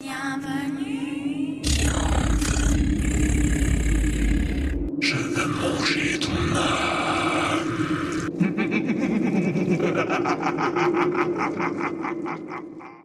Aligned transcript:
Bienvenue. 0.00 1.60
Je 5.00 5.16
veux 5.16 5.46
manger 5.48 6.20
ton 6.20 6.30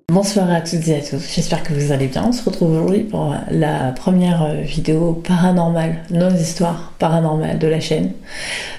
Bonsoir 0.10 0.52
à 0.52 0.62
toutes 0.62 0.88
et 0.88 0.98
à 0.98 1.02
tous, 1.02 1.34
j'espère 1.34 1.64
que 1.64 1.74
vous 1.74 1.92
allez 1.92 2.06
bien. 2.06 2.26
On 2.28 2.32
se 2.32 2.48
retrouve 2.48 2.74
aujourd'hui 2.74 3.06
pour 3.06 3.36
la 3.50 3.92
première 3.94 4.44
euh, 4.44 4.62
vidéo 4.62 5.14
paranormale, 5.14 6.04
nos 6.12 6.30
histoires 6.30 6.94
paranormales 7.00 7.58
de 7.58 7.66
la 7.66 7.80
chaîne. 7.80 8.12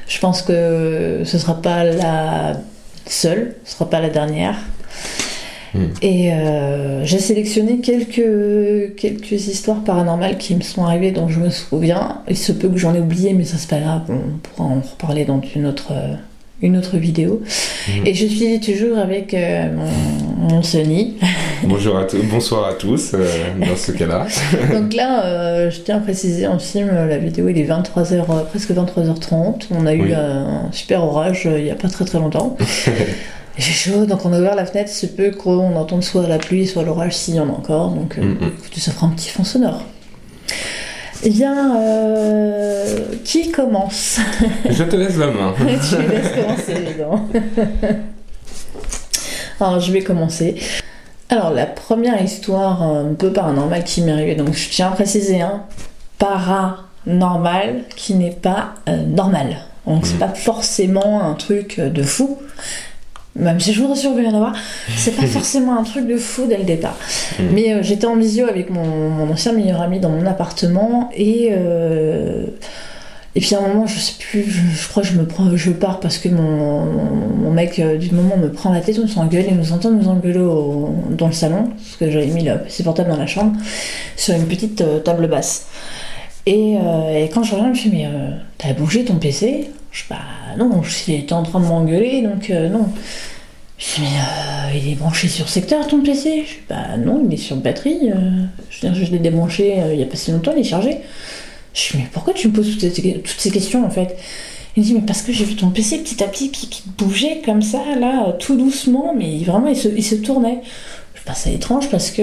Je 0.07 0.21
pense 0.21 0.43
que 0.43 1.23
ce 1.25 1.37
sera 1.37 1.61
pas 1.61 1.83
la 1.83 2.53
seule, 3.07 3.57
ce 3.65 3.73
sera 3.73 3.91
pas 3.91 3.99
la 3.99 4.11
dernière. 4.11 4.55
Hmm. 5.75 5.87
Et 6.03 6.33
euh, 6.33 7.05
j'ai 7.05 7.19
sélectionné 7.19 7.79
quelques, 7.79 8.95
quelques 8.97 9.49
histoires 9.49 9.83
paranormales 9.83 10.39
qui 10.39 10.55
me 10.55 10.63
sont 10.63 10.85
arrivées 10.85 11.11
dont 11.11 11.29
je 11.29 11.41
me 11.41 11.51
souviens. 11.51 12.23
Il 12.29 12.37
se 12.37 12.53
peut 12.53 12.69
que 12.69 12.77
j'en 12.77 12.95
ai 12.95 13.01
oublié, 13.01 13.35
mais 13.35 13.45
ça 13.45 13.57
c'est 13.59 13.71
pas 13.71 13.81
grave, 13.81 14.03
on 14.09 14.39
pourra 14.39 14.69
en 14.69 14.81
reparler 14.81 15.25
dans 15.25 15.41
une 15.55 15.67
autre, 15.67 15.93
euh, 15.93 16.15
une 16.63 16.77
autre 16.77 16.97
vidéo. 16.97 17.43
Hmm. 17.89 18.07
Et 18.07 18.15
je 18.15 18.27
suis 18.27 18.61
toujours 18.61 18.99
avec 18.99 19.35
euh, 19.35 19.73
mon, 19.73 20.49
mon 20.49 20.63
Sony. 20.63 21.15
Bonjour 21.67 21.97
à 21.97 22.07
bonsoir 22.31 22.69
à 22.69 22.75
tous 22.75 23.13
euh, 23.15 23.27
dans 23.59 23.77
ce 23.77 23.93
cas-là. 23.93 24.27
Donc 24.73 24.93
là, 24.93 25.25
euh, 25.25 25.71
je 25.71 25.81
tiens 25.81 25.97
à 25.97 26.01
préciser 26.01 26.47
en 26.47 26.59
film, 26.59 26.89
la 26.89 27.17
vidéo 27.17 27.49
il 27.49 27.59
est 27.59 27.65
23h, 27.65 28.13
euh, 28.13 28.45
presque 28.45 28.71
23h30. 28.71 29.69
On 29.71 29.87
a 29.87 29.95
eu 29.95 30.13
un 30.13 30.69
super 30.73 31.03
orage 31.03 31.49
il 31.51 31.65
y 31.65 31.71
a 31.71 31.75
pas 31.75 31.89
très 31.89 32.05
très 32.05 32.19
longtemps. 32.19 32.57
J'ai 33.57 33.73
chaud, 33.73 34.05
donc 34.07 34.25
on 34.27 34.33
a 34.33 34.39
ouvert 34.39 34.57
la 34.57 34.67
fenêtre, 34.67 34.91
c'est 34.93 35.15
peu 35.17 35.31
qu'on 35.31 35.77
entende 35.77 36.03
soit 36.03 36.27
la 36.27 36.39
pluie, 36.39 36.67
soit 36.67 36.83
l'orage 36.83 37.15
s'il 37.17 37.37
y 37.37 37.41
en 37.41 37.49
a 37.49 37.53
encore. 37.53 37.91
Donc 37.91 38.19
euh, 38.19 38.23
Mm, 38.23 38.45
mm. 38.45 38.53
écoutez, 38.59 38.81
ça 38.81 38.91
fera 38.93 39.07
un 39.07 39.11
petit 39.11 39.29
fond 39.31 39.45
sonore. 39.45 39.83
Eh 41.23 41.31
bien, 41.31 41.77
euh, 41.81 42.99
qui 43.25 43.51
commence? 43.51 44.19
Je 44.69 44.83
te 44.85 44.97
laisse 44.97 45.17
la 45.17 45.29
main. 45.29 45.55
Tu 45.59 45.65
laisses 45.67 46.33
commencer, 46.35 46.73
évidemment. 46.73 47.29
Alors, 49.61 49.81
je 49.81 49.93
vais 49.93 50.03
commencer. 50.03 50.57
Alors, 51.31 51.51
la 51.51 51.67
première 51.67 52.21
histoire 52.23 52.83
euh, 52.83 53.11
un 53.11 53.15
peu 53.15 53.33
paranormale 53.33 53.85
qui 53.85 54.03
m'est 54.03 54.13
arrivée, 54.13 54.35
donc 54.35 54.53
je 54.53 54.69
tiens 54.69 54.89
à 54.89 54.91
préciser, 54.91 55.41
hein, 55.41 55.63
paranormal 56.19 57.85
qui 57.97 58.15
n'est 58.15 58.31
pas 58.33 58.75
euh, 58.89 58.97
normal. 59.05 59.57
Donc, 59.87 60.07
c'est 60.07 60.15
Mhm. 60.15 60.19
pas 60.21 60.29
forcément 60.35 61.23
un 61.23 61.35
truc 61.35 61.79
de 61.81 62.03
fou. 62.03 62.39
Même 63.37 63.59
si 63.59 63.73
je 63.73 63.81
voudrais 63.81 63.97
sûr 63.97 64.13
qu'il 64.15 64.23
va 64.23 64.29
y 64.29 64.33
en 64.33 64.37
avoir, 64.37 64.53
c'est 64.97 65.17
pas 65.17 65.27
forcément 65.27 65.77
un 65.79 65.83
truc 65.83 66.07
de 66.07 66.17
fou 66.17 66.47
dès 66.49 66.57
le 66.57 66.65
départ. 66.65 66.97
Mhm. 67.41 67.47
Mais 67.53 67.73
euh, 67.73 67.83
j'étais 67.83 68.07
en 68.07 68.17
visio 68.17 68.47
avec 68.47 68.71
mon, 68.71 68.85
mon 69.11 69.31
ancien 69.33 69.53
meilleur 69.53 69.81
ami 69.83 69.99
dans 70.01 70.11
mon 70.11 70.25
appartement 70.27 71.11
et 71.17 71.49
euh, 71.53 72.45
et 73.37 73.41
puis 73.41 73.57
à 73.57 73.59
un 73.59 73.67
moment, 73.67 73.87
je 73.89 73.99
sais 73.99 74.13
plus, 74.21 74.45
je, 74.49 74.61
je 74.81 74.89
crois 74.89 75.03
que 75.03 75.09
je 75.09 75.15
me 75.19 75.27
prends, 75.27 75.51
je 75.57 75.73
pars 75.73 75.99
parce 75.99 76.19
que 76.19 76.29
mon, 76.29 76.85
mon 76.85 77.51
mec 77.51 77.81
euh, 77.81 77.97
du 77.99 78.13
moment 78.13 78.37
me 78.37 78.49
prend 78.53 78.73
la 78.73 78.81
tête, 78.81 79.01
on 79.03 79.09
s'engueule 79.09 79.47
et 79.49 79.51
nous 79.51 79.73
entend 79.73 79.91
nous 79.91 80.07
engueuler 80.09 80.39
au- 80.39 80.95
dans 81.11 81.27
le 81.27 81.33
salon, 81.33 81.65
parce 81.77 81.97
que 81.99 82.09
j'avais 82.13 82.29
mis 82.29 82.45
le 82.45 82.59
PC 82.59 82.85
portable 82.85 83.11
dans 83.11 83.17
la 83.17 83.27
chambre, 83.27 83.57
sur 84.17 84.37
une 84.37 84.47
petite 84.47 84.85
table 85.03 85.27
basse. 85.27 85.67
Et, 86.47 86.75
et 86.77 87.29
quand 87.35 87.43
je 87.43 87.53
reviens, 87.57 87.65
je 87.67 87.71
me 87.71 87.75
suis 87.75 87.91
dit, 87.91 87.97
mais 87.97 88.07
euh, 88.07 88.31
t'as 88.59 88.73
bougé 88.73 89.05
ton 89.05 89.17
PC 89.17 89.69
Je 89.95 90.03
bah 90.11 90.17
non, 90.59 90.83
j'étais 90.83 91.33
en 91.33 91.45
train 91.45 91.61
de 91.61 91.67
m'engueuler, 91.67 92.21
donc 92.23 92.51
euh, 92.51 92.69
non. 92.69 92.89
Je 93.79 93.95
dis, 93.95 94.01
mais 94.01 94.07
euh, 94.07 94.77
il 94.77 94.93
est 94.93 94.95
branché 94.97 95.29
sur 95.29 95.49
secteur 95.49 95.87
ton 95.87 96.03
PC 96.03 96.45
Je 96.45 96.55
dis, 96.55 96.61
bah 96.69 96.97
non, 96.99 97.25
il 97.25 97.33
est 97.33 97.37
sur 97.39 97.57
batterie. 97.57 98.11
euh, 98.11 98.45
je 98.71 98.93
je 98.93 99.13
l'ai 99.13 99.21
débranché 99.21 99.81
il 99.93 100.01
y 100.01 100.03
a 100.03 100.07
pas 100.07 100.17
si 100.17 100.33
longtemps, 100.33 100.53
il 100.57 100.61
est 100.61 100.65
chargé. 100.65 100.99
Je 101.75 101.93
dis, 101.93 101.99
mais 101.99 102.09
pourquoi 102.13 102.35
tu 102.35 102.49
me 102.49 102.53
poses 102.53 102.77
toutes 102.77 102.93
ces, 103.39 103.51
questions 103.53 103.87
en 103.87 103.91
fait? 103.91 104.17
Il 104.77 104.83
me 104.83 104.87
dit, 104.89 104.95
mais 104.95 105.03
parce 105.03 105.23
que 105.23 105.33
j'ai 105.33 105.45
vu 105.45 105.55
ton 105.55 105.71
PC 105.71 105.99
petit 105.99 106.25
à 106.25 106.27
petit 106.27 106.51
qui, 106.51 106.83
bougeait 106.99 107.41
comme 107.45 107.63
ça, 107.63 107.79
là, 107.97 108.33
tout 108.41 108.57
doucement, 108.57 109.15
mais 109.17 109.45
vraiment 109.45 109.69
il 109.69 109.77
se, 109.77 109.87
il 109.87 110.05
se 110.05 110.17
tournait. 110.17 110.61
Je 111.15 111.23
trouve 111.23 111.37
ça 111.37 111.51
étrange 111.51 111.89
parce 111.89 112.11
que 112.11 112.23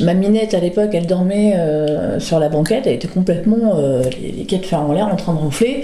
ma 0.00 0.14
minette 0.14 0.54
à 0.54 0.60
l'époque, 0.60 0.90
elle 0.92 1.06
dormait 1.06 1.58
sur 2.20 2.38
la 2.38 2.48
banquette, 2.48 2.86
elle 2.86 2.94
était 2.94 3.08
complètement 3.08 3.76
les, 4.20 4.46
les 4.48 4.58
fer 4.60 4.80
en 4.80 4.92
l'air 4.92 5.08
en 5.08 5.16
train 5.16 5.34
de 5.34 5.38
ronfler. 5.38 5.82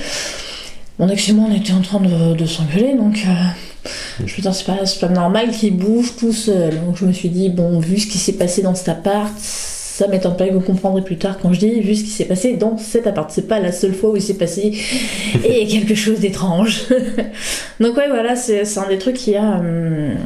Mon 1.01 1.09
ex 1.09 1.29
et 1.29 1.33
moi, 1.33 1.47
on 1.51 1.55
était 1.55 1.73
en 1.73 1.81
train 1.81 1.99
de, 2.01 2.35
de 2.35 2.47
s'engueuler, 2.47 2.95
donc 2.95 3.25
euh, 3.27 3.91
je 4.27 4.35
veux 4.37 4.43
dire, 4.43 4.55
c'est 4.55 4.67
pas, 4.67 4.85
c'est 4.85 5.01
pas 5.01 5.09
normal 5.09 5.51
qu'il 5.51 5.75
bouge 5.77 6.13
tout 6.19 6.33
seul. 6.33 6.75
Donc 6.85 6.97
je 6.99 7.07
me 7.07 7.13
suis 7.13 7.31
dit, 7.31 7.49
bon, 7.49 7.81
vu 7.81 7.99
ce 7.99 8.07
qui 8.07 8.19
s'est 8.19 8.35
passé 8.35 8.61
dans 8.61 8.75
cet 8.75 8.91
appart, 8.91 9.33
ça 9.39 10.07
m'étonne 10.09 10.37
pas, 10.37 10.47
vous 10.51 10.61
comprendrez 10.61 11.01
plus 11.03 11.17
tard 11.17 11.39
quand 11.41 11.53
je 11.55 11.59
dis, 11.61 11.81
vu 11.81 11.95
ce 11.97 12.05
qui 12.05 12.11
s'est 12.11 12.27
passé 12.27 12.53
dans 12.59 12.77
cet 12.77 13.07
appart. 13.07 13.31
C'est 13.31 13.49
pas 13.49 13.59
la 13.61 13.73
seule 13.73 13.95
fois 13.95 14.11
où 14.11 14.17
il 14.17 14.21
s'est 14.23 14.35
passé 14.35 14.75
et 15.45 15.67
quelque 15.67 15.95
chose 15.95 16.21
d'étrange. 16.21 16.83
donc 17.81 17.97
ouais, 17.97 18.09
voilà, 18.09 18.37
c'est 18.37 18.63
un 18.79 18.89
des 18.89 18.99
trucs 18.99 19.17
qui 19.17 19.37
a, 19.37 19.57
hum, 19.59 20.17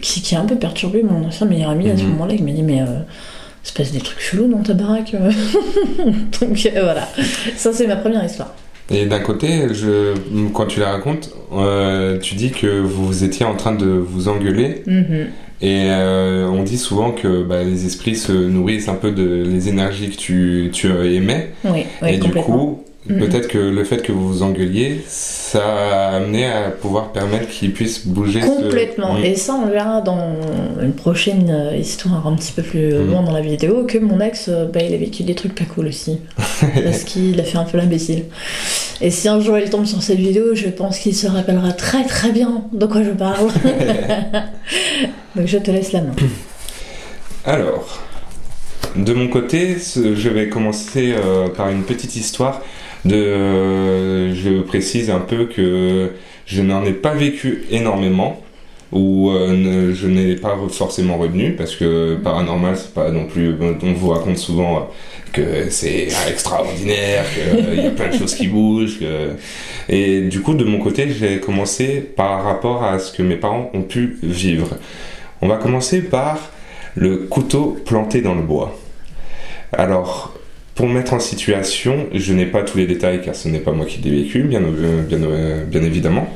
qui, 0.00 0.22
qui 0.22 0.36
a 0.36 0.40
un 0.40 0.44
peu 0.46 0.54
perturbé 0.56 1.02
mon 1.02 1.26
ancien 1.26 1.46
meilleur 1.48 1.70
ami 1.70 1.90
à 1.90 1.96
ce 1.96 2.02
Mhm. 2.04 2.10
moment-là. 2.10 2.34
Il 2.38 2.44
m'a 2.44 2.52
dit, 2.52 2.62
mais 2.62 2.80
euh, 2.82 3.00
il 3.64 3.68
se 3.68 3.72
passe 3.72 3.90
des 3.90 3.98
trucs 4.00 4.20
chelous 4.20 4.46
dans 4.46 4.62
ta 4.62 4.72
baraque. 4.74 5.14
euh. 5.14 5.32
donc 6.40 6.64
euh, 6.74 6.80
voilà, 6.82 7.08
ça 7.56 7.72
c'est 7.72 7.88
ma 7.88 7.96
première 7.96 8.24
histoire. 8.24 8.54
Et 8.90 9.06
d'un 9.06 9.20
côté, 9.20 9.72
je, 9.72 10.14
quand 10.52 10.66
tu 10.66 10.80
la 10.80 10.90
racontes, 10.90 11.30
euh, 11.52 12.18
tu 12.18 12.34
dis 12.34 12.50
que 12.50 12.80
vous 12.80 13.24
étiez 13.24 13.46
en 13.46 13.54
train 13.54 13.74
de 13.74 13.86
vous 13.86 14.28
engueuler. 14.28 14.82
Mhm. 14.86 15.28
Et 15.62 15.90
euh, 15.90 16.48
on 16.48 16.62
dit 16.62 16.78
souvent 16.78 17.12
que 17.12 17.42
bah, 17.42 17.62
les 17.62 17.84
esprits 17.84 18.16
se 18.16 18.32
nourrissent 18.32 18.88
un 18.88 18.94
peu 18.94 19.10
de 19.12 19.44
les 19.46 19.68
énergies 19.68 20.10
que 20.10 20.16
tu, 20.16 20.70
tu 20.72 20.88
émets. 20.88 21.50
Oui, 21.64 21.84
oui, 22.02 22.14
et 22.14 22.16
du 22.16 22.30
coup, 22.30 22.82
Mhm. 23.08 23.18
peut-être 23.18 23.48
que 23.48 23.56
le 23.56 23.82
fait 23.84 24.02
que 24.02 24.12
vous 24.12 24.28
vous 24.28 24.42
engueuliez, 24.42 25.00
ça 25.08 25.64
a 25.64 26.16
amené 26.16 26.44
à 26.46 26.68
pouvoir 26.70 27.12
permettre 27.12 27.48
qu'ils 27.48 27.72
puissent 27.72 28.06
bouger. 28.06 28.42
ce- 28.42 28.46
Complètement. 28.46 29.14
Oui. 29.14 29.26
Et 29.26 29.36
ça, 29.36 29.54
on 29.54 29.64
le 29.66 29.72
verra 29.72 30.02
dans 30.02 30.36
une 30.82 30.92
prochaine 30.92 31.48
euh, 31.50 31.74
histoire 31.76 32.26
un 32.26 32.36
petit 32.36 32.52
peu 32.52 32.62
plus 32.62 32.92
Mhm. 32.92 33.10
loin 33.10 33.22
dans 33.22 33.32
la 33.32 33.40
vidéo, 33.40 33.84
que 33.86 33.96
mon 33.96 34.20
ex, 34.20 34.48
euh, 34.48 34.66
bah, 34.66 34.80
il 34.82 34.92
a 34.92 34.98
vécu 34.98 35.22
des 35.22 35.34
trucs 35.34 35.54
pas 35.54 35.64
cool 35.64 35.86
aussi. 35.86 36.18
parce 36.84 37.04
qu'il 37.04 37.40
a 37.40 37.42
fait 37.44 37.56
un 37.56 37.64
peu 37.64 37.78
l'imbécile. 37.78 38.24
Et 39.00 39.10
si 39.10 39.28
un 39.28 39.40
jour 39.40 39.56
il 39.56 39.70
tombe 39.70 39.86
sur 39.86 40.02
cette 40.02 40.18
vidéo, 40.18 40.54
je 40.54 40.68
pense 40.68 40.98
qu'il 40.98 41.14
se 41.16 41.26
rappellera 41.26 41.72
très 41.72 42.04
très 42.04 42.32
bien 42.32 42.64
de 42.70 42.84
quoi 42.84 43.02
je 43.02 43.12
parle. 43.12 43.48
Donc 45.36 45.46
je 45.46 45.56
te 45.58 45.70
laisse 45.70 45.92
la 45.92 46.02
main. 46.02 46.12
Alors, 47.46 47.98
de 48.96 49.12
mon 49.14 49.28
côté, 49.28 49.76
je 49.96 50.28
vais 50.28 50.48
commencer 50.48 51.14
euh, 51.16 51.48
par 51.48 51.70
une 51.70 51.84
petite 51.84 52.16
histoire. 52.16 52.60
Euh, 53.06 54.34
je 54.34 54.60
précise 54.60 55.10
un 55.10 55.20
peu 55.20 55.46
que 55.46 56.10
je 56.46 56.62
n'en 56.62 56.84
ai 56.84 56.92
pas 56.92 57.14
vécu 57.14 57.64
énormément, 57.70 58.42
ou 58.92 59.30
euh, 59.30 59.94
je 59.94 60.06
n'ai 60.08 60.34
pas 60.34 60.56
forcément 60.70 61.16
retenu, 61.16 61.52
parce 61.52 61.76
que 61.76 62.16
paranormal, 62.16 62.76
c'est 62.76 62.92
pas 62.92 63.10
non 63.10 63.26
plus. 63.26 63.54
On 63.82 63.92
vous 63.92 64.08
raconte 64.08 64.38
souvent 64.38 64.76
euh, 64.76 64.80
que 65.32 65.70
c'est 65.70 66.08
extraordinaire, 66.28 67.24
qu'il 67.32 67.82
y 67.82 67.86
a 67.86 67.90
plein 67.90 68.08
de 68.08 68.16
choses 68.16 68.34
qui 68.34 68.48
bougent. 68.48 68.98
Et 69.88 70.22
du 70.22 70.40
coup, 70.40 70.54
de 70.54 70.64
mon 70.64 70.78
côté, 70.78 71.08
j'ai 71.10 71.38
commencé 71.38 72.00
par 72.00 72.44
rapport 72.44 72.82
à 72.84 72.98
ce 72.98 73.12
que 73.16 73.22
mes 73.22 73.36
parents 73.36 73.70
ont 73.74 73.82
pu 73.82 74.18
vivre. 74.22 74.76
On 75.40 75.48
va 75.48 75.56
commencer 75.56 76.02
par 76.02 76.50
le 76.96 77.18
couteau 77.18 77.78
planté 77.86 78.20
dans 78.20 78.34
le 78.34 78.42
bois. 78.42 78.76
Alors, 79.72 80.34
pour 80.74 80.88
mettre 80.88 81.12
en 81.12 81.20
situation, 81.20 82.06
je 82.14 82.32
n'ai 82.32 82.46
pas 82.46 82.62
tous 82.62 82.78
les 82.78 82.86
détails 82.86 83.20
car 83.22 83.34
ce 83.34 83.48
n'est 83.48 83.58
pas 83.58 83.72
moi 83.72 83.86
qui 83.86 84.00
l'ai 84.00 84.22
vécu, 84.22 84.42
bien, 84.42 84.60
bien, 84.60 85.82
évidemment. 85.82 86.28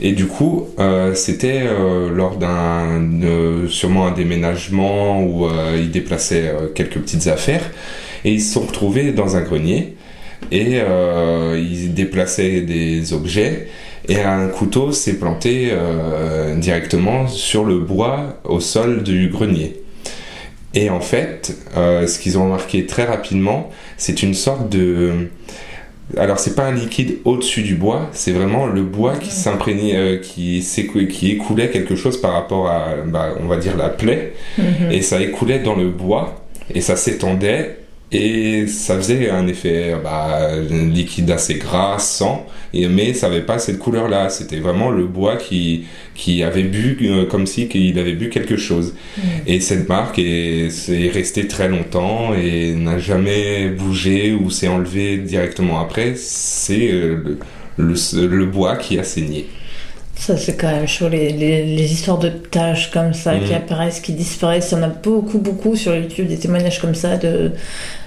Et 0.00 0.12
du 0.12 0.26
coup, 0.26 0.68
euh, 0.78 1.14
c'était 1.14 1.62
euh, 1.64 2.10
lors 2.10 2.36
d'un 2.36 3.10
sûrement 3.68 4.06
un 4.06 4.12
déménagement 4.12 5.22
où 5.22 5.46
euh, 5.46 5.76
ils 5.78 5.90
déplaçaient 5.90 6.52
quelques 6.74 6.98
petites 6.98 7.26
affaires 7.28 7.70
et 8.24 8.32
ils 8.32 8.40
se 8.40 8.54
sont 8.54 8.62
retrouvés 8.62 9.12
dans 9.12 9.36
un 9.36 9.42
grenier 9.42 9.96
et 10.50 10.78
ils 11.56 11.94
déplaçaient 11.94 12.60
des 12.60 13.12
objets 13.12 13.68
et 14.08 14.20
un 14.20 14.48
couteau 14.48 14.92
s'est 14.92 15.18
planté 15.18 15.72
directement 16.56 17.26
sur 17.28 17.64
le 17.64 17.78
bois 17.78 18.40
au 18.44 18.60
sol 18.60 19.02
du 19.02 19.28
grenier. 19.28 19.83
Et 20.74 20.90
en 20.90 21.00
fait, 21.00 21.56
euh, 21.76 22.06
ce 22.06 22.18
qu'ils 22.18 22.36
ont 22.38 22.44
remarqué 22.44 22.86
très 22.86 23.04
rapidement, 23.04 23.70
c'est 23.96 24.22
une 24.22 24.34
sorte 24.34 24.68
de... 24.70 25.28
Alors 26.18 26.38
c'est 26.38 26.54
pas 26.54 26.64
un 26.64 26.72
liquide 26.72 27.16
au-dessus 27.24 27.62
du 27.62 27.76
bois, 27.76 28.10
c'est 28.12 28.32
vraiment 28.32 28.66
le 28.66 28.82
bois 28.82 29.14
qui 29.16 29.30
s'imprégnait, 29.30 29.96
euh, 29.96 30.18
qui, 30.18 30.62
qui 31.10 31.30
écoulait 31.30 31.70
quelque 31.70 31.96
chose 31.96 32.20
par 32.20 32.32
rapport 32.34 32.68
à, 32.68 32.96
bah, 33.06 33.30
on 33.42 33.46
va 33.46 33.56
dire 33.56 33.76
la 33.76 33.88
plaie, 33.88 34.32
Mhm. 34.58 34.90
et 34.92 35.00
ça 35.00 35.20
écoulait 35.22 35.60
dans 35.60 35.74
le 35.74 35.88
bois, 35.88 36.44
et 36.74 36.82
ça 36.82 36.96
s'étendait, 36.96 37.78
et 38.14 38.66
ça 38.68 38.96
faisait 38.96 39.30
un 39.30 39.46
effet 39.48 39.94
bah, 40.02 40.50
liquide 40.70 41.30
assez 41.30 41.54
gras, 41.56 41.98
sang, 41.98 42.46
et, 42.72 42.88
mais 42.88 43.12
ça 43.14 43.28
n'avait 43.28 43.42
pas 43.42 43.58
cette 43.58 43.78
couleur-là. 43.78 44.28
C'était 44.30 44.58
vraiment 44.60 44.90
le 44.90 45.06
bois 45.06 45.36
qui, 45.36 45.84
qui 46.14 46.42
avait 46.42 46.62
bu 46.62 46.96
euh, 47.02 47.26
comme 47.26 47.46
si 47.46 47.64
il 47.74 47.98
avait 47.98 48.12
bu 48.14 48.28
quelque 48.30 48.56
chose. 48.56 48.94
Mm. 49.16 49.20
Et 49.46 49.60
cette 49.60 49.88
marque 49.88 50.18
est, 50.18 50.68
est 50.88 51.10
restée 51.10 51.48
très 51.48 51.68
longtemps 51.68 52.34
et 52.34 52.72
n'a 52.74 52.98
jamais 52.98 53.68
bougé 53.68 54.32
ou 54.32 54.50
s'est 54.50 54.68
enlevé 54.68 55.18
directement 55.18 55.80
après. 55.80 56.14
C'est 56.16 56.90
euh, 56.92 57.38
le, 57.76 57.94
le- 58.14 58.26
le 58.36 58.46
bois 58.46 58.76
qui 58.76 58.98
a 58.98 59.04
saigné. 59.04 59.48
Ça, 60.16 60.36
c'est 60.36 60.56
quand 60.56 60.70
même 60.70 60.86
chaud, 60.86 61.08
les, 61.08 61.30
les- 61.32 61.64
les 61.76 61.92
histoires 61.92 62.18
de 62.18 62.28
taches 62.28 62.90
comme 62.92 63.12
ça 63.12 63.34
qui 63.38 63.50
Mhm. 63.50 63.56
apparaissent, 63.56 64.00
qui 64.00 64.12
disparaissent. 64.12 64.70
Il 64.72 64.78
y 64.78 64.80
en 64.80 64.84
a 64.84 64.88
beaucoup, 64.88 65.38
beaucoup 65.38 65.74
sur 65.76 65.94
YouTube, 65.94 66.28
des 66.28 66.38
témoignages 66.38 66.80
comme 66.80 66.94
ça 66.94 67.16
de, 67.16 67.50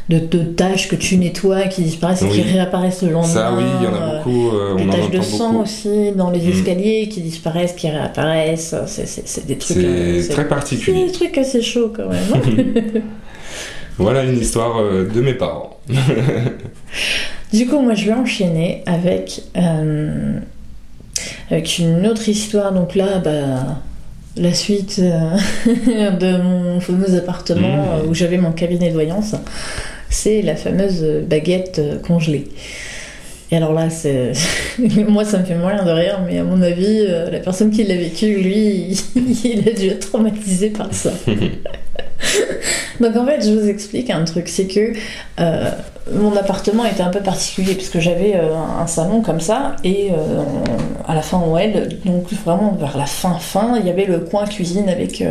de, 0.09 0.19
de 0.19 0.44
taches 0.44 0.88
que 0.88 0.95
tu 0.95 1.18
nettoies, 1.18 1.68
qui 1.68 1.81
disparaissent 1.83 2.21
et 2.24 2.30
qui 2.30 2.42
réapparaissent 2.42 3.04
le 3.04 3.12
lendemain. 3.12 3.33
Ça, 3.33 3.54
oui, 3.56 3.63
il 3.81 3.83
y 3.86 3.88
en 3.88 3.94
a 3.94 3.98
Euh, 3.98 4.18
beaucoup. 4.24 4.50
euh, 4.56 4.75
Des 4.77 4.83
on 4.83 4.89
en 4.89 4.92
taches 4.94 5.12
de 5.12 5.21
sang 5.21 5.51
beaucoup. 5.51 5.63
aussi 5.63 6.12
dans 6.15 6.31
les 6.31 6.39
Mhm. 6.39 6.50
escaliers 6.54 7.09
qui 7.09 7.21
disparaissent, 7.21 7.74
qui 7.74 7.89
réapparaissent. 7.89 8.74
C'est- 8.88 9.06
C'est 9.06 9.27
c'est 9.27 9.45
des 9.45 9.57
trucs. 9.57 9.77
euh, 9.77 10.21
C'est 10.21 10.30
très 10.30 10.44
c'est 10.44 10.48
particulier. 10.48 11.06
des 11.07 11.12
trucs 11.12 11.38
assez 11.38 11.62
chauds 11.62 11.92
quand 11.95 12.07
même. 12.09 13.04
Voilà 14.00 14.24
une 14.24 14.39
histoire 14.39 14.77
euh, 14.80 15.07
de 15.13 15.21
mes 15.21 15.33
parents. 15.33 15.77
Du 17.54 17.65
coup, 17.65 17.80
moi, 17.80 17.94
je 17.94 18.06
vais 18.07 18.13
enchaîner 18.13 18.83
avec, 18.86 19.42
euh, 19.56 20.38
avec 21.52 21.80
une 21.80 22.06
autre 22.08 22.28
histoire. 22.30 22.72
Donc 22.74 22.96
là, 22.96 23.19
bah, 23.19 23.80
la 24.36 24.54
suite 24.54 25.00
euh, 25.00 25.36
de 25.66 26.38
mon 26.42 26.80
fameux 26.80 27.16
appartement 27.18 27.68
Mhm. 27.68 27.90
euh, 28.06 28.10
où 28.10 28.14
j'avais 28.14 28.38
mon 28.38 28.52
cabinet 28.52 28.90
de 28.90 28.94
voyance, 28.94 29.36
c'est 30.10 30.42
la 30.42 30.56
fameuse 30.56 31.04
baguette 31.28 31.80
euh, 31.80 32.00
congelée. 32.00 32.48
Et 33.52 33.56
alors 33.58 33.74
là, 33.74 33.90
c'est 33.90 34.34
moi, 35.08 35.24
ça 35.24 35.40
me 35.40 35.46
fait 35.46 35.56
moyen 35.56 35.84
de 35.86 35.92
rire, 35.92 36.19
mais 36.28 36.38
à 36.38 36.44
mon 36.44 36.62
avis, 36.62 37.08
la 37.08 37.40
personne 37.40 37.72
qui 37.72 37.84
l'a 37.86 37.96
vécu, 37.96 38.36
lui, 38.36 39.02
il 39.46 39.64
a 39.68 39.72
dû 39.72 39.88
être 39.88 40.10
traumatisé 40.10 40.69
par 40.69 40.94
ça. 40.94 41.12
Donc 43.00 43.16
en 43.16 43.26
fait, 43.26 43.42
je 43.46 43.52
vous 43.54 43.68
explique 43.70 44.10
un 44.10 44.24
truc, 44.26 44.48
c'est 44.48 44.66
que 44.68 44.94
euh, 45.40 45.70
mon 46.14 46.36
appartement 46.36 46.84
était 46.86 47.02
un 47.04 47.10
peu 47.10 47.20
particulier 47.20 47.76
parce 47.76 47.90
que 47.90 48.00
j'avais 48.00 48.36
euh, 48.36 48.54
un 48.82 48.88
salon 48.88 49.22
comme 49.22 49.40
ça 49.40 49.76
et 49.84 50.10
euh, 50.12 50.42
à 51.08 51.14
la 51.14 51.22
fin 51.22 51.40
oued, 51.40 52.00
donc 52.06 52.32
vraiment 52.44 52.72
vers 52.80 52.98
la 52.98 53.06
fin 53.06 53.36
fin, 53.40 53.78
il 53.80 53.86
y 53.86 53.90
avait 53.90 54.06
le 54.06 54.20
coin 54.20 54.46
cuisine 54.46 54.90
avec 54.90 55.24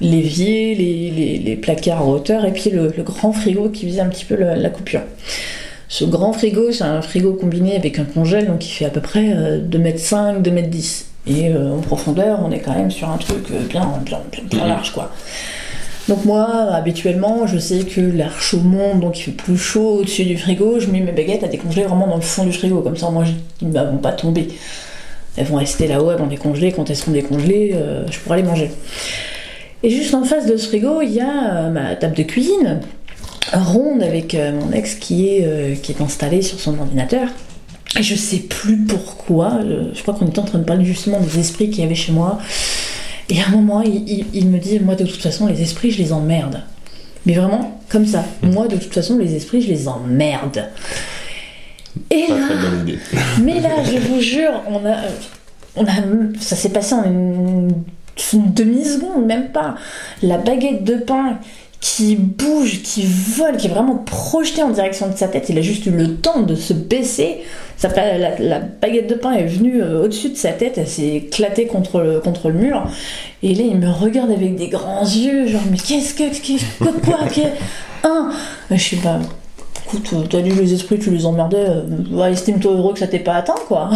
l'évier, 0.00 0.74
les, 0.74 1.10
les- 1.10 1.38
les 1.38 1.56
placards 1.56 2.06
en 2.06 2.12
hauteur 2.12 2.44
et 2.44 2.52
puis 2.52 2.70
le, 2.70 2.92
le 2.96 3.02
grand 3.02 3.32
frigo 3.32 3.68
qui 3.70 3.88
faisait 3.88 4.00
un 4.00 4.08
petit 4.08 4.24
peu 4.24 4.36
la, 4.36 4.54
la 4.56 4.70
coupure. 4.70 5.00
Ce 5.88 6.04
grand 6.04 6.32
frigo, 6.32 6.72
c'est 6.72 6.84
un 6.84 7.00
frigo 7.02 7.34
combiné 7.34 7.76
avec 7.76 7.98
un 7.98 8.04
congèle 8.04 8.46
donc 8.46 8.64
il 8.66 8.70
fait 8.70 8.84
à 8.86 8.90
peu 8.90 9.00
près 9.00 9.32
euh, 9.34 9.60
2m5, 9.60 10.42
2m10. 10.42 11.04
Et 11.28 11.52
en 11.52 11.80
profondeur, 11.80 12.38
on 12.44 12.52
est 12.52 12.60
quand 12.60 12.72
même 12.74 12.92
sur 12.92 13.10
un 13.10 13.16
truc 13.16 13.48
bien, 13.68 13.84
bien, 14.04 14.20
bien, 14.30 14.42
bien 14.48 14.62
Mhm. 14.62 14.68
large 14.68 14.92
quoi. 14.92 15.10
Donc 16.08 16.24
moi, 16.24 16.46
habituellement, 16.72 17.46
je 17.46 17.58
sais 17.58 17.80
que 17.80 18.00
l'air 18.00 18.40
chaud 18.40 18.60
monte, 18.60 19.00
donc 19.00 19.18
il 19.18 19.22
fait 19.22 19.30
plus 19.32 19.58
chaud 19.58 19.98
au-dessus 20.00 20.24
du 20.24 20.38
frigo. 20.38 20.78
Je 20.78 20.86
mets 20.86 21.00
mes 21.00 21.12
baguettes 21.12 21.42
à 21.42 21.48
décongeler 21.48 21.82
vraiment 21.82 22.06
dans 22.06 22.16
le 22.16 22.22
fond 22.22 22.44
du 22.44 22.52
frigo, 22.52 22.80
comme 22.80 22.96
ça, 22.96 23.10
ils 23.60 23.68
ne 23.68 23.72
vont 23.72 23.98
pas 23.98 24.12
tomber. 24.12 24.48
Elles 25.36 25.46
vont 25.46 25.56
rester 25.56 25.88
là-haut, 25.88 26.12
elles 26.12 26.18
vont 26.18 26.26
décongeler. 26.26 26.72
Quand 26.72 26.88
elles 26.88 26.96
seront 26.96 27.12
décongelées, 27.12 27.72
euh, 27.74 28.06
je 28.10 28.18
pourrai 28.20 28.38
les 28.38 28.48
manger. 28.48 28.70
Et 29.82 29.90
juste 29.90 30.14
en 30.14 30.24
face 30.24 30.46
de 30.46 30.56
ce 30.56 30.68
frigo, 30.68 31.02
il 31.02 31.12
y 31.12 31.20
a 31.20 31.56
euh, 31.56 31.70
ma 31.70 31.96
table 31.96 32.14
de 32.14 32.22
cuisine, 32.22 32.80
ronde 33.52 34.02
avec 34.02 34.34
euh, 34.34 34.52
mon 34.52 34.72
ex 34.72 34.94
qui 34.94 35.28
est, 35.28 35.80
qui 35.82 35.94
installé 36.00 36.40
sur 36.40 36.60
son 36.60 36.78
ordinateur. 36.78 37.28
Et 37.98 38.02
je 38.02 38.14
sais 38.14 38.38
plus 38.38 38.76
pourquoi, 38.76 39.60
je 39.94 40.02
crois 40.02 40.14
qu'on 40.14 40.26
était 40.26 40.38
en 40.38 40.44
train 40.44 40.58
de 40.58 40.64
parler 40.64 40.84
justement 40.84 41.18
des 41.18 41.38
esprits 41.38 41.70
qu'il 41.70 41.82
y 41.82 41.86
avait 41.86 41.94
chez 41.94 42.12
moi. 42.12 42.38
Et 43.28 43.40
à 43.40 43.46
un 43.48 43.50
moment, 43.50 43.82
il, 43.82 44.08
il- 44.08 44.26
il 44.34 44.48
me 44.48 44.58
dit, 44.58 44.78
moi 44.80 44.94
de 44.94 45.04
toute 45.04 45.20
façon, 45.22 45.46
les 45.46 45.60
esprits, 45.62 45.90
je 45.90 45.98
les 45.98 46.12
emmerde. 46.12 46.62
Mais 47.24 47.34
vraiment, 47.34 47.80
comme 47.88 48.06
ça. 48.06 48.24
Moi, 48.42 48.68
de 48.68 48.76
toute 48.76 48.94
façon, 48.94 49.18
les 49.18 49.34
esprits, 49.34 49.60
je 49.60 49.68
les 49.68 49.88
emmerde. 49.88 50.64
Et 52.10 52.26
là, 52.28 52.36
mais 53.42 53.60
là, 53.60 53.70
je 53.84 53.98
vous 53.98 54.20
jure, 54.20 54.52
on 54.68 54.84
a, 54.86 54.96
on 55.76 55.84
a, 55.84 56.40
ça 56.40 56.54
s'est 56.56 56.68
passé 56.68 56.94
en 56.94 57.04
une, 57.04 57.72
une 58.32 58.52
demi-seconde, 58.54 59.26
même 59.26 59.48
pas. 59.48 59.74
La 60.22 60.38
baguette 60.38 60.84
de 60.84 60.96
pain 60.96 61.38
qui 61.80 62.16
bouge, 62.16 62.82
qui 62.82 63.06
vole, 63.06 63.56
qui 63.56 63.66
est 63.66 63.70
vraiment 63.70 63.96
projetée 63.96 64.62
en 64.62 64.70
direction 64.70 65.08
de 65.08 65.16
sa 65.16 65.28
tête. 65.28 65.48
Il 65.50 65.58
a 65.58 65.62
juste 65.62 65.86
eu 65.86 65.90
le 65.90 66.16
temps 66.16 66.40
de 66.42 66.54
se 66.54 66.72
baisser. 66.72 67.38
Ça, 67.76 67.88
la, 67.94 68.38
la 68.38 68.58
baguette 68.60 69.08
de 69.08 69.14
pain 69.14 69.32
est 69.32 69.44
venue 69.46 69.82
euh, 69.82 70.04
au-dessus 70.04 70.30
de 70.30 70.36
sa 70.36 70.52
tête, 70.52 70.78
elle 70.78 70.88
s'est 70.88 71.06
éclatée 71.16 71.66
contre 71.66 72.00
le, 72.00 72.20
contre 72.20 72.48
le 72.48 72.54
mur. 72.58 72.86
Et 73.42 73.54
là, 73.54 73.62
il 73.64 73.76
me 73.76 73.90
regarde 73.90 74.30
avec 74.30 74.56
des 74.56 74.68
grands 74.68 75.04
yeux, 75.04 75.46
genre, 75.46 75.60
mais 75.70 75.76
qu'est-ce 75.76 76.14
que, 76.14 76.24
que, 76.30 77.00
quoi, 77.04 77.18
qu'est- 77.30 77.52
hein? 78.02 78.30
Je 78.70 78.76
suis 78.76 78.96
pas. 78.96 79.18
Écoute, 79.86 80.08
euh, 80.14 80.24
t'as 80.28 80.40
lu 80.40 80.52
les 80.54 80.72
esprits, 80.72 80.98
tu 80.98 81.10
les 81.10 81.26
emmerdais, 81.26 81.66
euh, 81.68 82.26
estime-toi 82.26 82.72
heureux 82.72 82.94
que 82.94 82.98
ça 82.98 83.06
t'ait 83.06 83.18
pas 83.20 83.34
atteint, 83.34 83.54
quoi. 83.68 83.90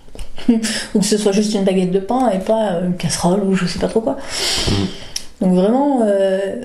ou 0.94 1.00
que 1.00 1.04
ce 1.04 1.18
soit 1.18 1.32
juste 1.32 1.52
une 1.54 1.64
baguette 1.64 1.90
de 1.90 1.98
pain 1.98 2.30
et 2.30 2.38
pas 2.38 2.80
une 2.86 2.94
casserole 2.96 3.40
ou 3.42 3.54
je 3.56 3.66
sais 3.66 3.78
pas 3.80 3.88
trop 3.88 4.00
quoi. 4.00 4.16
Donc 5.40 5.54
vraiment, 5.54 6.02
euh, 6.06 6.62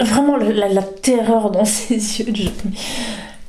vraiment 0.00 0.36
la, 0.36 0.82
terreur 0.82 1.50
dans 1.50 1.64
ses 1.64 1.94
yeux. 2.22 2.32
je- 2.34 2.48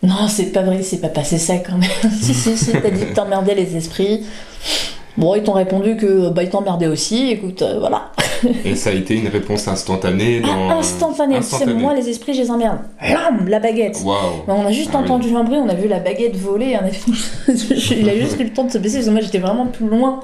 Non, 0.07 0.27
c'est 0.27 0.51
pas 0.51 0.61
vrai, 0.61 0.81
c'est 0.81 1.01
pas 1.01 1.09
passé 1.09 1.37
ça 1.37 1.55
quand 1.57 1.77
même. 1.77 1.89
si, 2.21 2.33
si, 2.33 2.57
si, 2.57 2.71
t'as 2.71 2.89
dit 2.89 3.05
que 3.05 3.13
t'emmerdais 3.13 3.55
les 3.55 3.75
esprits. 3.77 4.21
Bon, 5.17 5.35
ils 5.35 5.43
t'ont 5.43 5.51
répondu 5.51 5.97
que 5.97 6.29
bah, 6.29 6.41
ils 6.41 6.49
t'emmerdaient 6.49 6.87
aussi, 6.87 7.31
écoute, 7.31 7.61
euh, 7.61 7.79
voilà. 7.79 8.11
Et 8.65 8.75
ça 8.75 8.91
a 8.91 8.93
été 8.93 9.13
une 9.15 9.27
réponse 9.27 9.67
instantanée 9.67 10.39
dans. 10.39 10.69
Instantané, 10.69 11.35
tu 11.35 11.41
sais, 11.43 11.55
Instantané. 11.55 11.73
moi 11.79 11.93
les 11.93 12.07
esprits, 12.09 12.33
je 12.33 12.41
les 12.41 12.49
emmerde. 12.49 12.79
Lam, 13.01 13.47
la 13.49 13.59
baguette. 13.59 13.99
Mais 14.47 14.53
on 14.53 14.65
a 14.65 14.71
juste 14.71 14.91
Ah 14.93 14.97
oui. 14.99 15.03
entendu 15.03 15.35
un 15.35 15.43
bruit, 15.43 15.57
on 15.57 15.67
a 15.67 15.73
vu 15.75 15.89
la 15.89 15.99
baguette 15.99 16.37
voler. 16.37 16.77
Il 17.47 18.09
a 18.09 18.15
juste 18.17 18.39
eu 18.39 18.43
le 18.45 18.53
temps 18.53 18.63
de 18.63 18.71
se 18.71 18.77
baisser 18.77 18.95
parce 18.97 19.07
que 19.07 19.11
moi 19.11 19.21
j'étais 19.21 19.39
vraiment 19.39 19.65
plus 19.67 19.87
loin. 19.87 20.21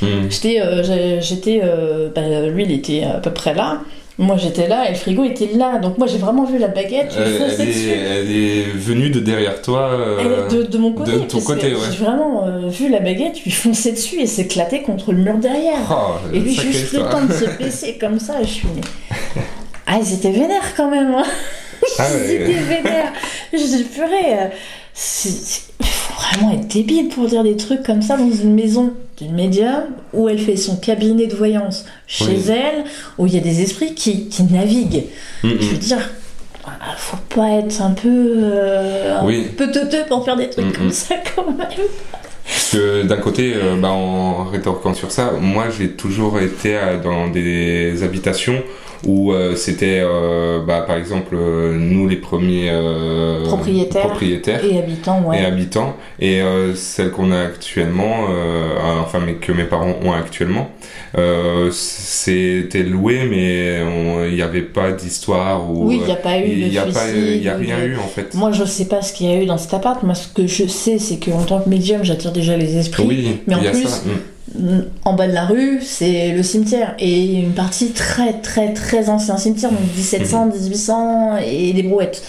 Hmm. 0.00 0.30
J'étais, 0.30 0.60
euh, 0.60 1.20
j'étais, 1.20 1.60
euh, 1.64 2.08
bah, 2.14 2.22
lui 2.48 2.62
il 2.64 2.70
était 2.72 3.02
à 3.02 3.18
peu 3.18 3.32
près 3.32 3.52
là. 3.54 3.80
Moi 4.20 4.36
j'étais 4.36 4.66
là 4.66 4.86
et 4.88 4.90
le 4.90 4.94
frigo 4.96 5.22
était 5.24 5.50
là. 5.54 5.78
Donc 5.78 5.96
moi 5.96 6.08
j'ai 6.08 6.18
vraiment 6.18 6.44
vu 6.44 6.58
la 6.58 6.66
baguette 6.68 7.14
lui 7.16 7.22
Elle, 7.60 7.68
est, 7.68 7.88
elle 7.92 8.30
est 8.36 8.62
venue 8.74 9.10
de 9.10 9.20
derrière 9.20 9.62
toi. 9.62 9.90
Euh, 9.92 10.48
de, 10.48 10.64
de 10.64 10.78
mon 10.78 10.92
côté. 10.92 11.12
de 11.12 11.18
ton 11.20 11.40
côté, 11.40 11.72
ouais. 11.72 11.80
J'ai 11.92 12.04
vraiment 12.04 12.44
euh, 12.46 12.68
vu 12.68 12.88
la 12.88 12.98
baguette 12.98 13.42
lui 13.44 13.52
foncer 13.52 13.92
dessus 13.92 14.20
et 14.20 14.26
s'éclater 14.26 14.82
contre 14.82 15.12
le 15.12 15.18
mur 15.18 15.34
derrière. 15.38 15.78
oh, 15.90 16.34
et 16.34 16.40
lui 16.40 16.52
juste 16.52 16.92
le 16.94 17.00
temps 17.08 17.24
de 17.24 17.32
se 17.32 17.44
baisser 17.58 17.96
comme 18.00 18.18
ça. 18.18 18.40
Et 18.40 18.44
je 18.44 18.50
suis. 18.50 18.68
Ah 19.86 19.98
ils 20.02 20.12
étaient 20.14 20.32
vénères 20.32 20.74
quand 20.76 20.90
même. 20.90 21.14
Hein. 21.14 21.24
Ah 21.98 22.06
Ils 22.12 22.16
ouais. 22.26 22.34
étaient 22.34 22.52
vénères. 22.54 23.12
Je 23.52 23.58
dis 23.58 23.84
purée. 23.84 24.34
euh, 24.34 24.46
vraiment 26.20 26.52
être 26.52 26.66
débile 26.68 27.08
pour 27.08 27.26
dire 27.26 27.42
des 27.42 27.56
trucs 27.56 27.82
comme 27.82 28.02
ça 28.02 28.16
dans 28.16 28.30
une 28.30 28.54
maison 28.54 28.92
d'une 29.18 29.32
médium 29.34 29.84
où 30.12 30.28
elle 30.28 30.38
fait 30.38 30.56
son 30.56 30.76
cabinet 30.76 31.26
de 31.26 31.34
voyance 31.34 31.84
chez 32.06 32.24
Oui. 32.26 32.50
elle, 32.50 32.84
où 33.18 33.26
il 33.26 33.34
y 33.34 33.36
a 33.36 33.40
des 33.40 33.62
esprits 33.62 33.94
qui, 33.94 34.28
qui 34.28 34.42
naviguent. 34.44 35.04
Hmm, 35.42 35.50
Je 35.60 35.66
veux 35.66 35.76
dire, 35.78 35.98
ah, 36.64 36.70
faut 36.96 37.16
pas 37.34 37.50
être 37.58 37.80
un 37.82 37.90
peu, 37.92 38.08
euh, 38.36 39.18
un 39.20 39.26
Oui. 39.26 39.48
peu 39.56 39.70
teuteux 39.70 40.04
pour 40.08 40.24
faire 40.24 40.36
des 40.36 40.50
trucs 40.50 40.66
Mm, 40.66 40.72
comme 40.72 40.86
mm. 40.88 40.92
ça 40.92 41.14
quand 41.34 41.46
même. 41.56 41.66
Parce 42.70 42.82
que 42.82 43.02
d'un 43.06 43.16
côté, 43.16 43.54
euh, 43.54 43.76
bah, 43.80 43.88
en 43.88 44.44
rétorquant 44.44 44.92
sur 44.92 45.10
ça, 45.10 45.32
moi 45.40 45.66
j'ai 45.70 45.92
toujours 45.92 46.38
été 46.38 46.76
euh, 46.76 47.00
dans 47.02 47.28
des 47.28 48.02
habitations 48.02 48.62
où 49.06 49.32
euh, 49.32 49.54
c'était, 49.54 50.00
euh, 50.02 50.58
bah, 50.66 50.80
par 50.84 50.96
exemple, 50.96 51.34
euh, 51.34 51.76
nous 51.78 52.06
les 52.08 52.16
premiers 52.16 52.70
Propriétaires. 53.44 54.02
propriétaires 54.08 54.60
Et 54.64 54.76
habitants, 54.78 55.22
ouais. 55.24 55.40
et 55.40 55.44
habitants, 55.46 55.96
et 56.20 56.42
celle 56.74 57.10
qu'on 57.12 57.30
a 57.32 57.40
actuellement, 57.40 58.26
enfin 59.00 59.20
mais 59.24 59.34
que 59.34 59.52
mes 59.52 59.64
parents 59.64 59.94
ont 60.04 60.12
actuellement, 60.12 60.68
c'était 61.70 62.82
loué, 62.82 63.20
mais 63.30 63.80
il 64.28 64.34
n'y 64.34 64.42
avait 64.42 64.62
pas 64.62 64.90
d'histoire 64.92 65.70
ou 65.70 65.88
oui, 65.88 65.98
il 66.02 66.06
n'y 66.06 66.12
a 66.12 66.16
pas 66.16 66.38
eu 66.38 66.46
il 66.48 66.68
n'y 66.68 66.78
a 66.78 66.82
pas, 66.84 66.90
suicide 67.06 67.16
il 67.36 67.42
y 67.42 67.48
a 67.48 67.54
ou 67.56 67.60
de- 67.60 67.64
rien 67.64 67.84
eu 67.84 67.96
en 67.96 68.08
fait. 68.08 68.34
Moi, 68.34 68.50
je 68.52 68.64
sais 68.64 68.86
pas 68.86 69.00
ce 69.00 69.12
qu'il 69.12 69.28
y 69.28 69.32
a 69.32 69.40
eu 69.42 69.46
dans 69.46 69.58
cet 69.58 69.72
appart. 69.74 70.02
Moi, 70.02 70.14
ce 70.14 70.28
que 70.28 70.46
je 70.46 70.66
sais, 70.66 70.98
c'est 70.98 71.18
qu'en 71.18 71.42
tant 71.44 71.60
que 71.60 71.68
médium, 71.68 72.02
j'attire 72.04 72.32
déjà 72.32 72.56
les 72.58 72.76
esprits. 72.76 73.04
oui, 73.06 73.40
mais 73.46 73.54
en 73.54 73.60
plus, 73.60 73.86
ça. 73.88 74.02
mm. 74.54 74.82
En 75.04 75.14
bas 75.14 75.26
de 75.28 75.32
la 75.32 75.44
rue, 75.46 75.80
c'est 75.82 76.32
le 76.32 76.42
cimetière. 76.42 76.94
Et 76.98 77.34
une 77.34 77.52
partie 77.52 77.90
très, 77.90 78.34
très, 78.34 78.72
très 78.72 79.08
ancien 79.08 79.36
cimetière, 79.36 79.70
donc 79.70 79.80
1700, 79.96 80.46
1800 80.46 81.36
et 81.46 81.72
des 81.72 81.82
brouettes. 81.82 82.22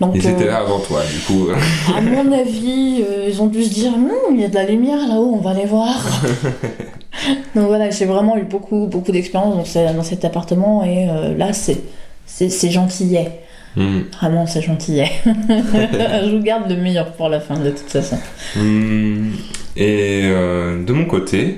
Donc. 0.00 0.12
Ils 0.16 0.26
étaient 0.26 0.44
euh, 0.44 0.50
là 0.50 0.58
avant 0.58 0.80
toi, 0.80 1.00
du 1.12 1.20
coup. 1.20 1.48
À 1.96 2.00
mon 2.00 2.32
avis, 2.32 3.02
euh, 3.08 3.28
ils 3.28 3.40
ont 3.40 3.46
dû 3.46 3.62
se 3.64 3.70
dire 3.70 3.92
Hum, 3.94 4.10
il 4.34 4.40
y 4.40 4.44
a 4.44 4.48
de 4.48 4.54
la 4.54 4.64
lumière 4.66 4.98
là-haut, 5.08 5.32
on 5.34 5.40
va 5.40 5.50
aller 5.50 5.66
voir. 5.66 5.94
Donc 7.54 7.66
voilà, 7.66 7.90
j'ai 7.90 8.06
vraiment 8.06 8.36
eu 8.36 8.42
beaucoup, 8.42 8.86
beaucoup 8.86 9.12
d'expérience 9.12 9.54
dans, 9.54 9.64
ce- 9.64 9.94
dans 9.94 10.02
cet 10.02 10.24
appartement 10.24 10.82
et 10.82 11.08
euh, 11.08 11.36
là, 11.36 11.52
c'est, 11.52 11.78
c'est, 12.26 12.70
gentillet. 12.70 13.40
Hmm. 13.76 14.00
Vraiment, 14.20 14.46
c'est 14.46 14.62
gentillet. 14.62 15.10
je 15.24 16.36
vous 16.36 16.42
garde 16.42 16.68
le 16.70 16.76
meilleur 16.76 17.12
pour 17.12 17.28
la 17.28 17.38
fin, 17.40 17.56
de 17.58 17.70
toute 17.70 17.88
façon. 17.88 18.16
Hmm. 18.56 19.30
Et 19.76 20.22
euh, 20.24 20.82
de 20.82 20.92
mon 20.92 21.04
côté, 21.04 21.56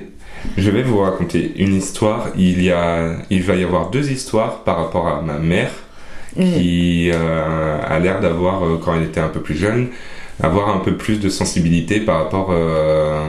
je 0.57 0.69
vais 0.69 0.83
vous 0.83 0.99
raconter 0.99 1.53
une 1.57 1.75
histoire. 1.75 2.29
Il, 2.37 2.61
y 2.61 2.71
a, 2.71 3.17
il 3.29 3.43
va 3.43 3.55
y 3.55 3.63
avoir 3.63 3.89
deux 3.89 4.11
histoires 4.11 4.63
par 4.63 4.77
rapport 4.77 5.07
à 5.07 5.21
ma 5.21 5.37
mère 5.39 5.71
Mm. 6.35 6.53
qui 6.53 7.11
euh, 7.13 7.77
a 7.81 7.99
l'air 7.99 8.19
d'avoir, 8.19 8.63
euh, 8.65 8.79
quand 8.83 8.95
elle 8.95 9.03
était 9.03 9.21
un 9.21 9.29
peu 9.29 9.39
plus 9.39 9.55
jeune, 9.55 9.87
avoir 10.43 10.75
un 10.75 10.79
peu 10.79 10.97
plus 10.97 11.19
de 11.19 11.29
sensibilité 11.29 12.01
par 12.01 12.23
rapport 12.23 12.49
euh, 12.51 13.25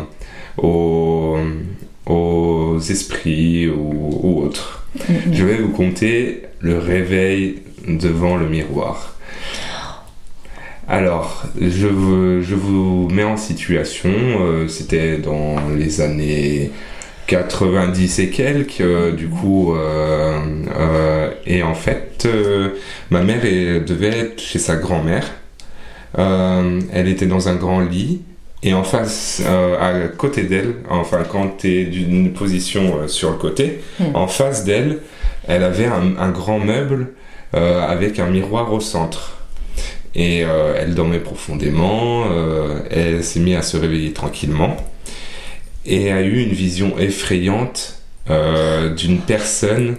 aux, 0.56 1.36
aux 2.06 2.78
esprits 2.80 3.68
ou, 3.68 4.10
ou 4.22 4.42
autres. 4.42 4.86
Mm, 5.08 5.12
mm. 5.12 5.34
Je 5.34 5.44
vais 5.44 5.56
vous 5.56 5.70
conter 5.70 6.42
le 6.60 6.78
réveil 6.78 7.62
devant 7.86 8.36
le 8.36 8.48
miroir. 8.48 9.15
Alors, 10.88 11.44
je 11.60 11.88
vous, 11.88 12.42
je 12.42 12.54
vous 12.54 13.08
mets 13.08 13.24
en 13.24 13.36
situation, 13.36 14.10
euh, 14.10 14.68
c'était 14.68 15.18
dans 15.18 15.56
les 15.76 16.00
années 16.00 16.70
90 17.26 18.20
et 18.20 18.30
quelques, 18.30 18.80
euh, 18.80 19.10
du 19.10 19.28
coup, 19.28 19.74
euh, 19.74 21.30
et 21.44 21.64
en 21.64 21.74
fait, 21.74 22.28
ma 23.10 23.22
mère 23.22 23.42
devait 23.84 24.16
être 24.16 24.40
chez 24.40 24.60
sa 24.60 24.76
grand-mère. 24.76 25.26
Elle 26.16 27.08
était 27.08 27.26
dans 27.26 27.48
un 27.48 27.56
grand 27.56 27.80
lit, 27.80 28.22
et 28.62 28.72
en 28.72 28.84
face, 28.84 29.42
à 29.44 29.92
côté 30.16 30.44
d'elle, 30.44 30.76
enfin, 30.88 31.24
quand 31.28 31.58
tu 31.58 31.80
es 31.80 31.84
d'une 31.84 32.32
position 32.32 33.08
sur 33.08 33.30
le 33.32 33.36
côté, 33.36 33.80
Hmm. 33.98 34.14
en 34.14 34.28
face 34.28 34.64
d'elle, 34.64 34.98
elle 35.48 35.64
avait 35.64 35.86
un, 35.86 36.16
un 36.18 36.30
grand 36.30 36.60
meuble 36.60 37.08
avec 37.52 38.18
un 38.20 38.26
miroir 38.26 38.72
au 38.72 38.80
centre. 38.80 39.35
Et 40.18 40.44
euh, 40.44 40.72
elle 40.74 40.94
dormait 40.94 41.18
profondément, 41.18 42.24
euh, 42.30 42.78
elle 42.90 43.22
s'est 43.22 43.38
mise 43.38 43.56
à 43.56 43.62
se 43.62 43.76
réveiller 43.76 44.14
tranquillement 44.14 44.74
et 45.84 46.10
a 46.10 46.22
eu 46.22 46.42
une 46.42 46.54
vision 46.54 46.98
effrayante 46.98 48.00
euh, 48.30 48.94
d'une 48.94 49.18
personne 49.20 49.96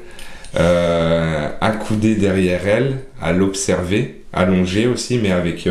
accoudée 1.62 2.16
derrière 2.16 2.68
elle, 2.68 2.98
à 3.22 3.32
l'observer, 3.32 4.22
allongée 4.34 4.88
aussi, 4.88 5.20
mais 5.20 5.32
avec 5.32 5.70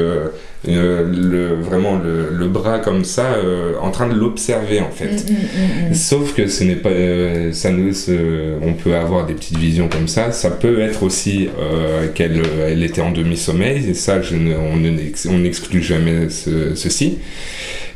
euh, 0.69 1.05
le, 1.13 1.55
vraiment 1.55 1.97
le, 2.03 2.31
le 2.37 2.49
bras 2.49 2.79
comme 2.79 3.05
ça, 3.05 3.35
euh, 3.35 3.75
en 3.81 3.91
train 3.91 4.09
de 4.09 4.15
l'observer 4.15 4.81
en 4.81 4.91
fait. 4.91 5.25
Mm, 5.31 5.35
mm, 5.35 5.91
mm. 5.91 5.95
Sauf 5.95 6.35
que 6.35 6.47
ce 6.49 6.65
n'est 6.65 6.77
pas, 6.77 6.91
euh, 6.91 7.53
ça 7.53 7.71
se- 7.93 8.55
on 8.63 8.73
peut 8.75 8.95
avoir 8.97 9.27
des 9.27 9.35
petites 9.35 9.59
visions 9.59 9.89
comme 9.89 10.09
ça. 10.09 10.33
Ça 10.33 10.51
peut 10.51 10.81
être 10.81 11.03
aussi 11.03 11.49
euh, 11.61 12.09
qu'elle 12.15 12.43
elle 12.67 12.83
était 12.83 13.01
en 13.01 13.13
demi-sommeil, 13.13 13.91
et 13.91 13.95
ça, 13.95 14.21
je 14.23 14.37
ne- 14.37 14.57
on 14.57 14.77
ne- 14.77 14.91
on 15.31 15.39
n'exclut 15.39 15.83
jamais 15.83 16.29
ce- 16.31 16.75
ceci. 16.75 17.19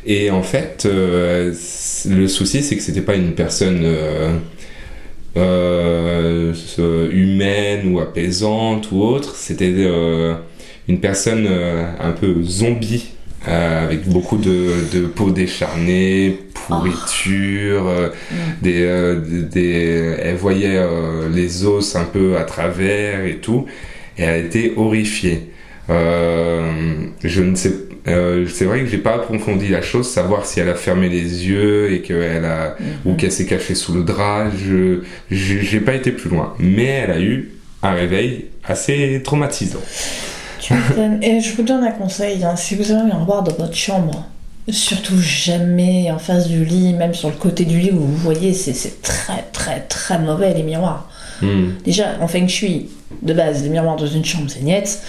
Et 0.06 0.30
en 0.30 0.42
fait, 0.42 0.86
le 0.88 2.26
souci, 2.28 2.62
c'est 2.62 2.76
que 2.76 2.82
c'était 2.82 3.02
pas 3.02 3.16
une 3.16 3.32
personne 3.32 3.84
humaine 7.12 7.92
ou 7.92 8.00
apaisante 8.00 8.90
ou 8.92 9.02
autre. 9.02 9.34
C'était 9.36 9.72
une 10.90 11.00
personne 11.00 11.47
euh, 11.49 11.85
un 12.00 12.12
peu 12.12 12.42
zombie. 12.42 13.06
euh, 13.49 13.85
avec 13.87 14.06
beaucoup 14.06 14.37
de, 14.37 14.66
de 14.92 15.06
peau 15.06 15.30
décharnée, 15.30 16.38
pourriture, 16.66 17.88
euh, 17.88 18.09
des, 18.61 18.80
des, 19.26 19.42
des- 19.54 20.14
elle 20.23 20.37
voyait 20.37 20.78
les 21.32 21.64
os 21.64 21.97
un 21.97 22.04
peu 22.04 22.37
à 22.37 22.42
travers 22.44 23.25
et 23.25 23.37
tout, 23.37 23.64
et 24.18 24.25
elle 24.25 24.44
était 24.44 24.75
horrifiée. 24.76 25.40
Je 25.88 27.40
ne 27.42 27.54
sais, 27.54 27.73
c'est 28.04 28.64
vrai 28.66 28.80
que 28.80 28.87
j'ai 28.87 28.99
pas 28.99 29.14
approfondi 29.14 29.68
la 29.68 29.80
chose, 29.82 30.06
savoir 30.09 30.44
si 30.44 30.61
elle 30.61 30.68
a 30.68 30.75
fermé 30.75 31.09
les 31.09 31.49
yeux 31.49 31.92
et 31.92 32.00
qu'elle 32.02 32.44
a 32.44 32.76
ou 33.06 33.14
qu'elle 33.14 33.32
s'est 33.32 33.47
cachée 33.47 33.75
sous 33.75 33.94
le 33.94 34.02
drap. 34.02 34.50
Je, 34.50 35.00
j'ai 35.30 35.80
pas 35.80 35.94
été 35.94 36.11
plus 36.12 36.28
loin, 36.28 36.54
mais 36.59 36.85
elle 37.04 37.11
a 37.11 37.20
eu 37.20 37.49
un 37.82 37.92
réveil 37.92 38.47
assez 38.64 39.23
traumatisant. 39.25 39.80
Tu. 40.60 40.74
Et 41.22 41.40
je 41.40 41.56
vous 41.56 41.62
donne 41.62 41.84
un 41.84 41.90
conseil, 41.92 42.44
hein, 42.44 42.54
si 42.56 42.74
vous 42.74 42.90
avez 42.90 43.00
un 43.00 43.04
miroir 43.18 43.42
dans 43.42 43.54
votre 43.54 43.74
chambre, 43.74 44.24
surtout 44.68 45.18
jamais 45.18 46.10
en 46.10 46.18
face 46.18 46.46
du 46.48 46.64
lit, 46.64 46.92
même 46.92 47.14
sur 47.14 47.28
le 47.30 47.34
côté 47.36 47.64
du 47.64 47.78
lit 47.80 47.90
où 47.92 47.98
vous 48.00 48.16
voyez, 48.16 48.52
c'est- 48.52 49.02
très 49.02 49.42
très 49.52 49.80
très 49.80 50.18
mauvais 50.18 50.52
les 50.54 50.62
miroirs. 50.62 51.08
Hmm. 51.42 51.70
Déjà, 51.84 52.08
en 52.20 52.28
feng 52.28 52.46
shui, 52.46 52.88
de 53.22 53.32
base, 53.32 53.62
les 53.62 53.70
miroirs 53.70 53.96
dans 53.96 54.06
une 54.06 54.24
chambre, 54.24 54.44
c'est 54.48 54.62
niette. 54.62 55.00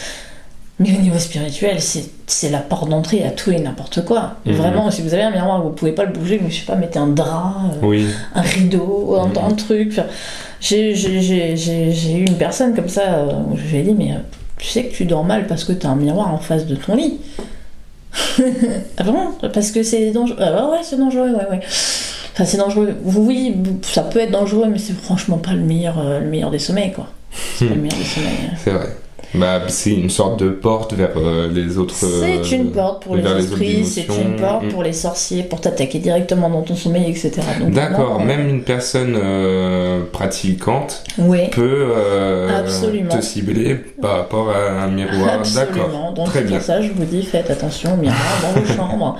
Mais 0.79 0.98
au 0.98 1.01
niveau 1.01 1.20
spirituel, 1.20 1.77
c'est 1.79 2.50
la 2.50 2.58
porte 2.58 2.89
d'entrée 2.89 3.24
à 3.24 3.29
tout 3.29 3.51
et 3.51 3.60
n'importe 3.60 4.03
quoi. 4.03 4.38
Mhm. 4.48 4.53
Vraiment, 4.53 4.89
si 4.89 5.03
vous 5.03 5.13
avez 5.13 5.22
un 5.22 5.29
miroir, 5.29 5.62
vous 5.62 5.70
pouvez 5.70 5.91
pas 5.91 6.05
le 6.05 6.12
bouger, 6.12 6.39
mais 6.41 6.50
je 6.50 6.62
sais 6.62 6.65
pas, 6.65 6.75
mettez 6.75 6.98
un 6.98 7.05
drap, 7.08 7.53
euh, 7.84 7.86
Oui. 7.86 8.08
un 8.34 8.41
rideau, 8.41 9.15
un, 9.20 9.27
Mhm. 9.27 9.38
un 9.51 9.53
truc. 9.53 9.89
Enfin, 9.91 10.08
j'ai 10.60 10.93
eu 10.93 12.25
une 12.25 12.38
personne 12.38 12.74
comme 12.74 12.89
ça 12.89 13.01
euh, 13.13 13.31
où 13.51 13.58
je 13.58 13.62
lui 13.67 13.77
ai 13.77 13.84
dit, 13.84 13.93
mais 13.93 14.13
euh, 14.13 14.17
tu 14.62 14.68
sais 14.68 14.86
que 14.86 14.94
tu 14.94 15.06
dors 15.06 15.24
mal 15.24 15.48
parce 15.48 15.63
que 15.63 15.74
tu 15.74 15.88
as 15.88 15.89
un 15.89 15.96
miroir 15.96 16.32
en 16.32 16.38
face 16.38 16.68
de 16.68 16.75
ton 16.75 16.96
lit. 16.96 17.20
ah 18.98 19.03
vraiment? 19.03 19.32
Parce 19.53 19.72
que 19.72 19.82
c'est 19.82 20.12
dangereux. 20.12 20.38
Ah 20.39 20.68
ouais, 20.68 20.72
ouais, 20.74 20.84
c'est 20.84 20.98
dangereux, 20.98 21.32
ouais, 21.32 21.48
ouais. 21.50 21.60
Enfin, 22.34 22.46
c'est 22.46 22.58
dangereux. 22.58 22.96
Oui, 23.03 23.56
ça 23.82 24.03
peut 24.03 24.20
être 24.20 24.32
dangereux, 24.32 24.68
mais 24.70 24.77
c'est 24.77 24.94
franchement 24.94 25.39
pas 25.39 25.53
le 25.53 25.62
meilleur, 25.62 25.98
euh, 26.00 26.20
le 26.20 26.27
meilleur 26.27 26.51
des 26.51 26.60
sommeils, 26.60 26.94
quoi. 26.94 27.08
C'est 27.56 27.65
pas 27.65 27.74
le 27.74 27.82
meilleur 27.82 27.98
des 27.98 28.06
sommeils. 28.06 28.51
C'est 28.63 28.72
vrai. 28.72 28.96
Bah, 29.34 29.62
c'est 29.68 29.92
une 29.94 30.10
sorte 30.10 30.40
de 30.40 30.50
porte 30.50 30.94
vers 30.94 31.12
euh, 31.16 31.50
les 31.52 31.78
autres. 31.78 31.96
euh, 32.04 32.42
C'est 32.44 32.56
une 32.56 32.72
porte 32.72 33.04
pour 33.04 33.16
les 33.16 33.24
esprits, 33.26 33.86
c'est 33.86 34.06
une 34.08 34.36
porte 34.36 34.68
pour 34.70 34.84
les 34.84 34.92
sorciers, 34.94 35.44
pour 35.44 35.62
t'attaquer 35.62 36.00
directement 36.00 36.50
dans 36.50 36.62
ton 36.64 36.76
sommeil, 36.76 37.10
etc. 37.10 37.32
D'accord, 37.70 38.16
vraiment, 38.16 38.26
même 38.26 38.50
une 38.50 38.64
personne 38.64 39.18
euh, 39.22 40.02
pratiquante 40.12 41.04
peut 41.52 41.92
euh, 41.96 42.64
te 43.10 43.22
cibler 43.22 43.76
par 44.02 44.18
rapport 44.18 44.50
à 44.50 44.84
un 44.84 44.88
miroir. 44.90 45.42
D'accord. 45.56 45.84
Absolument. 45.86 46.12
Donc 46.12 46.26
Très 46.28 46.40
c'est 46.40 46.46
bien. 46.46 46.58
pour 46.58 46.66
ça 46.66 46.82
je 46.82 46.90
vous 46.92 47.06
dis 47.06 47.24
faites 47.24 47.50
attention 47.50 47.94
au 47.94 47.98
miroir 47.98 48.20
dans 48.42 48.60
vos 48.60 48.66
chambres. 48.74 49.18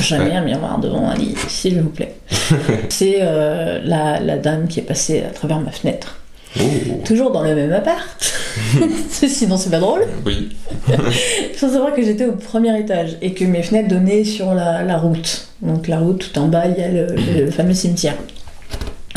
Jamais 0.00 0.36
un 0.36 0.42
miroir 0.42 0.78
devant 0.78 1.08
un 1.08 1.14
lit, 1.14 1.34
s'il 1.48 1.80
vous 1.80 1.90
plaît. 1.90 2.14
c'est 2.88 3.16
euh, 3.20 3.80
la, 3.84 4.20
la 4.20 4.36
dame 4.38 4.68
qui 4.68 4.80
est 4.80 4.84
passée 4.84 5.24
à 5.28 5.32
travers 5.32 5.58
ma 5.60 5.70
fenêtre. 5.72 6.16
Oh, 6.58 6.62
Toujours 7.04 7.30
dans 7.30 7.42
le 7.42 7.54
même 7.54 7.72
appart. 7.72 8.32
Sinon 9.10 9.56
c'est 9.56 9.70
pas 9.70 9.78
drôle. 9.80 10.06
oui. 10.24 10.56
Il 10.88 11.54
faut 11.56 11.68
savoir 11.68 11.94
que 11.94 12.02
j'étais 12.02 12.24
au 12.24 12.32
premier 12.32 12.78
étage 12.78 13.16
et 13.20 13.34
que 13.34 13.44
mes 13.44 13.62
fenêtres 13.62 13.88
donnaient 13.88 14.24
sur 14.24 14.54
la, 14.54 14.82
la 14.82 14.96
route. 14.98 15.48
Donc 15.62 15.88
la 15.88 15.98
route, 15.98 16.30
tout 16.32 16.38
en 16.38 16.46
bas, 16.48 16.64
il 16.66 16.78
y 16.80 16.82
a 16.84 16.88
le, 16.88 17.06
le 17.44 17.50
fameux 17.50 17.74
cimetière. 17.74 18.14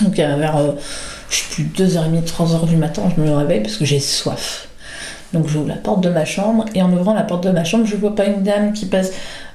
Donc 0.04 0.16
vers, 0.16 0.58
euh, 0.58 0.72
je 1.30 1.36
sais 1.36 1.44
plus, 1.52 1.64
2h30, 1.78 2.24
3h 2.26 2.68
du 2.68 2.76
matin, 2.76 3.04
je 3.16 3.22
me 3.22 3.32
réveille 3.36 3.62
parce 3.62 3.78
que 3.78 3.86
j'ai 3.86 4.00
soif. 4.00 4.68
Donc 5.34 5.48
j'ouvre 5.48 5.68
la 5.70 5.76
porte 5.76 6.02
de 6.02 6.10
ma 6.10 6.26
chambre 6.26 6.66
et 6.76 6.82
en 6.82 6.92
ouvrant 6.92 7.14
la 7.14 7.24
porte 7.24 7.44
de 7.46 7.52
ma 7.52 7.64
chambre, 7.64 7.86
je 7.86 7.96
vois 7.96 8.16
pas 8.16 8.26
une 8.26 8.44
dame 8.44 8.74
qui 8.74 8.86
passe, 8.86 9.12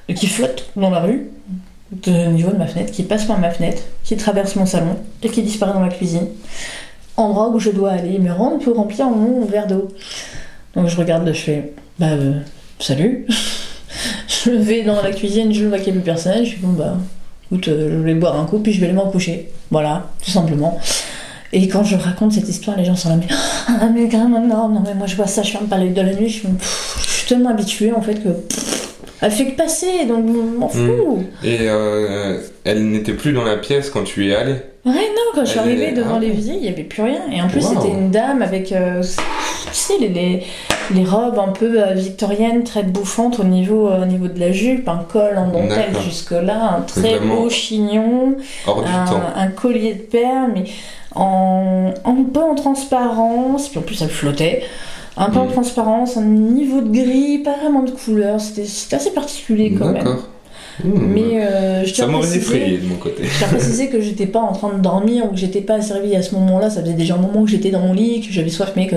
euh, 0.09 0.13
qui 0.13 0.27
flotte 0.27 0.69
dans 0.75 0.89
la 0.89 1.01
rue, 1.01 1.29
de- 1.91 2.27
au 2.27 2.31
niveau 2.31 2.51
de 2.51 2.57
ma 2.57 2.65
fenêtre, 2.67 2.91
qui 2.91 3.03
passe 3.03 3.25
par 3.25 3.37
ma 3.39 3.51
fenêtre, 3.51 3.81
qui 4.03 4.17
traverse 4.17 4.55
mon 4.55 4.65
salon 4.65 4.95
et 5.21 5.29
qui 5.29 5.43
disparaît 5.43 5.73
dans 5.73 5.79
ma 5.81 5.89
cuisine. 5.89 6.27
Endroit 7.17 7.49
où 7.49 7.59
je 7.59 7.71
dois 7.71 7.91
aller 7.91 8.19
me 8.19 8.31
rendre 8.31 8.59
pour 8.59 8.75
remplir 8.75 9.09
mon 9.09 9.43
verre 9.45 9.67
d'eau. 9.67 9.89
Donc 10.75 10.87
je 10.87 10.95
regarde, 10.95 11.27
je 11.27 11.39
fais, 11.39 11.73
bah 11.99 12.07
euh, 12.11 12.33
salut. 12.79 13.25
je 14.45 14.51
vais 14.51 14.83
dans 14.83 15.01
la 15.01 15.11
cuisine, 15.11 15.51
je 15.53 15.65
vois 15.65 15.79
qu'il 15.79 15.93
n'y 15.93 15.99
a 15.99 16.01
plus 16.01 16.05
personne, 16.05 16.45
je 16.45 16.51
dis 16.55 16.61
bon 16.61 16.73
bah 16.73 16.95
écoute, 17.51 17.67
euh, 17.69 17.89
je 17.99 18.03
vais 18.03 18.13
boire 18.13 18.39
un 18.39 18.45
coup 18.45 18.59
puis 18.59 18.71
je 18.73 18.79
vais 18.79 18.85
aller 18.87 18.95
m'en 18.95 19.09
coucher. 19.09 19.49
Voilà, 19.71 20.07
tout 20.23 20.31
simplement. 20.31 20.77
Et 21.53 21.67
quand 21.67 21.83
je 21.83 21.95
raconte 21.95 22.33
cette 22.33 22.47
histoire, 22.49 22.77
les 22.77 22.85
gens 22.85 22.95
sont 22.95 23.09
là, 23.09 23.15
mais 23.15 23.27
ah 23.67 23.89
mais 23.93 24.07
non, 24.07 24.69
non 24.69 24.83
mais 24.85 24.93
moi 24.93 25.07
je 25.07 25.15
vois 25.15 25.27
ça, 25.27 25.41
je 25.43 25.51
ferme 25.51 25.67
pas 25.67 25.77
l'œil 25.77 25.91
de 25.93 26.01
la 26.01 26.13
nuit, 26.13 26.29
je, 26.29 26.39
suis- 26.39 26.47
je 27.01 27.09
suis 27.09 27.27
tellement 27.27 27.49
habituée 27.49 27.91
en 27.93 28.01
fait 28.01 28.21
que 28.23 28.29
elle 29.21 29.31
fait 29.31 29.45
que 29.47 29.57
passer, 29.57 30.05
donc 30.07 30.25
je 30.27 30.57
m'en 30.59 30.67
fous. 30.69 31.23
Et 31.43 31.57
euh, 31.61 32.39
elle 32.63 32.89
n'était 32.89 33.13
plus 33.13 33.33
dans 33.33 33.43
la 33.43 33.57
pièce 33.57 33.89
quand 33.89 34.03
tu 34.03 34.25
y 34.25 34.31
es 34.31 34.35
allé. 34.35 34.53
Ouais, 34.85 34.93
non, 34.93 35.31
quand 35.33 35.41
je 35.43 35.49
suis 35.49 35.57
est- 35.59 35.61
arrivée 35.63 35.91
devant 35.91 36.15
ah 36.15 36.19
visites, 36.19 36.53
il 36.55 36.61
n'y 36.61 36.69
avait 36.69 36.83
plus 36.83 37.01
rien. 37.01 37.21
Et 37.33 37.41
en 37.41 37.47
plus, 37.49 37.65
Wow. 37.65 37.73
c'était 37.81 37.93
une 37.93 38.09
dame 38.09 38.41
avec, 38.41 38.71
euh, 38.71 39.01
tu 39.01 39.07
sais, 39.73 39.93
les, 39.99 40.07
les, 40.07 40.43
les 40.95 41.03
robes 41.03 41.37
un 41.39 41.51
peu 41.51 41.81
euh, 41.81 41.93
victoriennes, 41.93 42.63
très 42.63 42.83
bouffantes 42.83 43.39
au 43.39 43.43
niveau, 43.43 43.89
euh, 43.89 44.03
au 44.03 44.05
niveau 44.05 44.27
de 44.29 44.39
la 44.39 44.53
jupe, 44.53 44.87
un 44.87 45.05
col 45.11 45.37
en 45.37 45.47
dentelle 45.47 45.93
jusque-là, 46.05 46.77
un 46.77 46.81
très 46.81 47.19
beau 47.19 47.49
chignon, 47.49 48.37
un 49.35 49.47
collier 49.47 49.93
de 49.95 50.01
perles, 50.03 50.51
mais 50.53 50.63
en, 51.15 51.91
un 52.05 52.23
peu 52.33 52.39
en 52.41 52.55
transparence, 52.55 53.69
puis 53.69 53.79
en 53.79 53.81
plus 53.83 54.01
elle 54.01 54.09
flottait. 54.09 54.63
Un 55.17 55.29
peu 55.29 55.39
en 55.39 55.45
Mm. 55.47 55.51
transparence, 55.51 56.17
un 56.17 56.21
niveau 56.25 56.81
de 56.81 56.89
gris, 56.91 57.39
pas 57.39 57.55
vraiment 57.57 57.83
de 57.83 57.91
couleur, 57.91 58.39
c'était 58.39 58.95
assez 58.95 59.11
particulier 59.11 59.73
quand 59.77 59.85
même. 59.85 60.03
D'accord. 60.03 60.27
Mmh. 60.83 60.91
Mais 61.07 61.43
euh, 61.43 61.83
je 61.85 61.91
Ça 61.95 62.05
m'aurait 62.05 62.27
préciser- 62.27 62.37
effrayé 62.55 62.77
de 62.77 62.85
mon 62.85 62.97
côté. 62.97 63.23
je 63.23 63.37
tiens 63.39 63.47
à 63.47 63.49
préciser 63.49 63.87
que 63.89 63.99
j'étais 63.99 64.27
pas 64.27 64.41
en 64.41 64.53
train 64.53 64.71
de 64.71 64.79
dormir 64.79 65.25
ou 65.25 65.29
que 65.29 65.35
j'étais 65.37 65.61
pas 65.61 65.73
asservie 65.75 66.15
à 66.15 66.21
ce 66.21 66.35
moment-là. 66.35 66.69
Ça 66.69 66.81
faisait 66.81 66.93
déjà 66.93 67.15
un 67.15 67.17
moment 67.17 67.43
que 67.43 67.49
j'étais 67.49 67.71
dans 67.71 67.79
mon 67.79 67.93
lit, 67.93 68.21
que 68.21 68.31
j'avais 68.31 68.51
soif, 68.51 68.73
mais 68.75 68.85
que 68.85 68.95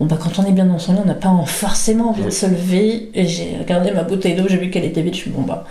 bon 0.00 0.06
bah 0.06 0.16
quand 0.18 0.38
on 0.42 0.46
est 0.48 0.52
bien 0.52 0.64
dans 0.64 0.78
son 0.78 0.94
lit, 0.94 1.00
on 1.04 1.06
n'a 1.06 1.12
pas 1.12 1.30
forcément 1.44 2.08
envie 2.10 2.22
de 2.22 2.28
Oui. 2.28 2.32
se 2.32 2.46
lever. 2.46 3.10
Et 3.14 3.26
j'ai 3.26 3.58
regardé 3.58 3.90
ma 3.90 4.04
bouteille 4.04 4.34
d'eau, 4.36 4.44
j'ai 4.48 4.56
vu 4.56 4.70
qu'elle 4.70 4.86
était 4.86 5.02
vide. 5.02 5.12
Je 5.12 5.18
suis 5.18 5.30
bon 5.30 5.42
bah 5.42 5.66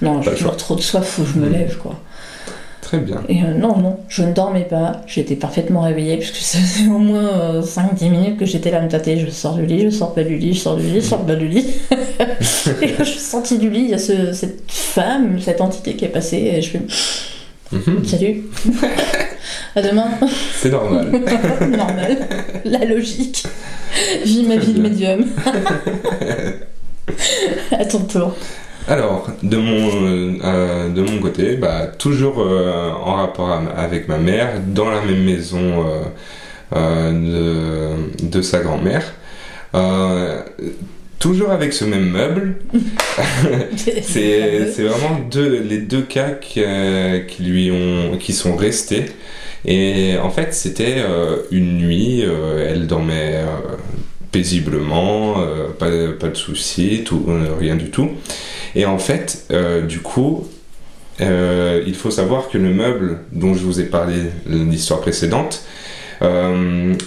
non, 0.00 0.22
j'ai 0.22 0.30
toujours 0.30 0.56
trop 0.56 0.76
de 0.76 0.80
soif, 0.80 1.04
faut 1.04 1.22
que 1.22 1.28
je 1.34 1.38
me 1.40 1.48
lève 1.48 1.76
quoi. 1.78 1.96
Très 2.96 3.04
bien. 3.04 3.22
Et 3.28 3.42
euh, 3.42 3.54
non, 3.54 3.76
non, 3.78 3.96
je 4.08 4.22
ne 4.22 4.32
dormais 4.32 4.64
pas. 4.68 5.00
J'étais 5.06 5.34
parfaitement 5.36 5.80
réveillée 5.82 6.16
puisque 6.18 6.36
ça 6.40 6.58
faisait 6.58 6.88
au 6.88 6.98
moins 6.98 7.60
5-10 7.60 8.10
minutes 8.10 8.36
que 8.38 8.44
j'étais 8.46 8.70
là 8.70 8.78
à 8.78 8.82
me 8.82 8.88
tâter. 8.88 9.18
Je 9.18 9.30
sors 9.30 9.54
du 9.54 9.66
lit, 9.66 9.80
je 9.82 9.90
sors 9.90 10.14
pas 10.14 10.22
du 10.22 10.36
lit, 10.36 10.54
je 10.54 10.60
sors 10.60 10.76
du 10.76 10.84
lit, 10.86 11.00
je 11.00 11.06
sors 11.06 11.24
pas 11.24 11.34
du 11.34 11.48
lit. 11.48 11.66
et 12.82 12.92
quand 12.92 13.04
je 13.04 13.10
suis 13.10 13.18
sortie 13.20 13.58
du 13.58 13.68
lit, 13.70 13.80
il 13.84 13.90
y 13.90 13.94
a 13.94 13.98
ce- 13.98 14.32
cette 14.32 14.70
femme, 14.70 15.38
cette 15.40 15.60
entité 15.60 15.94
qui 15.94 16.04
est 16.04 16.08
passée 16.08 16.52
et 16.56 16.62
je 16.62 16.70
fais 16.70 16.80
Mhm. 17.72 18.04
salut. 18.04 18.42
à 19.74 19.82
demain. 19.82 20.06
C'est 20.60 20.70
normal. 20.70 21.10
Normal. 21.62 22.18
La 22.64 22.84
logique. 22.84 23.42
Vis 24.24 24.44
ma 24.46 24.56
vie 24.56 24.74
de 24.74 24.80
médium. 24.80 25.24
à 27.72 27.84
ton 27.84 28.00
tour. 28.00 28.34
Alors, 28.86 29.28
de 29.42 29.56
mon, 29.56 29.88
euh, 30.04 30.32
euh, 30.44 30.88
de 30.90 31.00
mon 31.00 31.18
côté, 31.18 31.56
bah, 31.56 31.86
toujours 31.86 32.40
euh, 32.40 32.90
en 32.90 33.14
rapport 33.14 33.50
avec 33.76 34.08
ma 34.08 34.18
mère, 34.18 34.60
dans 34.66 34.90
la 34.90 35.00
même 35.00 35.24
maison 35.24 35.86
euh, 36.74 37.12
de, 37.12 38.26
de 38.26 38.42
sa 38.42 38.60
grand-mère. 38.60 39.14
Toujours 41.18 41.50
avec 41.52 41.72
ce 41.72 41.86
même 41.86 42.10
meuble. 42.10 42.56
C'est 44.02 44.70
c'est 44.70 44.82
vraiment 44.82 45.20
deux, 45.30 45.62
les 45.62 45.78
deux 45.78 46.02
cas 46.02 46.32
qui, 46.32 46.62
qui 47.28 47.42
lui 47.42 47.70
ont, 47.70 48.18
qui 48.18 48.34
sont 48.34 48.54
restés. 48.56 49.06
Et 49.64 50.16
en 50.22 50.28
fait, 50.28 50.52
c'était 50.52 51.02
une 51.50 51.78
nuit, 51.78 52.22
elle 52.22 52.86
dormait 52.86 53.42
paisiblement, 54.34 55.36
euh, 55.38 55.68
pas, 55.68 55.90
pas 56.18 56.28
de 56.28 56.36
soucis, 56.36 57.04
tout, 57.04 57.26
euh, 57.28 57.54
rien 57.56 57.76
du 57.76 57.90
tout. 57.90 58.10
Et 58.74 58.84
en 58.84 58.98
fait, 58.98 59.46
euh, 59.52 59.82
du 59.82 60.00
coup, 60.00 60.48
il 61.20 61.94
faut 61.94 62.10
savoir 62.10 62.48
que 62.48 62.58
le 62.58 62.74
meuble 62.74 63.20
dont 63.30 63.54
je 63.54 63.62
vous 63.62 63.80
ai 63.80 63.84
parlé 63.84 64.16
l'histoire 64.48 65.00
précédente, 65.00 65.64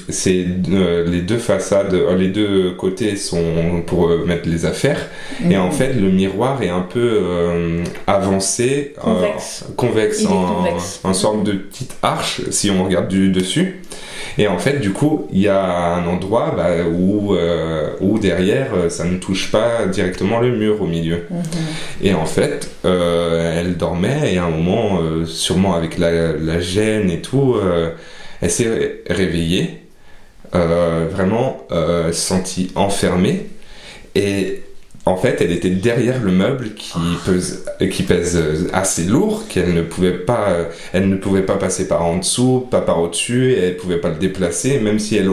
c'est 0.10 0.46
euh, 0.72 1.06
les 1.10 1.22
deux 1.22 1.38
façades, 1.38 1.94
euh, 1.94 2.16
les 2.16 2.28
deux 2.30 2.72
côtés 2.72 3.16
sont 3.16 3.84
pour 3.86 4.10
euh, 4.10 4.26
mettre 4.26 4.48
les 4.50 4.66
affaires. 4.66 5.08
Mhm. 5.42 5.52
Et 5.52 5.58
en 5.58 5.72
fait, 5.72 5.94
le 5.94 6.10
miroir 6.10 6.62
est 6.62 6.70
un 6.70 6.82
peu 6.82 7.00
euh, 7.24 7.84
avancé, 8.06 8.94
euh, 9.06 9.28
Convexe. 9.76 10.26
en, 10.26 10.46
convexe. 10.46 11.00
en 11.04 11.14
sorte 11.14 11.44
de 11.44 11.54
petite 11.54 11.96
arche 12.02 12.42
si 12.50 12.70
on 12.72 12.84
regarde 12.84 13.08
du 13.08 13.30
dessus. 13.30 13.82
Et 14.40 14.48
en 14.48 14.60
fait, 14.60 14.80
du 14.80 14.92
coup, 14.92 15.28
il 15.32 15.40
y 15.40 15.48
a 15.48 15.96
un 15.96 16.06
endroit 16.08 16.54
bah, 16.56 16.70
où, 16.88 17.34
euh, 17.34 17.90
où 18.02 18.20
derrière, 18.20 18.68
euh, 18.76 18.90
ça 18.90 19.04
ne 19.04 19.18
touche 19.18 19.52
pas 19.52 19.86
directement 19.88 20.40
le 20.40 20.56
mur 20.56 20.82
au 20.82 20.86
milieu. 20.86 21.24
Mhm. 21.30 21.44
Et 22.04 22.14
en 22.14 22.26
fait, 22.26 22.70
euh, 22.86 23.60
elle 23.60 23.78
dormait 23.78 24.34
et 24.34 24.38
à 24.38 24.46
un 24.46 24.50
moment, 24.52 25.00
euh, 25.02 25.26
sûrement 25.26 25.74
avec 25.74 25.98
la, 25.98 26.34
la 26.34 26.60
gêne 26.60 27.10
et 27.10 27.22
tout, 27.22 27.56
euh, 27.56 27.90
elle 28.42 28.52
s'est 28.52 28.70
ré- 28.70 29.04
réveillée, 29.10 29.82
euh, 30.56 31.08
vraiment 31.12 31.66
euh, 31.72 32.12
sentie 32.12 32.72
enfermée. 32.76 33.48
Et 34.16 34.62
en 35.06 35.16
fait, 35.16 35.42
elle 35.42 35.52
était 35.52 35.70
derrière 35.70 36.22
le 36.22 36.32
meuble 36.32 36.74
qui 36.74 36.98
pèse, 37.26 37.66
qui 37.92 38.04
pèse 38.04 38.68
assez 38.74 39.04
lourd, 39.04 39.44
qu'elle 39.48 39.74
ne 39.74 39.82
pouvait 39.82 40.12
pas, 40.12 40.68
elle 40.94 41.08
ne 41.10 41.16
pouvait 41.16 41.44
pas 41.44 41.56
passer 41.56 41.88
par 41.88 42.04
en 42.06 42.18
dessous, 42.18 42.68
pas 42.70 42.82
par 42.82 43.00
au-dessus, 43.02 43.54
et 43.54 43.60
elle 43.60 43.78
pouvait 43.78 43.98
pas 44.00 44.10
le 44.10 44.16
déplacer, 44.16 44.80
même 44.80 45.00
si 45.00 45.16
elle, 45.16 45.30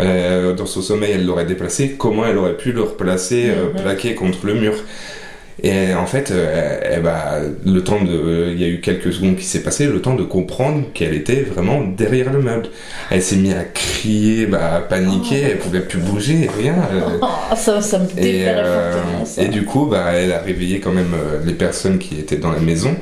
euh, 0.00 0.54
dans 0.54 0.64
son 0.66 0.80
sommeil, 0.80 1.12
elle 1.12 1.26
l'aurait 1.26 1.44
déplacé. 1.44 1.96
Comment 1.98 2.24
elle 2.26 2.38
aurait 2.38 2.56
pu 2.56 2.72
le 2.72 2.82
replacer, 2.82 3.50
euh, 3.50 3.66
Mhm. 3.74 3.82
plaqué 3.82 4.14
contre 4.14 4.46
le 4.46 4.54
mur? 4.54 4.74
Et 5.62 5.94
en 5.94 6.04
fait, 6.06 6.30
euh, 6.32 7.00
ben, 7.00 7.54
le 7.64 7.84
temps 7.84 8.02
de, 8.02 8.48
il 8.52 8.60
y 8.60 8.64
a 8.64 8.68
eu 8.68 8.80
quelques 8.80 9.12
secondes 9.12 9.36
qui 9.36 9.44
s'est 9.44 9.62
passé, 9.62 9.86
le 9.86 10.00
temps 10.02 10.14
de 10.14 10.24
comprendre 10.24 10.82
qu'elle 10.94 11.14
était 11.14 11.42
vraiment 11.42 11.80
derrière 11.82 12.32
le 12.32 12.40
meuble. 12.42 12.66
Elle 13.10 13.22
s'est 13.22 13.36
mise 13.36 13.54
à 13.54 13.62
crier, 13.64 14.46
bah, 14.46 14.74
à 14.74 14.80
paniquer, 14.80 15.42
elle 15.52 15.58
pouvait 15.58 15.80
plus 15.80 16.00
bouger, 16.00 16.50
rien. 16.58 16.74
euh, 16.92 17.18
Oh, 17.22 17.54
ça, 17.56 17.80
ça 17.80 17.98
me 18.00 18.06
et, 18.18 18.48
euh, 18.48 19.24
ça. 19.24 19.42
et 19.42 19.48
du 19.48 19.64
coup, 19.64 19.86
bah, 19.86 20.06
elle 20.14 20.32
a 20.32 20.40
réveillé 20.40 20.80
quand 20.80 20.92
même 20.92 21.14
euh, 21.14 21.38
les 21.46 21.54
personnes 21.54 21.98
qui 21.98 22.18
étaient 22.18 22.36
dans 22.38 22.50
la 22.52 22.58
maison, 22.60 22.94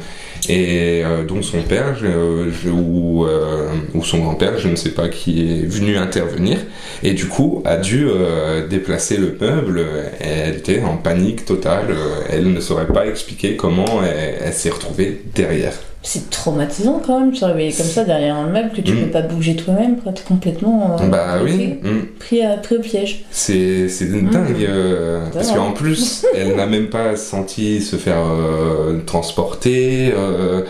et 0.48 1.02
euh, 1.04 1.24
dont 1.24 1.40
son 1.42 1.62
père 1.62 1.94
je- 1.96 2.50
je- 2.50 2.68
ou, 2.70 3.26
euh, 3.26 3.68
ou 3.94 4.02
son 4.04 4.18
grand-père, 4.18 4.58
je 4.58 4.68
ne 4.68 4.76
sais 4.76 4.90
pas 4.90 5.08
qui 5.08 5.40
est 5.42 5.66
venu 5.66 5.96
intervenir, 5.96 6.58
et 7.02 7.12
du 7.12 7.26
coup 7.26 7.62
a 7.64 7.76
dû 7.76 8.06
euh, 8.08 8.66
déplacer 8.66 9.16
le 9.18 9.36
meuble. 9.40 9.84
Elle 10.20 10.56
était 10.56 10.82
en 10.82 10.96
panique 10.96 11.44
totale, 11.44 11.86
euh, 11.90 12.24
elle 12.30 12.52
ne 12.52 12.60
saurait 12.60 12.86
pas 12.88 13.06
expliquer 13.06 13.56
comment 13.56 14.02
elle, 14.02 14.34
elle 14.46 14.52
s'est 14.52 14.70
retrouvée 14.70 15.20
derrière. 15.34 15.74
C'est 16.04 16.30
traumatisant 16.30 17.00
quand 17.06 17.20
même, 17.20 17.30
de 17.30 17.36
se 17.36 17.44
réveiller 17.44 17.72
comme 17.72 17.86
ça 17.86 18.02
derrière 18.04 18.34
un 18.34 18.48
meuble 18.48 18.70
que 18.74 18.80
tu 18.80 18.92
Mm. 18.92 18.96
peux 19.04 19.10
pas 19.10 19.22
bouger 19.22 19.54
toi-même, 19.54 19.98
quoi. 19.98 20.12
T'es 20.12 20.22
complètement 20.26 20.96
euh, 21.00 21.06
bah 21.06 21.36
pris, 21.40 21.52
oui. 21.54 21.78
mm. 21.82 22.06
pris, 22.18 22.42
à- 22.42 22.56
pris 22.56 22.76
au 22.76 22.80
piège. 22.80 23.24
C'est 23.30 23.88
c'est 23.88 24.06
dingue, 24.06 24.56
euh, 24.68 25.26
parce 25.32 25.52
qu'en 25.52 25.70
plus, 25.72 26.26
elle 26.36 26.56
n'a 26.56 26.66
même 26.66 26.88
pas 26.88 27.14
senti 27.16 27.80
se 27.80 27.94
faire 27.96 28.18
euh, 28.26 28.98
transporter. 29.06 30.12
euh, 30.16 30.62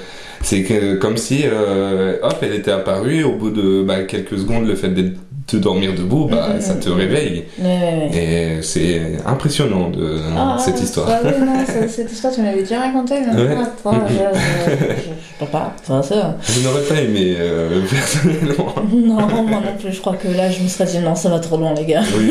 c'est 0.42 0.64
que, 0.64 0.96
comme 0.96 1.16
si, 1.16 1.42
euh, 1.44 2.16
hop, 2.22 2.36
elle 2.42 2.54
était 2.54 2.72
apparue, 2.72 3.22
au 3.24 3.36
bout 3.36 3.50
de 3.50 3.82
bah, 3.84 4.02
quelques 4.02 4.36
secondes, 4.38 4.66
le 4.66 4.74
fait 4.74 4.88
d'être- 4.88 5.16
de 5.50 5.58
dormir 5.58 5.94
debout, 5.94 6.26
bah, 6.30 6.50
Mhm. 6.54 6.60
ça 6.60 6.74
te 6.74 6.88
réveille. 6.88 7.44
Ouais, 7.58 7.64
ouais, 7.66 8.10
ouais. 8.12 8.58
Et 8.58 8.62
c'est 8.62 9.00
impressionnant 9.26 9.90
de 9.90 10.18
Ah, 10.36 10.56
cette 10.58 10.80
histoire. 10.80 11.06
bah 11.06 11.20
oui, 11.24 11.30
non, 11.44 11.66
ça- 11.66 11.88
cette 11.88 12.12
histoire, 12.12 12.32
tu 12.32 12.42
m'avais 12.42 12.60
déjà 12.62 12.80
raconté. 12.80 13.14
mais 13.34 13.42
Ouais. 13.42 13.56
attends, 13.56 13.94
je, 14.08 14.14
je, 14.14 14.86
je, 15.40 15.44
pas. 15.50 15.74
Ça, 15.82 16.02
ça. 16.02 16.36
Je 16.48 16.60
n'aurais 16.66 16.82
pas 16.82 17.00
aimé, 17.00 17.34
euh, 17.38 17.80
personnellement. 17.90 18.74
Non, 18.92 19.42
moi 19.42 19.60
non 19.60 19.76
plus, 19.80 19.92
je 19.92 20.00
crois 20.00 20.14
que 20.14 20.28
là, 20.28 20.50
je 20.50 20.62
me 20.62 20.68
serais 20.68 20.84
dit 20.84 20.98
non, 21.00 21.14
ça 21.14 21.28
va 21.28 21.40
trop 21.40 21.56
loin, 21.56 21.74
les 21.74 21.84
gars. 21.86 22.02
Oui. 22.16 22.30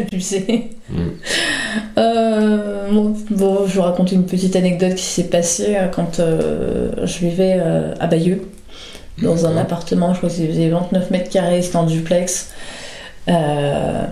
Abusé. 0.10 0.70
Mm. 0.90 0.96
Euh, 1.98 2.90
bon, 2.90 3.14
bon, 3.30 3.58
je 3.66 3.74
vous 3.74 3.82
raconte 3.82 4.12
une 4.12 4.24
petite 4.24 4.56
anecdote 4.56 4.94
qui 4.94 5.04
s'est 5.04 5.24
passée 5.28 5.76
euh, 5.76 5.88
quand 5.88 6.20
euh, 6.20 6.90
je 7.04 7.18
vivais 7.18 7.60
à 8.00 8.06
Bayeux, 8.06 8.42
dans 9.22 9.46
un 9.46 9.56
appartement, 9.56 10.12
je 10.12 10.18
crois 10.18 10.28
que 10.28 10.36
c'était 10.36 10.68
29 10.68 11.10
mètres 11.10 11.30
carrés, 11.30 11.62
c'était 11.62 11.76
en 11.76 11.84
duplex. 11.84 12.50
Euh, 13.28 14.04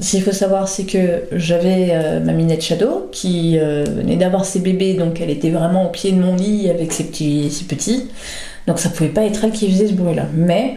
ce 0.00 0.12
qu'il 0.12 0.22
faut 0.22 0.32
savoir, 0.32 0.68
c'est 0.68 0.84
que 0.84 1.24
j'avais 1.32 1.88
euh, 1.90 2.20
ma 2.20 2.32
minette 2.32 2.62
Shadow 2.62 3.08
qui 3.12 3.58
euh, 3.58 3.84
venait 3.84 4.16
d'avoir 4.16 4.44
ses 4.44 4.60
bébés, 4.60 4.94
donc 4.94 5.20
elle 5.20 5.30
était 5.30 5.50
vraiment 5.50 5.86
au 5.86 5.88
pied 5.90 6.12
de 6.12 6.20
mon 6.20 6.36
lit 6.36 6.70
avec 6.70 6.92
ses 6.92 7.04
petits, 7.04 7.50
ses 7.50 7.64
petits. 7.64 8.08
Donc 8.66 8.78
ça 8.78 8.88
pouvait 8.88 9.10
pas 9.10 9.24
être 9.24 9.44
elle 9.44 9.52
qui 9.52 9.70
faisait 9.70 9.88
ce 9.88 9.92
bruit-là. 9.92 10.26
Mais 10.34 10.76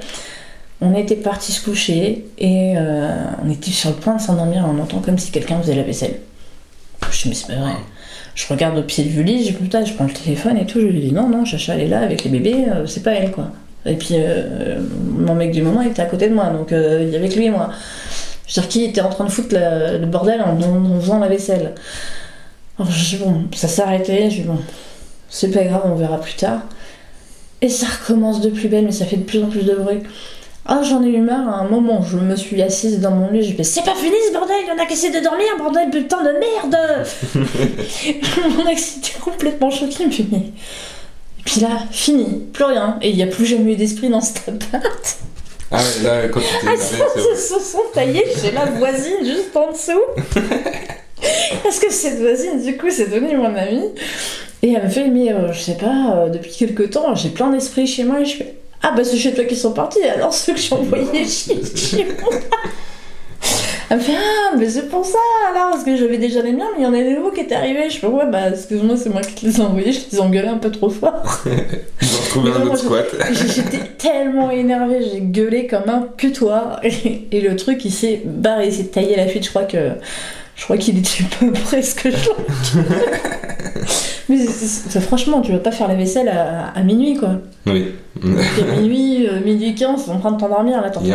on 0.81 0.95
était 0.95 1.15
parti 1.15 1.51
se 1.51 1.63
coucher 1.63 2.25
et 2.37 2.75
on 2.77 3.49
était 3.49 3.71
sur 3.71 3.91
le 3.91 3.95
point 3.95 4.15
de 4.15 4.21
s'endormir. 4.21 4.65
On 4.67 4.81
entend 4.81 4.99
comme 4.99 5.17
si 5.17 5.31
quelqu'un 5.31 5.61
faisait 5.61 5.75
la 5.75 5.83
vaisselle. 5.83 6.19
Je 7.11 7.27
me 7.27 7.29
mais 7.29 7.35
c'est 7.35 7.47
pas 7.47 7.59
vrai. 7.59 7.73
Je 8.35 8.47
regarde 8.47 8.77
au 8.77 8.83
pied 8.83 9.03
du 9.03 9.23
lit, 9.23 9.45
j'ai 9.45 9.53
putain, 9.53 9.85
je 9.85 9.93
prends 9.93 10.05
le 10.05 10.13
téléphone 10.13 10.57
et 10.57 10.65
tout. 10.65 10.79
Je 10.79 10.87
lui 10.87 10.99
dis, 10.99 11.11
non, 11.11 11.29
non, 11.29 11.45
Chacha, 11.45 11.75
elle 11.75 11.81
est 11.81 11.87
là 11.87 11.99
avec 11.99 12.23
les 12.23 12.31
bébés, 12.31 12.65
c'est 12.87 13.03
pas 13.03 13.11
elle, 13.11 13.31
quoi. 13.31 13.51
Et 13.85 13.95
puis, 13.95 14.15
euh, 14.15 14.79
mon 15.17 15.35
mec 15.35 15.51
du 15.51 15.61
moment, 15.61 15.81
il 15.81 15.89
était 15.89 16.01
à 16.01 16.05
côté 16.05 16.29
de 16.29 16.33
moi, 16.33 16.45
donc 16.47 16.71
euh, 16.71 17.03
il 17.03 17.09
y 17.09 17.15
avait 17.15 17.29
que 17.29 17.35
lui 17.35 17.45
et 17.45 17.49
moi. 17.49 17.69
Je 18.47 18.55
veux 18.55 18.61
dire, 18.61 18.69
qui 18.69 18.83
était 18.85 19.01
en 19.01 19.09
train 19.09 19.25
de 19.25 19.29
foutre 19.29 19.53
la- 19.53 19.97
le 19.97 20.05
bordel 20.05 20.41
en, 20.41 20.57
en 20.61 20.99
faisant 21.01 21.19
la 21.19 21.27
vaisselle. 21.27 21.73
Alors, 22.79 22.91
je 22.91 23.15
dis, 23.17 23.23
bon, 23.23 23.43
ça 23.55 23.67
s'est 23.67 23.81
arrêté, 23.81 24.29
je 24.29 24.37
dis, 24.37 24.47
bon, 24.47 24.57
c'est 25.29 25.51
pas 25.51 25.63
grave, 25.63 25.81
on 25.85 25.95
verra 25.95 26.19
plus 26.19 26.33
tard. 26.35 26.61
Et 27.61 27.69
ça 27.69 27.85
recommence 27.87 28.41
de 28.41 28.49
plus 28.49 28.67
belle, 28.67 28.85
mais 28.85 28.91
ça 28.91 29.05
fait 29.05 29.17
de 29.17 29.23
plus 29.23 29.41
en 29.43 29.47
plus 29.47 29.63
de 29.63 29.73
bruit. 29.75 30.01
Ah, 30.65 30.81
j'en 30.81 31.03
ai 31.03 31.09
eu 31.09 31.19
marre 31.19 31.49
à 31.49 31.57
un 31.59 31.67
moment, 31.67 32.01
je 32.03 32.17
me 32.17 32.35
suis 32.37 32.61
assise 32.61 33.01
dans 33.01 33.11
mon 33.11 33.29
lit, 33.31 33.43
j'ai 33.43 33.53
fait 33.53 33.63
C'est 33.65 33.83
pas 33.83 33.95
fini 33.95 34.15
ce 34.29 34.33
bordel, 34.33 34.55
il 34.63 34.69
y 34.69 34.71
en 34.71 34.81
a 34.81 34.85
qui 34.85 34.93
essaient 34.93 35.11
de 35.11 35.21
dormir, 35.21 35.45
bordel, 35.57 35.89
putain 35.89 36.23
de 36.23 36.31
merde 36.39 37.05
Mon 38.57 38.65
ex 38.69 38.97
était 38.97 39.19
complètement 39.19 39.69
choqué, 39.71 40.05
Mais. 40.31 40.43
Puis 41.45 41.61
là, 41.61 41.83
fini, 41.91 42.43
plus 42.53 42.63
rien, 42.63 42.97
et 43.01 43.09
il 43.09 43.15
n'y 43.15 43.23
a 43.23 43.27
plus 43.27 43.45
jamais 43.45 43.73
eu 43.73 43.75
d'esprit 43.75 44.09
dans 44.09 44.21
cet 44.21 44.47
appart. 44.47 45.17
Ah, 45.71 45.77
ouais, 45.77 46.03
là, 46.03 46.27
quand 46.29 46.39
tu 46.39 46.45
t'es 46.45 46.67
Ah, 46.67 47.35
se 47.35 47.59
sont 47.59 47.83
taillés 47.93 48.25
chez 48.41 48.51
la 48.51 48.65
voisine 48.65 49.25
juste 49.25 49.55
en 49.55 49.71
dessous. 49.71 50.01
Parce 51.63 51.79
que 51.79 51.91
cette 51.91 52.19
voisine, 52.19 52.61
du 52.61 52.77
coup, 52.77 52.89
c'est 52.89 53.09
devenue 53.09 53.37
mon 53.37 53.55
amie. 53.55 53.89
Et 54.61 54.71
elle 54.71 54.83
me 54.83 54.89
fait, 54.89 55.07
mais 55.07 55.33
euh, 55.33 55.51
je 55.51 55.59
sais 55.59 55.77
pas, 55.77 56.15
euh, 56.15 56.29
depuis 56.29 56.51
quelques 56.51 56.91
temps, 56.91 57.15
j'ai 57.15 57.29
plein 57.29 57.49
d'esprits 57.49 57.87
chez 57.87 58.03
moi. 58.03 58.21
Et 58.21 58.25
je 58.25 58.37
fais, 58.37 58.55
ah 58.81 58.93
bah 58.95 59.03
c'est 59.03 59.17
chez 59.17 59.33
toi 59.33 59.43
qu'ils 59.45 59.57
sont 59.57 59.73
partis, 59.73 60.03
alors 60.03 60.33
ceux 60.33 60.53
que 60.53 60.59
j'ai 60.59 60.73
envoyés 60.73 61.25
chez, 61.27 61.59
chez 61.75 62.05
moi. 62.21 62.33
Elle 63.93 63.99
me 63.99 64.03
fait, 64.03 64.13
ah 64.17 64.55
mais 64.57 64.67
c'est 64.69 64.89
pour 64.89 65.05
ça 65.05 65.19
alors, 65.51 65.69
parce 65.69 65.83
que 65.83 65.95
j'avais 65.95 66.17
déjà 66.17 66.41
les 66.41 66.51
miens, 66.51 66.65
mais 66.73 66.81
il 66.81 66.83
y 66.83 66.87
en 66.87 66.95
a 66.95 66.97
des 66.97 67.13
nouveaux 67.13 67.29
qui 67.29 67.41
étaient 67.41 67.53
arrivés. 67.53 67.91
Je 67.91 67.99
fais, 67.99 68.07
ouais, 68.07 68.25
bah, 68.25 68.49
excuse-moi, 68.49 68.97
c'est 68.97 69.11
moi 69.11 69.21
qui 69.21 69.35
te 69.35 69.45
les 69.45 69.59
ai 69.59 69.61
envoyés, 69.61 69.91
je 69.91 69.99
les 70.11 70.17
ai 70.17 70.19
engueulés 70.19 70.47
un 70.47 70.57
peu 70.57 70.71
trop 70.71 70.89
fort. 70.89 71.43
Ils 72.01 72.07
ont 72.07 72.21
retrouvé 72.23 72.51
un 72.57 72.65
autre 72.65 72.77
squat. 72.77 73.05
J'étais 73.31 73.85
tellement 73.99 74.49
énervée, 74.49 75.03
j'ai 75.11 75.21
gueulé 75.21 75.67
comme 75.67 75.87
un 75.89 76.07
putois. 76.17 76.79
Et, 76.81 77.27
et 77.31 77.41
le 77.41 77.55
truc, 77.55 77.85
il 77.85 77.91
s'est 77.91 78.23
barré, 78.25 78.69
il 78.69 78.73
s'est 78.73 78.85
taillé 78.85 79.15
la 79.15 79.27
fuite. 79.27 79.45
Je 79.45 79.49
crois 79.49 79.65
que. 79.65 79.91
Je 80.55 80.63
crois 80.65 80.77
qu'il 80.77 80.97
était 80.99 81.23
peu 81.39 81.51
presque 81.51 82.09
chaud. 82.15 82.35
Mais 84.29 84.37
c'est- 84.47 84.99
franchement, 85.01 85.41
tu 85.41 85.51
vas 85.51 85.57
pas 85.57 85.71
faire 85.71 85.87
la 85.87 85.95
vaisselle 85.95 86.29
à, 86.29 86.67
à 86.77 86.81
minuit, 86.83 87.17
quoi. 87.17 87.31
Oui. 87.67 87.87
Et 88.23 88.63
minuit, 88.81 89.27
euh, 89.27 89.41
minuit 89.43 89.75
15, 89.75 90.05
t'es 90.05 90.11
en 90.11 90.19
train 90.19 90.31
de 90.31 90.37
t'endormir, 90.39 90.81
là, 90.81 90.89
t'entends 90.89 91.13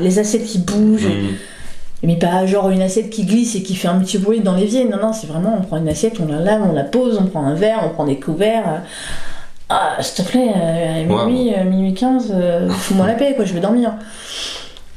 les 0.00 0.18
assiettes 0.18 0.44
qui 0.44 0.58
bougent. 0.58 1.06
Mm. 1.06 1.34
Mais 2.02 2.16
pas 2.16 2.44
genre 2.44 2.68
une 2.68 2.82
assiette 2.82 3.08
qui 3.08 3.24
glisse 3.24 3.54
et 3.54 3.62
qui 3.62 3.74
fait 3.74 3.88
un 3.88 3.98
petit 4.00 4.18
bruit 4.18 4.40
dans 4.40 4.54
l'évier. 4.56 4.84
Non, 4.84 4.98
non, 5.00 5.12
c'est 5.14 5.26
vraiment, 5.26 5.56
on 5.58 5.62
prend 5.62 5.78
une 5.78 5.88
assiette, 5.88 6.14
on 6.20 6.26
la 6.30 6.38
lave, 6.40 6.62
on 6.68 6.72
la 6.72 6.84
pose, 6.84 7.18
on 7.22 7.26
prend 7.26 7.44
un 7.46 7.54
verre, 7.54 7.80
on 7.84 7.90
prend 7.90 8.04
des 8.04 8.16
couverts. 8.20 8.82
Ah, 9.70 9.96
s'il 10.00 10.22
te 10.24 10.30
plaît, 10.30 10.50
euh, 10.54 11.04
à 11.04 11.06
Wow. 11.06 11.26
minuit, 11.26 11.54
euh, 11.56 11.64
minuit 11.64 11.94
15, 11.94 12.30
euh, 12.34 12.68
fous-moi 12.68 13.06
la 13.06 13.14
paix, 13.14 13.32
quoi, 13.34 13.46
je 13.46 13.54
vais 13.54 13.60
dormir. 13.60 13.92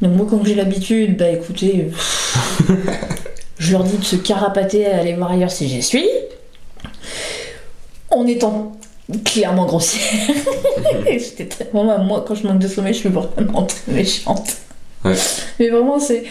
Donc 0.01 0.15
moi, 0.15 0.27
comme 0.29 0.45
j'ai 0.45 0.55
l'habitude, 0.55 1.17
bah 1.17 1.29
écoutez, 1.29 1.89
pff, 1.89 2.69
je 3.59 3.71
leur 3.71 3.83
dis 3.83 3.97
de 3.97 4.03
se 4.03 4.15
carapater 4.15 4.85
à 4.85 4.99
aller 4.99 5.13
voir 5.13 5.31
ailleurs 5.31 5.51
si 5.51 5.67
j'y 5.67 5.81
suis. 5.81 6.07
En 8.09 8.25
étant 8.27 8.77
clairement 9.25 9.65
grossière. 9.65 10.03
J'étais 11.05 11.45
tellement, 11.45 11.97
moi, 12.03 12.23
quand 12.27 12.35
je 12.35 12.45
manque 12.45 12.59
de 12.59 12.67
sommeil, 12.67 12.93
je 12.93 12.99
suis 12.99 13.09
vraiment 13.09 13.63
très 13.63 13.91
méchante. 13.91 14.57
Ouais. 15.03 15.15
Mais 15.59 15.69
vraiment, 15.69 15.99
c'est. 15.99 16.23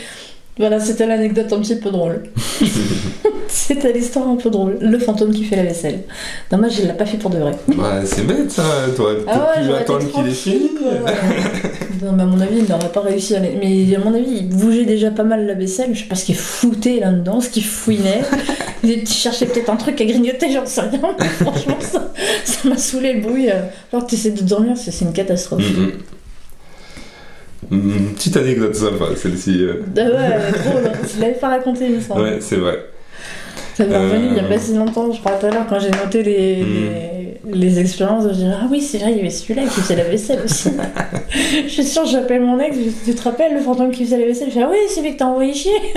Voilà, 0.58 0.80
c'était 0.80 1.06
l'anecdote 1.06 1.52
un 1.52 1.60
petit 1.60 1.76
peu 1.76 1.90
drôle. 1.90 2.22
c'était 3.48 3.92
l'histoire 3.92 4.26
un 4.28 4.36
peu 4.36 4.48
drôle. 4.50 4.78
Le 4.80 4.98
fantôme 4.98 5.30
qui 5.32 5.44
fait 5.44 5.56
la 5.56 5.64
vaisselle. 5.64 6.00
Dommage, 6.50 6.78
il 6.78 6.86
l'a 6.86 6.94
pas 6.94 7.04
fait 7.04 7.18
pour 7.18 7.30
de 7.30 7.38
vrai. 7.38 7.52
Bah, 7.76 8.00
c'est 8.06 8.26
bête 8.26 8.50
ça, 8.50 8.62
toi. 8.96 9.12
T'as 9.26 9.32
Ah 9.32 9.60
ouais, 9.60 9.66
pu 9.66 9.74
attendre 9.74 10.10
qu'il 10.10 10.26
ait 10.26 10.30
fini. 10.30 10.70
Non, 12.02 12.12
mais 12.12 12.22
à 12.22 12.26
mon 12.26 12.40
avis, 12.40 12.58
il 12.58 12.64
n'aurait 12.70 12.88
pas 12.92 13.00
réussi 13.02 13.34
à. 13.34 13.38
aller- 13.38 13.56
Mais 13.60 13.94
à 13.94 13.98
mon 13.98 14.14
avis, 14.14 14.30
il 14.30 14.48
bougeait 14.48 14.84
déjà 14.86 15.10
pas 15.10 15.24
mal 15.24 15.46
la 15.46 15.54
vaisselle. 15.54 15.90
Je 15.94 16.00
sais 16.00 16.06
pas 16.08 16.14
ce 16.14 16.24
qu'il 16.24 16.36
foutait 16.36 17.00
là-dedans, 17.00 17.40
ce 17.42 17.50
qu'il 17.50 17.64
fouinait. 17.64 18.22
Il 18.82 19.06
cherchait 19.06 19.46
peut-être 19.46 19.68
un 19.70 19.76
truc 19.76 20.00
à 20.00 20.04
grignoter, 20.04 20.50
j'en 20.52 20.64
sais 20.64 20.82
rien. 20.82 21.00
Mais 21.18 21.26
franchement, 21.26 21.76
ça 22.44 22.68
m'a 22.68 22.78
saoulé 22.78 23.14
le 23.14 23.20
bruit. 23.20 23.50
euh. 23.50 23.60
Alors, 23.92 24.06
tu 24.06 24.14
essaies 24.14 24.30
de 24.30 24.42
dormir, 24.42 24.74
c'est 24.76 24.98
une 25.04 25.12
catastrophe. 25.12 25.62
Mm. 25.62 25.90
Mm, 27.70 28.14
Petite 28.14 28.36
anecdote 28.36 28.74
sympa, 28.74 29.06
celle-ci. 29.16 29.62
euh. 29.62 29.82
Ah 29.96 30.00
ouais, 30.02 30.60
drôle. 30.64 30.92
Je 31.14 31.20
l'avais 31.20 31.34
pas 31.34 31.48
raconté, 31.48 31.86
il 31.86 31.96
me 31.96 32.00
semble. 32.00 32.20
Ouais, 32.22 32.36
c'est 32.40 32.56
vrai. 32.56 32.78
Ça 33.74 33.84
m'est 33.84 33.96
revenu 33.98 34.28
il 34.30 34.36
y 34.36 34.40
a 34.40 34.44
Euh. 34.44 34.48
pas 34.48 34.58
si 34.58 34.72
longtemps, 34.74 35.12
je 35.12 35.18
crois 35.20 35.32
tout 35.32 35.46
à 35.46 35.50
l'heure, 35.50 35.66
quand 35.68 35.78
j'ai 35.80 35.90
noté 35.90 36.22
les, 36.22 36.62
Hmm. 36.62 37.50
les, 37.52 37.58
les 37.68 37.78
expériences, 37.80 38.24
je 38.28 38.34
dirais 38.36 38.54
Ah 38.62 38.66
oui, 38.70 38.80
c'est 38.80 38.98
vrai, 38.98 39.10
il 39.12 39.16
y 39.18 39.20
avait 39.20 39.30
celui-là 39.30 39.62
qui 39.64 39.80
faisait 39.80 39.96
la 39.96 40.04
vaisselle 40.04 40.40
aussi. 40.44 40.70
je 41.64 41.68
suis 41.68 41.84
sûre, 41.84 42.06
j'appelle 42.06 42.40
mon 42.42 42.58
ex, 42.60 42.76
tu 43.04 43.14
te 43.14 43.22
rappelles 43.22 43.52
le 43.54 43.60
fantôme 43.60 43.90
qui 43.90 44.04
faisait 44.04 44.18
la 44.18 44.26
vaisselle? 44.26 44.48
Je 44.48 44.54
fais 44.54 44.62
Ah 44.62 44.68
oui, 44.70 44.78
c'est 44.88 45.02
lui 45.02 45.12
que 45.12 45.18
t'as 45.18 45.26
envoyé 45.26 45.52
chier. 45.52 45.72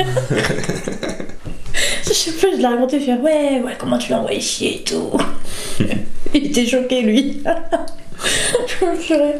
je 2.03 2.13
sais 2.13 2.31
pas, 2.31 2.47
je 2.51 2.57
l'ai 2.57 2.65
raconté, 2.67 2.99
je 2.99 3.05
fais 3.05 3.13
Ouais, 3.13 3.61
ouais, 3.63 3.73
comment 3.77 3.97
tu 3.97 4.11
l'as 4.11 4.19
envoyé 4.19 4.39
chier 4.41 4.77
et 4.81 4.83
tout. 4.83 5.11
il 6.33 6.47
était 6.47 6.65
choqué, 6.65 7.01
lui. 7.01 7.41
je 8.77 9.13
me. 9.13 9.31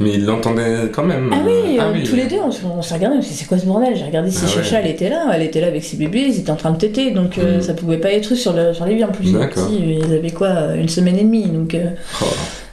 Mais 0.00 0.10
il 0.14 0.24
l'entendait 0.24 0.90
quand 0.92 1.04
même. 1.04 1.30
Ah 1.32 1.36
oui, 1.46 1.78
Ah 1.78 1.84
euh, 1.84 1.90
oui. 1.94 2.02
tous 2.02 2.16
les 2.16 2.24
deux, 2.26 2.36
on, 2.42 2.78
on 2.78 2.82
s'est 2.82 2.94
regardé, 2.94 3.16
on 3.18 3.22
s'est 3.22 3.28
dit, 3.28 3.34
c'est 3.34 3.46
quoi 3.46 3.58
ce 3.58 3.64
bordel? 3.66 3.94
J'ai 3.96 4.04
regardé 4.04 4.30
si 4.30 4.38
Ah 4.42 4.46
ouais. 4.46 4.52
Chacha, 4.52 4.80
elle 4.80 4.90
était 4.90 5.08
là, 5.08 5.26
elle 5.32 5.42
était 5.42 5.60
là 5.60 5.68
avec 5.68 5.84
ses 5.84 5.96
bébés, 5.96 6.24
ils 6.28 6.38
étaient 6.40 6.50
en 6.50 6.56
train 6.56 6.72
de 6.72 6.78
téter, 6.78 7.12
donc 7.12 7.38
euh, 7.38 7.58
Mm. 7.58 7.62
ça 7.62 7.74
pouvait 7.74 7.98
pas 7.98 8.10
être 8.12 8.34
sur, 8.34 8.52
le, 8.54 8.74
sur 8.74 8.84
les 8.86 8.96
vies 8.96 9.04
en 9.04 9.12
plus. 9.12 9.28
Ils 9.70 10.12
avaient 10.12 10.30
quoi, 10.32 10.48
euh, 10.48 10.74
une 10.74 10.88
semaine 10.88 11.16
et 11.16 11.22
demie, 11.22 11.46
donc 11.46 11.74
euh, 11.74 11.84
Oh, 12.22 12.24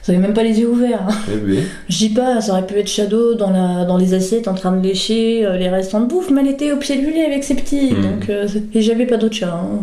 ils 0.08 0.10
avaient 0.10 0.20
même 0.20 0.34
pas 0.34 0.42
les 0.42 0.58
yeux 0.58 0.68
ouverts. 0.68 1.02
hein. 1.08 1.14
eh 1.32 1.36
ben. 1.36 1.62
Je 1.88 1.96
dis 1.96 2.08
pas, 2.08 2.40
ça 2.40 2.52
aurait 2.52 2.66
pu 2.66 2.74
être 2.80 2.88
Shadow 2.88 3.34
dans, 3.34 3.50
la, 3.50 3.84
dans 3.84 3.98
les 3.98 4.14
assiettes 4.14 4.48
en 4.48 4.54
train 4.54 4.72
de 4.72 4.84
lécher 4.84 5.46
euh, 5.46 5.56
les 5.56 5.68
restants 5.68 6.00
de 6.00 6.06
bouffe, 6.06 6.28
mais 6.30 6.40
elle 6.40 6.48
était 6.50 6.72
au 6.72 6.76
pied 6.76 6.96
du 6.96 7.08
lit 7.12 7.22
avec 7.22 7.44
ses 7.44 7.54
petits, 7.54 7.92
Mm. 7.92 8.02
donc, 8.02 8.30
euh, 8.30 8.48
et 8.74 8.82
j'avais 8.82 9.06
pas 9.06 9.16
d'autre 9.16 9.36
chat. 9.36 9.46
hein. 9.54 9.78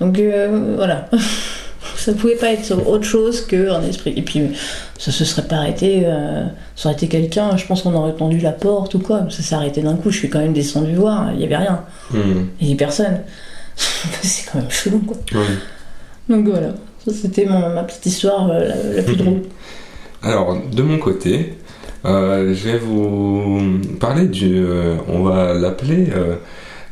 Donc 0.00 0.18
euh, 0.18 0.74
voilà. 0.76 1.08
ça 2.06 2.12
pouvait 2.12 2.36
pas 2.36 2.50
être 2.52 2.72
autre 2.86 3.04
chose 3.04 3.44
qu'un 3.46 3.82
esprit. 3.82 4.12
Et 4.16 4.22
puis 4.22 4.40
ça 4.98 5.10
se 5.12 5.24
serait 5.24 5.46
pas 5.48 5.56
arrêté, 5.56 6.02
euh, 6.04 6.44
ça 6.76 6.88
aurait 6.88 6.96
été 6.96 7.08
quelqu'un, 7.08 7.56
je 7.56 7.66
pense 7.66 7.82
qu'on 7.82 7.94
aurait 7.94 8.14
tendu 8.14 8.38
la 8.38 8.52
porte 8.52 8.94
ou 8.94 8.98
quoi, 9.00 9.26
ça 9.30 9.42
s'est 9.42 9.54
arrêté 9.54 9.82
d'un 9.82 9.96
coup, 9.96 10.10
je 10.10 10.18
suis 10.18 10.30
quand 10.30 10.38
même 10.38 10.52
descendu 10.52 10.94
voir, 10.94 11.30
il 11.34 11.40
y 11.40 11.44
avait 11.44 11.56
rien, 11.56 11.82
Mm. 12.12 12.18
il 12.60 12.66
y 12.66 12.70
avait 12.70 12.76
personne. 12.76 13.20
C'est 14.22 14.50
quand 14.50 14.58
même 14.58 14.70
chelou 14.70 15.00
quoi. 15.00 15.16
Donc 16.28 16.48
voilà, 16.48 16.68
ça 17.04 17.12
c'était 17.12 17.44
ma 17.44 17.82
petite 17.84 18.06
histoire 18.06 18.48
euh, 18.50 18.68
la, 18.68 18.96
la 18.96 19.02
plus 19.02 19.16
drôle. 19.16 19.42
Alors, 20.22 20.56
de 20.72 20.82
mon 20.82 20.98
côté, 20.98 21.54
euh, 22.04 22.54
je 22.54 22.68
vais 22.70 22.78
vous 22.78 23.80
parler 24.00 24.26
du. 24.26 24.64
euh, 24.64 24.96
on 25.08 25.22
va 25.22 25.52
l'appeler 25.54 26.08
euh, 26.14 26.36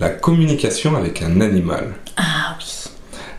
la 0.01 0.09
communication 0.11 0.95
avec 0.97 1.23
un 1.23 1.41
animal. 1.41 1.95
Ah 2.17 2.57
oui. 2.59 2.65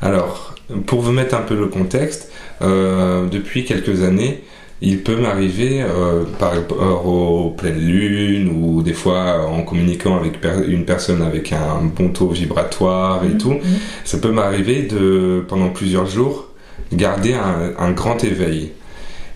Alors, 0.01 0.44
pour 0.85 1.01
vous 1.01 1.11
mettre 1.11 1.35
un 1.35 1.41
peu 1.41 1.55
le 1.55 1.67
contexte, 1.67 2.31
euh, 2.61 3.27
depuis 3.27 3.65
quelques 3.65 4.03
années, 4.03 4.43
il 4.81 4.99
peut 5.03 5.15
m'arriver, 5.15 5.81
euh, 5.81 6.23
par 6.37 6.53
rapport 6.53 7.05
aux 7.07 7.49
pleines 7.51 7.79
lunes 7.79 8.49
ou 8.49 8.81
des 8.81 8.93
fois 8.93 9.47
en 9.47 9.61
communiquant 9.63 10.17
avec 10.17 10.41
per- 10.41 10.65
une 10.67 10.85
personne 10.85 11.21
avec 11.21 11.53
un 11.53 11.81
bon 11.83 12.09
taux 12.09 12.27
vibratoire 12.29 13.23
et 13.25 13.37
tout, 13.37 13.51
Mhm. 13.53 13.59
ça 14.03 14.17
peut 14.17 14.31
m'arriver 14.31 14.83
de, 14.83 15.43
pendant 15.47 15.69
plusieurs 15.69 16.07
jours, 16.07 16.49
garder 16.93 17.33
un, 17.33 17.73
un 17.77 17.91
grand 17.91 18.23
éveil. 18.23 18.71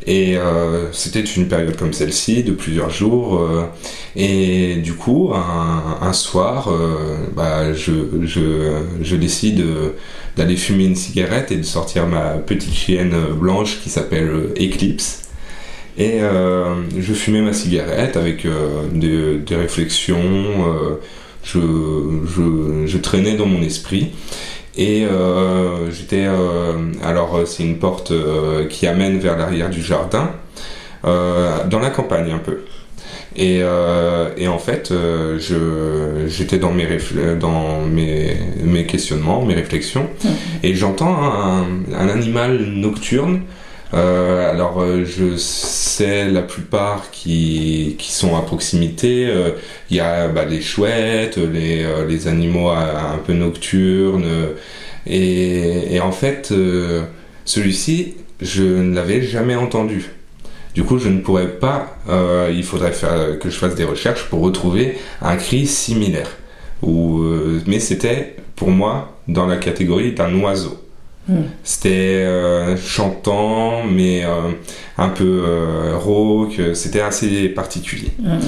Et 0.07 0.37
euh, 0.37 0.91
c'était 0.93 1.21
une 1.21 1.47
période 1.47 1.75
comme 1.75 1.93
celle-ci, 1.93 2.43
de 2.43 2.51
plusieurs 2.51 2.89
jours. 2.89 3.39
euh, 3.39 3.65
et 4.15 4.77
du 4.77 4.93
coup, 4.93 5.31
un, 5.33 6.13
soir, 6.13 6.69
euh, 6.69 7.17
bah, 7.35 7.73
je, 7.73 9.15
décide 9.15 9.63
d'aller 10.37 10.55
fumer 10.55 10.85
une 10.85 10.95
cigarette 10.95 11.51
et 11.51 11.57
de 11.57 11.63
sortir 11.63 12.07
ma 12.07 12.31
petite 12.31 12.73
chienne 12.73 13.13
blanche 13.39 13.79
qui 13.83 13.89
s'appelle 13.89 14.53
Eclipse. 14.59 15.23
Et 15.97 16.19
je 16.97 17.13
fumais 17.13 17.41
ma 17.41 17.53
cigarette 17.53 18.15
avec 18.15 18.47
des, 18.93 19.55
réflexions. 19.55 20.79
je 21.43 22.97
traînais 22.97 23.35
dans 23.35 23.45
mon 23.47 23.61
esprit. 23.61 24.11
Et 24.77 25.05
euh, 25.05 25.91
j'étais. 25.91 26.25
euh, 26.27 26.73
alors, 27.03 27.35
euh, 27.35 27.45
c'est 27.45 27.63
une 27.63 27.77
porte 27.77 28.11
euh, 28.11 28.65
qui 28.67 28.87
amène 28.87 29.19
vers 29.19 29.37
l'arrière 29.37 29.69
du 29.69 29.81
jardin, 29.81 30.31
euh, 31.05 31.65
dans 31.69 31.79
la 31.79 31.89
campagne 31.89 32.31
un 32.31 32.37
peu. 32.37 32.59
Et, 33.35 33.59
euh, 33.61 34.29
et 34.37 34.47
en 34.47 34.57
fait, 34.57 34.91
euh, 34.91 35.37
je, 35.39 36.27
j'étais 36.27 36.57
dans, 36.57 36.71
mes, 36.71 36.87
dans 37.39 37.81
mes, 37.85 38.35
mes 38.63 38.85
questionnements, 38.85 39.43
mes 39.45 39.53
réflexions, 39.53 40.07
Mhm. 40.23 40.31
et 40.63 40.73
j'entends 40.75 41.15
un, 41.23 41.63
un 41.97 42.09
animal 42.09 42.57
nocturne. 42.59 43.41
Euh, 43.93 44.51
alors, 44.51 44.81
euh, 44.81 45.03
je 45.03 45.35
sais 45.37 46.25
la 46.29 46.43
plupart 46.43 47.09
qui, 47.11 47.95
qui 47.97 48.11
sont 48.11 48.35
à 48.37 48.41
proximité. 48.41 49.27
Euh, 49.27 49.51
Il 49.89 49.97
y 49.97 49.99
a 49.99 50.27
bah, 50.27 50.45
les 50.45 50.61
chouettes, 50.61 51.37
les, 51.37 51.83
euh, 51.83 52.05
les 52.07 52.27
animaux 52.27 52.69
un 52.69 53.17
peu 53.25 53.33
nocturnes. 53.33 54.25
et, 55.07 55.95
et 55.95 55.99
en 56.01 56.11
fait, 56.11 56.53
celui-ci, 57.45 58.15
je 58.41 58.63
ne 58.63 58.93
l'avais 58.95 59.21
jamais 59.21 59.55
entendu. 59.55 60.09
Du 60.75 60.83
coup, 60.83 60.99
je 60.99 61.09
ne 61.09 61.19
pourrais 61.21 61.47
pas. 61.49 61.97
euh, 62.09 62.51
il 62.53 62.63
faudrait 62.63 62.91
faire 62.91 63.39
que 63.39 63.49
je 63.49 63.57
fasse 63.57 63.75
des 63.75 63.83
recherches 63.85 64.25
pour 64.29 64.41
retrouver 64.41 64.97
un 65.21 65.35
cri 65.37 65.65
similaire. 65.67 66.29
Ou, 66.83 67.21
euh, 67.23 67.61
mais 67.67 67.79
c'était 67.79 68.35
pour 68.55 68.69
moi 68.71 69.17
dans 69.27 69.47
la 69.47 69.57
catégorie 69.57 70.13
d'un 70.13 70.33
oiseau. 70.41 70.77
Hmm. 71.29 71.43
C'était 71.63 72.23
euh, 72.25 72.75
chantant, 72.75 73.83
mais 73.83 74.25
euh, 74.25 74.49
un 74.97 75.09
peu 75.09 75.43
euh, 75.45 75.95
rauque. 75.95 76.59
C'était 76.73 77.01
assez 77.01 77.49
particulier. 77.49 78.11
Mhm. 78.17 78.39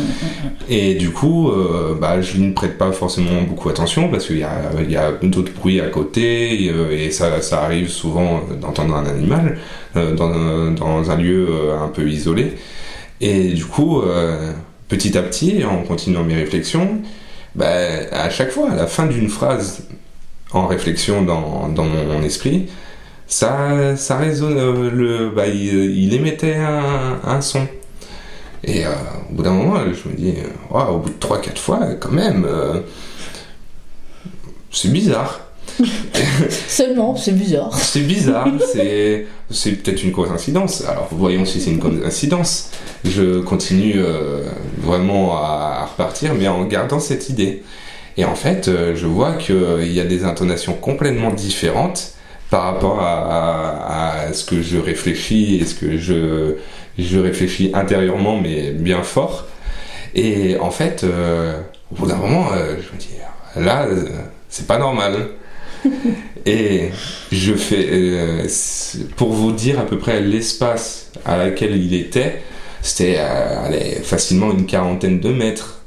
Et 0.68 0.96
du 0.96 1.12
coup, 1.12 1.52
euh, 1.52 1.94
bah, 1.94 2.22
je 2.22 2.40
ne 2.40 2.54
prête 2.54 2.80
pas 2.80 2.92
forcément 2.92 3.44
beaucoup 3.48 3.70
attention 3.70 4.10
parce 4.10 4.26
qu'il 4.26 4.40
y 4.40 4.44
a, 4.44 4.72
y 4.90 4.96
a 4.96 5.12
d'autres 5.22 5.54
bruits 5.54 5.80
à 5.80 5.90
côté 5.90 6.64
et, 6.64 7.06
et 7.06 7.12
ça, 7.12 7.40
ça 7.44 7.62
arrive 7.62 7.88
souvent 7.88 8.42
d'entendre 8.60 8.96
un 8.96 9.06
animal 9.06 9.60
dans, 9.94 10.72
dans 10.72 11.12
un 11.12 11.16
lieu 11.18 11.48
un 11.80 11.90
peu 11.90 12.10
isolé. 12.10 12.54
Et 13.20 13.50
du 13.50 13.66
coup, 13.66 14.02
petit 14.88 15.16
à 15.20 15.22
petit, 15.22 15.64
en 15.64 15.84
continuant 15.84 16.24
mes 16.24 16.34
réflexions, 16.34 17.02
bah, 17.54 17.68
à 18.12 18.30
chaque 18.32 18.50
fois, 18.50 18.72
à 18.72 18.76
la 18.76 18.88
fin 18.88 19.06
d'une 19.06 19.30
phrase 19.30 19.84
en 20.54 20.68
réflexion 20.68 21.22
dans, 21.24 21.70
dans 21.70 21.86
mon 21.86 22.22
esprit, 22.24 22.68
ça, 23.28 23.96
ça 23.96 24.18
résonne, 24.18 24.58
euh, 24.58 24.92
le, 24.92 25.30
bah, 25.30 25.48
il, 25.48 25.74
il 25.98 26.14
émettait 26.14 26.56
un, 26.56 27.20
un 27.24 27.42
son. 27.42 27.68
Et 28.64 28.86
euh, 28.86 28.90
au 29.30 29.36
bout 29.36 29.44
d'un 29.44 29.54
moment, 29.54 29.80
je 29.86 30.10
me 30.10 30.16
dis, 30.16 30.34
euh, 30.38 30.78
au 30.92 30.98
bout 31.00 31.10
de 31.10 31.16
3-4 31.16 31.58
fois, 31.58 31.80
quand 32.00 32.12
même, 32.12 32.46
euh, 32.46 32.82
c'est 34.72 34.92
bizarre. 34.92 35.40
Seulement, 36.68 37.16
c'est 37.16 37.32
bizarre. 37.32 37.74
C'est 37.78 38.02
bizarre, 38.02 38.48
c'est, 38.74 39.26
c'est 39.50 39.72
peut-être 39.72 40.04
une 40.04 40.12
coïncidence. 40.12 40.84
Alors 40.86 41.08
voyons 41.12 41.46
si 41.46 41.62
c'est 41.62 41.72
une 41.72 41.80
coïncidence. 41.80 42.72
Je 43.06 43.40
continue 43.40 43.94
euh, 43.98 44.50
vraiment 44.78 45.38
à, 45.38 45.80
à 45.82 45.86
repartir, 45.86 46.34
mais 46.36 46.48
en 46.48 46.66
gardant 46.66 47.00
cette 47.00 47.30
idée. 47.30 47.64
Et 48.18 48.26
en 48.26 48.36
fait, 48.36 48.68
euh, 48.68 48.96
je 48.96 49.08
vois 49.08 49.34
qu'il 49.34 49.92
y 49.92 50.00
a 50.00 50.06
des 50.06 50.24
intonations 50.26 50.74
complètement 50.74 51.32
différentes 51.32 52.14
par 52.50 52.64
rapport 52.64 53.00
à, 53.02 53.14
à- 53.22 54.22
à 54.28 54.34
ce 54.34 54.44
que 54.46 54.62
je 54.62 54.78
réfléchis 54.78 55.56
et 55.62 55.66
ce 55.66 55.76
que 55.76 55.98
je, 55.98 56.56
je 57.00 57.20
réfléchis 57.20 57.72
intérieurement, 57.74 58.40
mais 58.42 58.72
bien 58.72 59.04
fort. 59.04 59.48
Et 60.16 60.58
en 60.60 60.72
fait, 60.72 61.04
euh, 61.06 61.58
au 61.92 61.96
bout 61.96 62.08
d'un 62.08 62.18
moment, 62.18 62.48
euh, 62.54 62.76
je 62.78 62.94
me 62.94 63.00
dis, 63.00 63.10
là, 63.56 63.86
euh, 63.86 64.06
c'est 64.50 64.68
pas 64.68 64.78
normal. 64.78 65.30
Et 66.46 66.90
je 67.32 67.54
fais, 67.54 67.88
euh, 67.92 68.48
pour 69.16 69.32
vous 69.32 69.52
dire 69.52 69.80
à 69.80 69.86
peu 69.86 69.98
près 69.98 70.22
l'espace 70.22 71.12
à 71.26 71.38
laquelle 71.38 71.76
il 71.78 71.94
était, 71.94 72.42
c'était 72.82 73.18
euh, 73.20 74.02
facilement 74.04 74.52
une 74.52 74.66
quarantaine 74.66 75.20
de 75.20 75.30
mètres. 75.30 75.81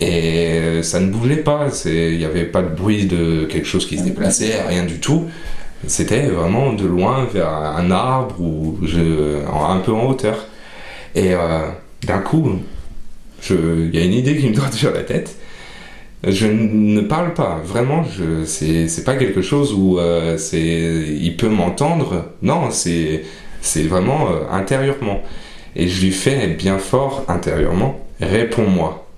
Et 0.00 0.82
ça 0.82 0.98
ne 1.00 1.10
bougeait 1.10 1.36
pas, 1.36 1.68
il 1.84 2.16
n'y 2.16 2.24
avait 2.24 2.44
pas 2.44 2.62
de 2.62 2.74
bruit 2.74 3.06
de 3.06 3.44
quelque 3.44 3.66
chose 3.66 3.86
qui 3.86 3.98
se 3.98 4.02
déplaçait, 4.02 4.62
rien 4.66 4.84
du 4.84 4.98
tout. 4.98 5.26
C'était 5.86 6.22
vraiment 6.22 6.72
de 6.72 6.86
loin 6.86 7.26
vers 7.32 7.48
un 7.48 7.90
arbre 7.90 8.40
ou 8.40 8.78
un 8.86 9.78
peu 9.78 9.92
en 9.92 10.08
hauteur. 10.08 10.46
Et 11.14 11.34
euh, 11.34 11.68
d'un 12.06 12.18
coup, 12.18 12.58
il 13.50 13.94
y 13.94 13.98
a 13.98 14.04
une 14.04 14.12
idée 14.12 14.36
qui 14.36 14.48
me 14.48 14.54
trotte 14.54 14.72
sur 14.74 14.92
la 14.92 15.02
tête. 15.02 15.36
Je 16.22 16.46
ne 16.46 17.00
parle 17.00 17.32
pas, 17.32 17.62
vraiment, 17.64 18.04
je, 18.04 18.44
c'est, 18.44 19.04
pas 19.04 19.16
quelque 19.16 19.40
chose 19.40 19.72
où 19.72 19.98
euh, 19.98 20.36
il 20.52 21.34
peut 21.36 21.48
m'entendre. 21.48 22.26
Non, 22.42 22.70
c'est, 22.70 23.22
c'est 23.62 23.84
vraiment 23.84 24.28
euh, 24.28 24.40
intérieurement. 24.50 25.22
Et 25.76 25.88
je 25.88 26.04
lui 26.04 26.12
fais 26.12 26.48
bien 26.48 26.78
fort 26.78 27.24
intérieurement, 27.28 28.00
réponds-moi. 28.20 29.09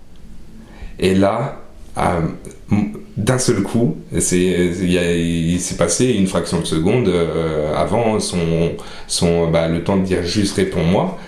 Et 0.99 1.15
là, 1.15 1.61
m- 1.97 2.93
d'un 3.17 3.39
seul 3.39 3.63
coup, 3.63 3.97
il, 4.13 4.21
s'est 5.61 5.77
passé 5.77 6.07
une 6.13 6.27
fraction 6.27 6.61
de 6.61 6.65
seconde 6.65 7.09
euh, 7.09 7.75
avant 7.77 8.19
son, 8.21 8.73
son, 9.07 9.49
bah, 9.51 9.69
le 9.69 9.83
temps 9.85 9.97
de 9.97 10.05
dire 10.05 10.23
juste 10.23 10.57
réponds-moi. 10.57 11.19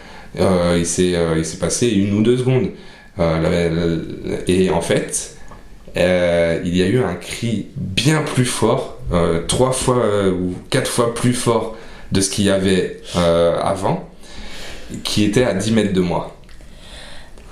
euh, 0.41 0.77
il, 0.79 0.87
s'est, 0.87 1.13
euh, 1.15 1.43
passé 1.61 1.89
une 1.89 2.15
ou 2.15 2.23
deux 2.23 2.39
secondes. 2.39 2.69
Euh, 3.19 4.01
et 4.49 4.71
en 4.71 4.81
fait, 4.81 5.37
euh, 5.97 6.61
il 6.65 6.77
y 6.77 6.83
a 6.83 6.87
eu 6.87 6.99
un 7.05 7.15
cri 7.15 7.67
bien 7.77 8.23
plus 8.23 8.45
fort, 8.47 8.99
euh, 9.13 9.43
trois 9.47 9.73
fois 9.73 9.99
euh, 10.05 10.33
ou 10.33 10.55
quatre 10.71 10.91
fois 10.91 11.15
plus 11.15 11.35
fort 11.35 11.77
de 12.13 12.21
ce 12.21 12.31
qu'il 12.31 12.45
y 12.47 12.51
avait 12.51 13.01
euh, 13.17 13.57
avant, 13.63 14.09
qui 15.05 15.25
était 15.25 15.45
à 15.45 15.55
10 15.55 15.73
mètres 15.73 15.93
de 15.93 16.01
moi. 16.01 16.34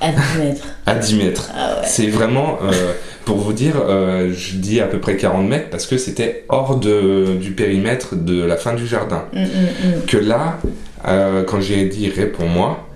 À 0.03 0.11
10 0.11 0.39
mètres. 0.39 0.67
À 0.87 0.95
10 0.97 1.15
mètres. 1.17 1.51
Ah 1.55 1.77
ouais. 1.77 1.87
C'est 1.87 2.09
vraiment, 2.09 2.59
euh, 2.65 2.93
pour 3.25 3.39
vous 3.39 3.53
dire, 3.53 3.75
euh, 3.79 4.33
je 4.37 4.57
dis 4.57 4.81
à 4.81 4.87
peu 4.87 4.99
près 4.99 5.17
40 5.17 5.49
mètres 5.49 5.71
parce 5.71 5.87
que 5.87 5.97
c'était 5.97 6.45
hors 6.49 6.77
de, 6.77 7.37
du 7.41 7.53
périmètre 7.53 8.17
de 8.17 8.43
la 8.43 8.57
fin 8.57 8.75
du 8.75 8.87
jardin. 8.87 9.25
Hum, 9.35 9.43
hum, 9.43 9.93
hum. 9.95 10.03
Que 10.07 10.17
là, 10.17 10.59
euh, 11.07 11.45
quand 11.45 11.61
j'ai 11.61 11.85
dit 11.87 12.11
réponds-moi, 12.11 12.89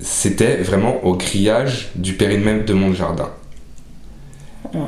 c'était 0.00 0.56
vraiment 0.56 1.04
au 1.04 1.14
grillage 1.14 1.90
du 1.94 2.14
périmètre 2.14 2.64
de 2.64 2.74
mon 2.74 2.92
jardin. 2.92 3.30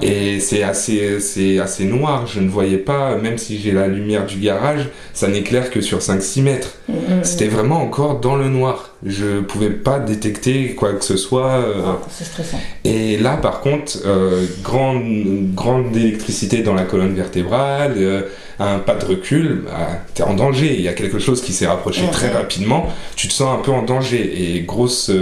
Et 0.03 0.41
c'est 0.41 0.63
assez, 0.63 1.21
c'est 1.21 1.59
assez 1.59 1.85
noir, 1.85 2.27
je 2.27 2.41
ne 2.41 2.49
voyais 2.49 2.79
pas, 2.79 3.17
même 3.17 3.39
si 3.39 3.59
j'ai 3.59 3.73
la 3.73 3.87
lumière 3.87 4.27
du 4.27 4.39
garage, 4.39 4.89
ça 5.15 5.29
n'éclaire 5.29 5.71
que 5.71 5.81
sur 5.81 5.99
5-6 5.99 6.43
mètres. 6.43 6.75
Hum, 6.89 6.95
hum, 6.97 7.13
hum. 7.19 7.25
C'était 7.25 7.49
vraiment 7.49 7.81
encore 7.83 8.21
dans 8.21 8.37
le 8.37 8.49
noir. 8.49 8.95
Je 9.05 9.41
pouvais 9.41 9.71
pas 9.71 9.99
détecter 10.01 10.75
quoi 10.75 10.93
que 10.95 11.05
ce 11.05 11.17
soit. 11.17 11.51
euh, 11.51 11.83
Ah, 11.87 11.99
c'est 12.11 12.25
stressant. 12.25 12.61
et 12.85 13.17
là, 13.17 13.37
par 13.37 13.61
contre, 13.61 13.99
euh, 14.07 14.45
grande, 14.63 15.55
grande 15.55 15.97
électricité 15.97 16.63
dans 16.63 16.75
la 16.75 16.83
colonne 16.85 17.15
vertébrale, 17.15 17.95
euh, 17.99 18.23
un 18.61 18.79
pas 18.81 18.97
de 18.97 19.05
recul, 19.05 19.63
bah, 19.67 20.01
t'es 20.15 20.25
en 20.25 20.35
danger. 20.35 20.75
Il 20.75 20.81
y 20.81 20.89
a 20.89 20.93
quelque 20.93 21.21
chose 21.21 21.43
qui 21.43 21.53
s'est 21.53 21.67
rapproché 21.69 22.03
très 22.11 22.29
rapidement. 22.31 22.89
Tu 23.15 23.29
te 23.29 23.33
sens 23.33 23.57
un 23.57 23.63
peu 23.63 23.71
en 23.71 23.83
danger. 23.83 24.57
Et 24.57 24.63
grosse, 24.63 25.13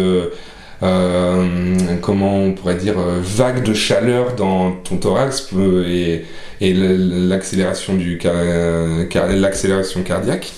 comment 2.03 2.37
on 2.39 2.53
pourrait 2.53 2.75
dire, 2.77 2.99
euh, 2.99 3.21
vague 3.23 3.63
de 3.63 3.75
chaleur 3.75 4.35
dans 4.35 4.73
ton 4.73 4.97
thorax 4.99 5.41
peut- 5.43 5.85
et, 5.89 6.25
l'accélération 6.61 7.95
du 7.95 8.19
car- 8.19 8.35
l'accélération 9.31 10.03
cardiaque. 10.03 10.53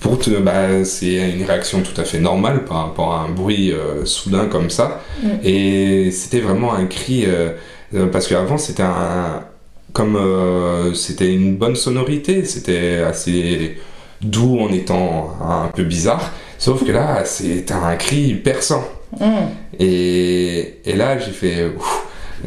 Pour 0.00 0.18
te, 0.18 0.30
bah, 0.30 0.84
c'est 0.84 1.30
une 1.30 1.44
réaction 1.44 1.82
tout 1.82 1.98
à 2.00 2.04
fait 2.04 2.18
normale 2.18 2.64
par 2.64 2.86
rapport 2.86 3.12
à 3.14 3.20
un 3.24 3.28
bruit 3.28 3.70
euh, 3.72 4.04
soudain 4.06 4.46
comme 4.46 4.70
ça. 4.70 5.02
Et 5.44 6.10
c'était 6.10 6.40
vraiment 6.40 6.72
un 6.74 6.86
cri, 6.86 7.24
euh, 7.26 7.50
euh, 7.94 8.06
parce 8.06 8.26
qu'avant 8.28 8.58
c'était 8.58 8.82
un. 8.84 9.44
Comme 9.92 10.14
euh, 10.16 10.94
c'était 10.94 11.32
une 11.34 11.56
bonne 11.56 11.74
sonorité, 11.74 12.44
c'était 12.44 12.98
assez 12.98 13.76
doux 14.22 14.60
en 14.60 14.72
étant 14.72 15.36
un 15.42 15.66
peu 15.68 15.82
bizarre, 15.82 16.30
sauf 16.58 16.84
que 16.86 16.92
là 16.92 17.24
c'était 17.24 17.74
un 17.74 17.96
cri 17.96 18.34
perçant. 18.34 18.84
Hum. 19.18 19.48
Et, 19.78 20.74
et 20.84 20.92
là 20.94 21.18
j'ai 21.18 21.32
fait. 21.32 21.72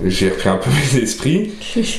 j'ai 0.05 0.29
repris 0.29 0.49
un 0.49 0.57
peu 0.57 0.69
mes 0.95 1.03
esprits. 1.03 1.51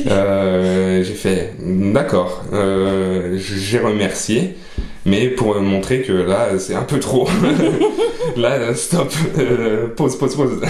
Euh, 0.07 1.03
j'ai 1.03 1.15
fait 1.15 1.55
d'accord, 1.61 2.45
euh, 2.53 3.39
j'ai 3.39 3.79
remercié, 3.79 4.57
mais 5.05 5.29
pour 5.29 5.61
montrer 5.61 6.03
que 6.03 6.13
là 6.13 6.59
c'est 6.59 6.75
un 6.75 6.83
peu 6.83 6.99
trop. 7.01 7.29
là, 8.37 8.75
stop, 8.75 9.13
euh, 9.39 9.89
pause, 9.89 10.17
pause, 10.19 10.37
pause. 10.37 10.61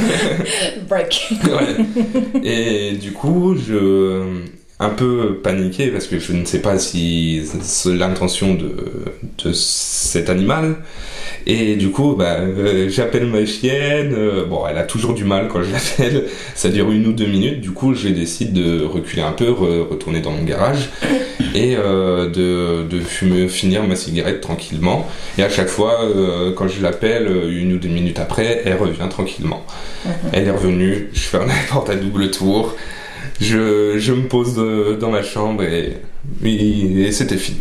Break. 0.89 1.33
Ouais. 1.45 2.41
Et 2.43 2.93
du 2.93 3.13
coup, 3.13 3.57
je 3.57 4.23
un 4.81 4.89
peu 4.91 5.39
paniqué 5.43 5.89
parce 5.89 6.07
que 6.07 6.19
je 6.19 6.33
ne 6.33 6.45
sais 6.45 6.59
pas 6.61 6.79
si 6.79 7.43
c'est 7.63 7.95
l'intention 7.95 8.55
de, 8.55 8.75
de 9.45 9.53
cet 9.53 10.29
animal. 10.31 10.77
Et 11.47 11.77
du 11.77 11.91
coup, 11.91 12.15
bah, 12.17 12.39
euh, 12.41 12.89
j'appelle 12.89 13.27
ma 13.27 13.45
chienne. 13.47 14.15
euh, 14.15 14.47
bon, 14.47 14.67
elle 14.69 14.79
a 14.79 14.83
toujours 14.83 15.15
du 15.15 15.25
mal 15.25 15.49
quand 15.49 15.63
je 15.63 15.71
l'appelle. 15.71 16.25
Ça 16.55 16.71
dure 16.71 16.91
une 16.91 17.07
ou 17.07 17.13
deux 17.13 17.27
minutes. 17.27 17.61
Du 17.61 17.71
coup, 17.71 17.95
je 17.95 18.09
décide 18.09 18.53
de 18.53 18.83
reculer 18.85 19.23
un 19.23 19.33
peu, 19.33 19.51
re- 19.51 19.87
retourner 19.89 20.21
dans 20.21 20.31
mon 20.33 20.43
garage 20.43 20.89
et 21.55 21.77
euh, 21.77 22.29
de, 22.31 22.83
de 22.89 23.01
fumer, 23.01 23.47
finir 23.49 23.85
ma 23.85 23.95
cigarette 23.97 24.41
tranquillement. 24.41 25.07
Et 25.39 25.43
à 25.43 25.51
chaque 25.51 25.69
fois, 25.69 26.01
quand 26.57 26.67
je 26.69 26.83
l'appelle, 26.83 27.29
une 27.49 27.75
ou 27.75 27.79
deux 27.79 27.89
minutes 27.89 28.19
après, 28.19 28.63
elle 28.65 28.77
revient 28.77 29.09
tranquillement. 29.11 29.65
Elle 30.33 30.49
est 30.49 30.51
revenue, 30.51 31.11
je 31.13 31.21
ferme 31.21 31.49
la 31.49 31.55
porte 31.71 31.91
à 31.91 31.95
double 31.95 32.31
tour, 32.31 32.75
je, 33.41 33.95
je 33.99 34.13
me 34.13 34.29
pose 34.29 34.55
dans 35.01 35.11
ma 35.11 35.23
chambre 35.23 35.63
et, 35.65 35.95
et- 36.45 37.03
et 37.03 37.13
c'était 37.13 37.37
fini. 37.37 37.59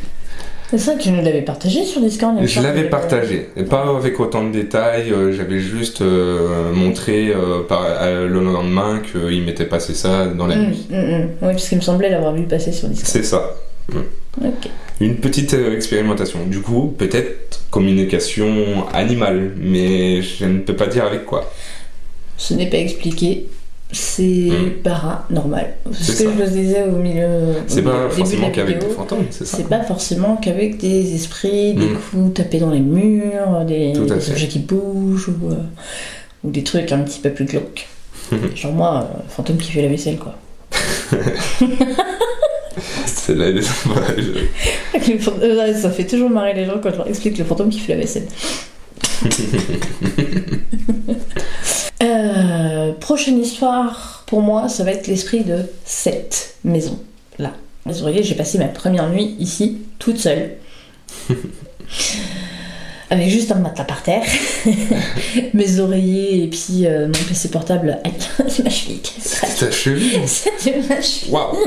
C'est 0.70 0.80
ça, 0.80 0.96
tu 0.96 1.12
nous 1.12 1.22
l'avais 1.24 1.44
partagé 1.44 1.86
sur 1.86 2.02
Discord. 2.02 2.36
Je 2.44 2.60
l'avais 2.62 2.86
partagé, 2.90 3.50
et 3.56 3.62
pas 3.64 3.96
avec 3.96 4.20
autant 4.20 4.44
de 4.44 4.52
détails, 4.52 5.12
euh, 5.12 5.32
j'avais 5.32 5.60
juste 5.60 6.02
euh, 6.02 6.74
montré 6.74 7.30
euh, 7.30 7.62
par, 7.62 7.86
euh, 8.02 8.28
le 8.28 8.40
lendemain 8.44 9.00
qu'il 9.12 9.44
m'était 9.44 9.66
passé 9.66 9.94
ça 9.94 10.26
dans 10.26 10.48
la 10.48 10.56
Hum, 10.56 10.66
nuit. 10.70 10.88
hum, 10.92 10.98
hum. 10.98 11.22
Oui, 11.44 11.52
parce 11.52 11.70
qu'il 11.70 11.78
me 11.78 11.84
semblait 11.84 12.10
l'avoir 12.10 12.34
vu 12.34 12.44
passer 12.44 12.72
sur 12.72 12.88
Discord. 12.88 13.08
C'est 13.12 13.24
ça. 13.24 13.52
Une 15.00 15.18
petite 15.18 15.54
expérimentation. 15.54 16.40
Du 16.48 16.62
coup, 16.62 16.94
peut-être 16.98 17.62
communication 17.70 18.88
animale, 18.94 19.52
mais 19.60 20.22
je 20.24 20.46
ne 20.46 20.60
peux 20.60 20.76
pas 20.76 20.88
dire 20.88 21.04
avec 21.06 21.26
quoi. 21.26 21.52
Ce 22.38 22.54
n'est 22.56 22.70
pas 22.70 22.78
expliqué. 22.78 23.46
C'est 23.94 24.50
Hmm. 24.50 24.82
paranormal. 24.84 25.76
C'est 25.94 26.04
ce 26.04 26.12
que 26.12 26.18
ça. 26.18 26.24
je 26.38 26.44
vous 26.44 26.50
disais 26.58 26.84
au 26.84 26.98
milieu. 26.98 27.28
C'est 27.68 27.82
pas 27.84 28.10
forcément 28.10 28.48
la 28.48 28.50
qu'avec 28.52 28.80
des 28.80 28.86
vidéo. 28.86 28.96
fantômes, 28.98 29.26
c'est 29.30 29.46
ça 29.46 29.58
C'est 29.58 29.70
pas 29.70 29.84
forcément 29.84 30.36
qu'avec 30.38 30.78
des 30.78 31.14
esprits, 31.16 31.74
des 31.76 31.86
Mm. 31.86 31.98
coups 32.12 32.34
tapés 32.34 32.60
dans 32.60 32.72
les 32.72 32.80
murs, 32.80 33.64
des, 33.68 33.94
objets 33.98 34.48
qui 34.48 34.60
bougent 34.60 35.30
ou, 35.30 35.52
euh, 35.52 35.56
ou 36.44 36.50
des 36.52 36.64
trucs 36.64 36.92
un 36.92 37.00
petit 37.00 37.20
peu 37.20 37.30
plus 37.30 37.46
glauques. 37.46 37.88
Genre 38.56 38.74
moi, 38.74 39.08
euh, 39.14 39.20
fantôme 39.30 39.58
qui 39.58 39.72
fait 39.72 39.82
la 39.84 39.88
vaisselle 39.90 40.18
quoi. 40.18 40.36
C'est 43.06 43.36
là, 43.36 43.46
euh, 45.44 45.74
ça 45.76 45.90
fait 45.92 46.06
toujours 46.06 46.30
marrer 46.30 46.54
les 46.54 46.66
gens 46.66 46.80
quand 46.82 46.92
je 46.92 46.98
leur 46.98 47.08
explique 47.08 47.38
le 47.38 47.46
fantôme 47.46 47.70
qui 47.70 47.80
fait 47.80 47.94
la 47.94 48.00
vaisselle. 48.02 48.26
Euh, 52.04 52.92
prochaine 53.00 53.39
histoire, 53.39 54.26
pour 54.28 54.42
moi, 54.42 54.68
ça 54.68 54.84
va 54.84 54.92
être 54.92 55.08
l'esprit 55.08 55.46
de 55.46 55.60
cette 55.86 56.56
maison. 56.66 57.00
Là. 57.39 57.54
Vous 57.86 57.94
voyez, 57.94 58.24
j'ai 58.24 58.36
passé 58.36 58.58
ma 58.58 58.66
première 58.66 59.10
nuit 59.10 59.38
ici, 59.39 59.78
toute 60.00 60.18
seule. 60.18 60.58
avec 63.10 63.30
juste 63.30 63.52
un 63.52 63.60
matelas 63.60 63.86
par 63.86 64.04
terre, 64.04 64.24
mes 65.54 65.80
oreillers 65.80 66.44
et 66.44 66.48
puis 66.48 66.86
euh, 66.86 67.08
mon 67.08 67.28
PC 67.28 67.50
portable. 67.50 68.00
Ma 68.63 68.70
cheville. 68.70 69.02
C'est 69.20 69.66
ta 69.66 69.72
cheville 69.72 70.20
C'était 70.26 70.82
ma 70.89 71.02
cheville. 71.02 71.32
Waouh 71.32 71.58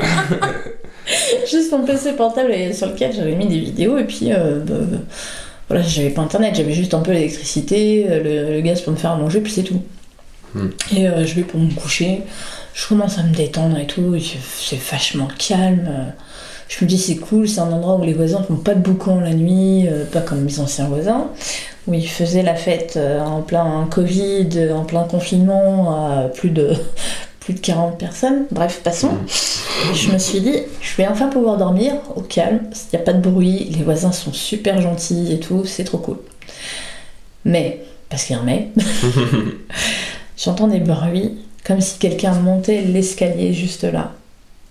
Juste 1.49 1.71
mon 1.71 1.85
PC 1.85 2.13
portable 2.13 2.53
sur 2.73 2.87
lequel 2.87 3.13
j'avais 3.13 3.35
mis 3.35 3.47
des 3.47 3.59
vidéos 3.59 3.97
et 3.97 4.03
puis 4.03 4.33
euh, 4.33 4.59
bah, 4.59 4.75
bah, 4.81 4.97
voilà, 5.69 5.83
j'avais 5.83 6.09
pas 6.09 6.21
internet, 6.21 6.55
j'avais 6.55 6.73
juste 6.73 6.93
un 6.93 6.99
peu 6.99 7.11
l'électricité, 7.11 8.05
euh, 8.09 8.23
le, 8.23 8.53
le 8.55 8.61
gaz 8.61 8.81
pour 8.81 8.93
me 8.93 8.97
faire 8.97 9.11
à 9.11 9.17
manger, 9.17 9.41
puis 9.41 9.51
c'est 9.51 9.63
tout. 9.63 9.81
Hmm. 10.53 10.69
Et 10.95 11.07
euh, 11.07 11.25
je 11.25 11.35
vais 11.35 11.43
pour 11.43 11.59
me 11.59 11.71
coucher, 11.71 12.21
je 12.73 12.87
commence 12.87 13.17
à 13.17 13.23
me 13.23 13.33
détendre 13.33 13.77
et 13.77 13.87
tout, 13.87 14.15
et 14.15 14.21
c'est 14.59 14.79
vachement 14.79 15.27
calme. 15.37 16.13
Je 16.67 16.83
me 16.83 16.89
dis 16.89 16.97
c'est 16.97 17.15
cool, 17.15 17.47
c'est 17.47 17.61
un 17.61 17.71
endroit 17.71 17.95
où 17.95 18.03
les 18.03 18.13
voisins 18.13 18.43
font 18.43 18.57
pas 18.57 18.75
de 18.75 18.81
boucan 18.81 19.19
la 19.19 19.33
nuit, 19.33 19.87
euh, 19.87 20.05
pas 20.05 20.21
comme 20.21 20.41
mes 20.41 20.59
anciens 20.59 20.87
voisins, 20.87 21.29
où 21.87 21.93
ils 21.93 22.07
faisaient 22.07 22.43
la 22.43 22.55
fête 22.55 22.95
euh, 22.97 23.21
en 23.21 23.41
plein 23.41 23.87
Covid, 23.89 24.49
en 24.73 24.83
plein 24.83 25.03
confinement, 25.03 25.91
à 25.93 26.23
plus 26.29 26.49
de, 26.49 26.73
plus 27.47 27.53
de 27.53 27.59
40 27.61 27.97
personnes. 27.97 28.45
Bref, 28.51 28.81
passons. 28.83 29.11
Je 29.93 30.11
me 30.11 30.17
suis 30.17 30.41
dit, 30.41 30.63
je 30.81 30.97
vais 30.97 31.07
enfin 31.07 31.29
pouvoir 31.29 31.55
dormir 31.55 31.93
au 32.17 32.19
calme, 32.19 32.59
il 32.73 32.97
n'y 32.97 33.01
a 33.01 33.05
pas 33.05 33.13
de 33.13 33.21
bruit, 33.21 33.69
les 33.73 33.83
voisins 33.83 34.11
sont 34.11 34.33
super 34.33 34.81
gentils 34.81 35.31
et 35.31 35.39
tout, 35.39 35.63
c'est 35.63 35.85
trop 35.85 35.97
cool. 35.97 36.17
Mais, 37.45 37.85
parce 38.09 38.25
qu'il 38.25 38.35
y 38.35 38.39
a 38.39 38.41
un 38.41 38.45
mais, 38.45 38.67
j'entends 40.37 40.67
des 40.67 40.81
bruits 40.81 41.37
comme 41.65 41.79
si 41.79 41.99
quelqu'un 41.99 42.33
montait 42.33 42.81
l'escalier 42.81 43.53
juste 43.53 43.85
là. 43.85 44.11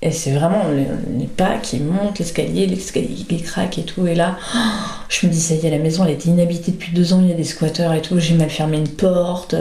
Et 0.02 0.10
c'est 0.10 0.32
vraiment 0.32 0.64
les, 0.68 0.84
les 1.18 1.28
pas 1.28 1.56
qui 1.56 1.80
montent 1.80 2.18
l'escalier, 2.18 2.66
l'escalier 2.66 3.24
qui 3.26 3.40
craque 3.40 3.78
et 3.78 3.84
tout. 3.84 4.06
Et 4.06 4.14
là, 4.14 4.36
je 5.08 5.26
me 5.26 5.32
dis, 5.32 5.40
ça 5.40 5.54
y 5.54 5.64
est, 5.64 5.70
la 5.70 5.78
maison 5.78 6.04
elle 6.04 6.12
était 6.12 6.28
inhabitée 6.28 6.72
depuis 6.72 6.92
deux 6.92 7.14
ans, 7.14 7.22
il 7.22 7.30
y 7.30 7.32
a 7.32 7.36
des 7.36 7.44
squatteurs 7.44 7.94
et 7.94 8.02
tout, 8.02 8.18
j'ai 8.18 8.34
mal 8.34 8.50
fermé 8.50 8.76
une 8.76 8.88
porte. 8.88 9.54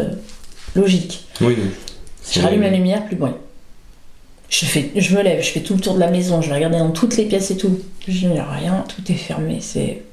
Logique. 0.75 1.23
Oui. 1.39 1.55
Je 2.31 2.41
rallume 2.41 2.61
la 2.61 2.69
lumière, 2.69 3.05
plus 3.05 3.15
de 3.15 3.21
bruit. 3.21 3.31
Je, 4.49 4.65
fais, 4.65 4.91
je 4.95 5.15
me 5.15 5.21
lève, 5.23 5.41
je 5.41 5.49
fais 5.49 5.61
tout 5.61 5.73
le 5.73 5.79
tour 5.79 5.95
de 5.95 5.99
la 5.99 6.09
maison, 6.09 6.41
je 6.41 6.49
vais 6.49 6.55
regarder 6.55 6.77
dans 6.77 6.91
toutes 6.91 7.17
les 7.17 7.25
pièces 7.25 7.51
et 7.51 7.57
tout. 7.57 7.79
Je 8.07 8.27
n'y 8.27 8.39
rien, 8.39 8.83
tout 8.87 9.11
est 9.11 9.15
fermé. 9.15 9.57
C'est, 9.61 10.03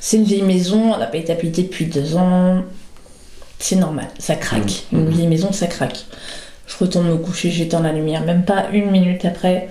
c'est 0.00 0.16
une 0.16 0.24
vieille 0.24 0.42
maison, 0.42 0.94
elle 0.94 1.00
n'a 1.00 1.06
pas 1.06 1.18
été 1.18 1.32
habitée 1.32 1.62
depuis 1.64 1.86
deux 1.86 2.16
ans. 2.16 2.62
C'est 3.58 3.76
normal, 3.76 4.08
ça 4.18 4.34
craque. 4.36 4.84
Mhm. 4.90 5.00
Une 5.00 5.10
vieille 5.10 5.26
maison, 5.28 5.52
ça 5.52 5.66
craque. 5.66 6.04
Je 6.66 6.76
retourne 6.78 7.08
me 7.08 7.16
coucher, 7.16 7.50
j'éteins 7.50 7.80
la 7.82 7.92
lumière. 7.92 8.22
Même 8.24 8.44
pas 8.44 8.66
une 8.72 8.90
minute 8.90 9.24
après, 9.24 9.68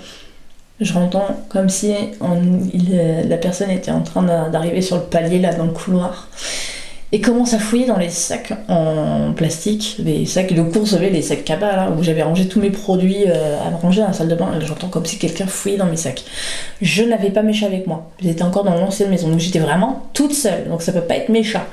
je 0.79 0.93
entends 0.93 1.43
comme 1.49 1.69
si 1.69 1.93
on- 2.21 2.59
il- 2.73 3.25
la 3.27 3.37
personne 3.37 3.71
était 3.71 3.91
en 3.91 4.01
train 4.01 4.23
d'a- 4.23 4.49
d'arriver 4.49 4.81
sur 4.81 4.97
le 4.97 5.03
palier 5.03 5.39
là 5.39 5.53
dans 5.53 5.65
le 5.65 5.71
couloir 5.71 6.29
et 7.13 7.19
commence 7.19 7.53
à 7.53 7.59
fouiller 7.59 7.85
dans 7.85 7.97
les 7.97 8.09
sacs 8.09 8.53
en 8.69 9.33
plastique, 9.33 9.97
les 9.99 10.25
sacs 10.25 10.53
de 10.53 10.61
course, 10.61 10.77
vous 10.77 10.85
savez, 10.97 11.09
les 11.09 11.21
sacs 11.21 11.43
cabas 11.43 11.75
là, 11.75 11.91
où 11.91 12.03
j'avais 12.03 12.23
rangé 12.23 12.47
tous 12.47 12.61
mes 12.61 12.69
produits 12.69 13.25
euh, 13.27 13.59
à 13.59 13.69
ranger 13.75 14.01
dans 14.01 14.07
la 14.07 14.13
salle 14.13 14.29
de 14.29 14.35
bain. 14.35 14.51
J'entends 14.61 14.87
comme 14.87 15.05
si 15.05 15.17
quelqu'un 15.17 15.45
fouillait 15.45 15.77
dans 15.77 15.87
mes 15.87 15.97
sacs. 15.97 16.23
Je 16.81 17.03
n'avais 17.03 17.29
pas 17.29 17.43
mes 17.43 17.53
chats 17.53 17.65
avec 17.65 17.85
moi. 17.85 18.09
J'étais 18.21 18.43
encore 18.43 18.63
dans 18.63 18.75
l'ancienne 18.75 19.09
maison, 19.09 19.27
donc 19.27 19.39
j'étais 19.39 19.59
vraiment 19.59 20.03
toute 20.13 20.33
seule. 20.33 20.69
Donc 20.69 20.81
ça 20.81 20.93
peut 20.93 21.01
pas 21.01 21.15
être 21.15 21.29
mes 21.29 21.43
chats. 21.43 21.67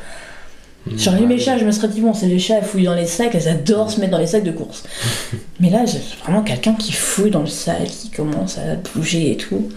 J'aurais 0.96 1.22
eu 1.22 1.26
mes 1.26 1.38
chats, 1.38 1.58
je 1.58 1.64
me 1.64 1.70
serais 1.70 1.88
dit, 1.88 2.00
bon, 2.00 2.14
c'est 2.14 2.26
les 2.26 2.38
chats, 2.38 2.56
elles 2.56 2.64
fouillent 2.64 2.84
dans 2.84 2.94
les 2.94 3.06
sacs, 3.06 3.34
elles 3.34 3.48
adorent 3.48 3.90
se 3.90 4.00
mettre 4.00 4.12
dans 4.12 4.18
les 4.18 4.26
sacs 4.26 4.44
de 4.44 4.52
course. 4.52 4.84
Mais 5.60 5.70
là, 5.70 5.84
j'ai 5.84 6.00
vraiment 6.22 6.42
quelqu'un 6.42 6.74
qui 6.74 6.92
fouille 6.92 7.30
dans 7.30 7.40
le 7.42 7.46
sac, 7.46 7.84
qui 7.84 8.10
commence 8.10 8.58
à 8.58 8.76
bouger 8.94 9.32
et 9.32 9.36
tout. 9.36 9.68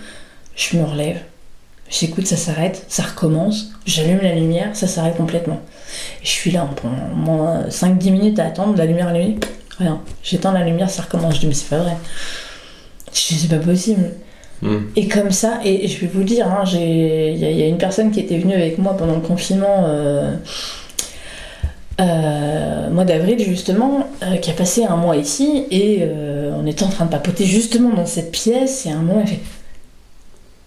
Je 0.56 0.78
me 0.78 0.84
relève, 0.84 1.20
j'écoute, 1.92 2.26
ça 2.26 2.38
s'arrête, 2.38 2.86
ça 2.88 3.04
recommence, 3.04 3.68
j'allume 3.86 4.22
la 4.24 4.34
lumière, 4.34 4.70
ça 4.74 4.88
s'arrête 4.88 5.18
complètement. 5.18 5.60
Et 6.22 6.26
je 6.26 6.30
suis 6.30 6.52
là 6.52 6.68
pendant 6.82 6.96
moins 7.16 7.64
5-10 7.70 8.12
minutes 8.12 8.40
à 8.40 8.46
attendre, 8.48 8.76
la 8.78 8.86
lumière 8.86 9.10
allumée, 9.10 9.38
rien. 9.78 10.02
J'éteins 10.24 10.54
la 10.54 10.64
lumière, 10.66 10.90
ça 10.90 11.04
recommence. 11.04 11.36
Je 11.36 11.40
dis, 11.42 11.48
mais 11.48 11.54
c'est 11.54 11.70
pas 11.70 11.80
vrai. 11.80 11.98
Je 13.14 13.20
dis, 13.28 13.40
c'est 13.40 13.50
pas 13.50 13.64
possible. 13.64 14.12
Hmm. 14.62 14.78
Et 14.96 15.08
comme 15.08 15.32
ça, 15.32 15.60
et 15.66 15.88
je 15.88 16.00
vais 16.00 16.08
vous 16.08 16.24
dire, 16.24 16.48
hein, 16.48 16.64
il 16.72 16.80
y, 17.38 17.46
a- 17.46 17.50
il 17.52 17.58
y 17.60 17.64
a 17.64 17.68
une 17.68 17.78
personne 17.80 18.12
qui 18.12 18.20
était 18.22 18.38
venue 18.38 18.54
avec 18.54 18.78
moi 18.78 18.96
pendant 18.96 19.16
le 19.16 19.22
confinement, 19.22 19.86
euh, 19.86 20.36
euh, 22.00 22.90
mois 22.90 23.06
d'avril 23.06 23.40
justement, 23.44 24.08
euh, 24.24 24.38
qui 24.38 24.50
a 24.50 24.54
passé 24.54 24.86
un 24.86 24.96
mois 24.96 25.18
ici, 25.18 25.66
et 25.72 26.00
euh, 26.02 26.52
on 26.58 26.66
était 26.66 26.84
en 26.84 26.90
train 26.90 27.06
de 27.06 27.12
papoter 27.12 27.46
justement 27.46 27.90
dans 27.90 28.06
cette 28.06 28.32
pièce, 28.32 28.86
et 28.86 28.92
à 28.92 28.94
un 28.98 29.02
moment 29.02 29.22
elle 29.22 29.28
fait 29.28 29.40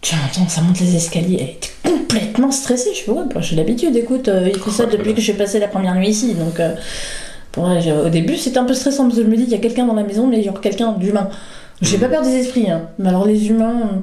Tu 0.04 0.14
entends, 0.16 0.46
ça 0.50 0.60
monte 0.60 0.78
les 0.80 0.96
escaliers. 0.96 1.38
Elle 1.40 1.48
était 1.48 1.70
complètement 1.82 2.50
stressée. 2.50 2.90
Je 2.94 3.00
fais 3.00 3.10
Ouais, 3.10 3.22
bah, 3.34 3.40
j'ai 3.40 3.56
l'habitude, 3.56 3.96
écoute, 3.96 4.28
euh, 4.28 4.50
il 4.52 4.60
fait 4.60 4.70
ça 4.70 4.84
depuis 4.84 5.14
que 5.14 5.22
j'ai 5.22 5.32
passé 5.32 5.58
la 5.58 5.66
première 5.66 5.94
nuit 5.94 6.10
ici, 6.10 6.34
donc. 6.34 6.60
euh, 6.60 6.74
au 8.06 8.10
début, 8.10 8.36
c'était 8.36 8.58
un 8.58 8.64
peu 8.64 8.74
stressant 8.74 9.04
parce 9.04 9.16
que 9.16 9.24
je 9.24 9.28
me 9.30 9.36
dis, 9.36 9.44
il 9.44 9.48
y 9.48 9.54
a 9.54 9.58
quelqu'un 9.58 9.86
dans 9.86 9.94
la 9.94 10.02
maison, 10.02 10.26
mais 10.26 10.40
il 10.40 10.44
y 10.44 10.48
a 10.50 10.52
quelqu'un 10.52 10.92
d'humain. 10.92 11.30
J'ai 11.80 11.96
pas 11.96 12.08
peur 12.08 12.22
des 12.22 12.34
esprits, 12.34 12.70
hein. 12.70 12.82
mais 12.98 13.08
alors 13.08 13.24
les 13.24 13.48
humains. 13.48 14.02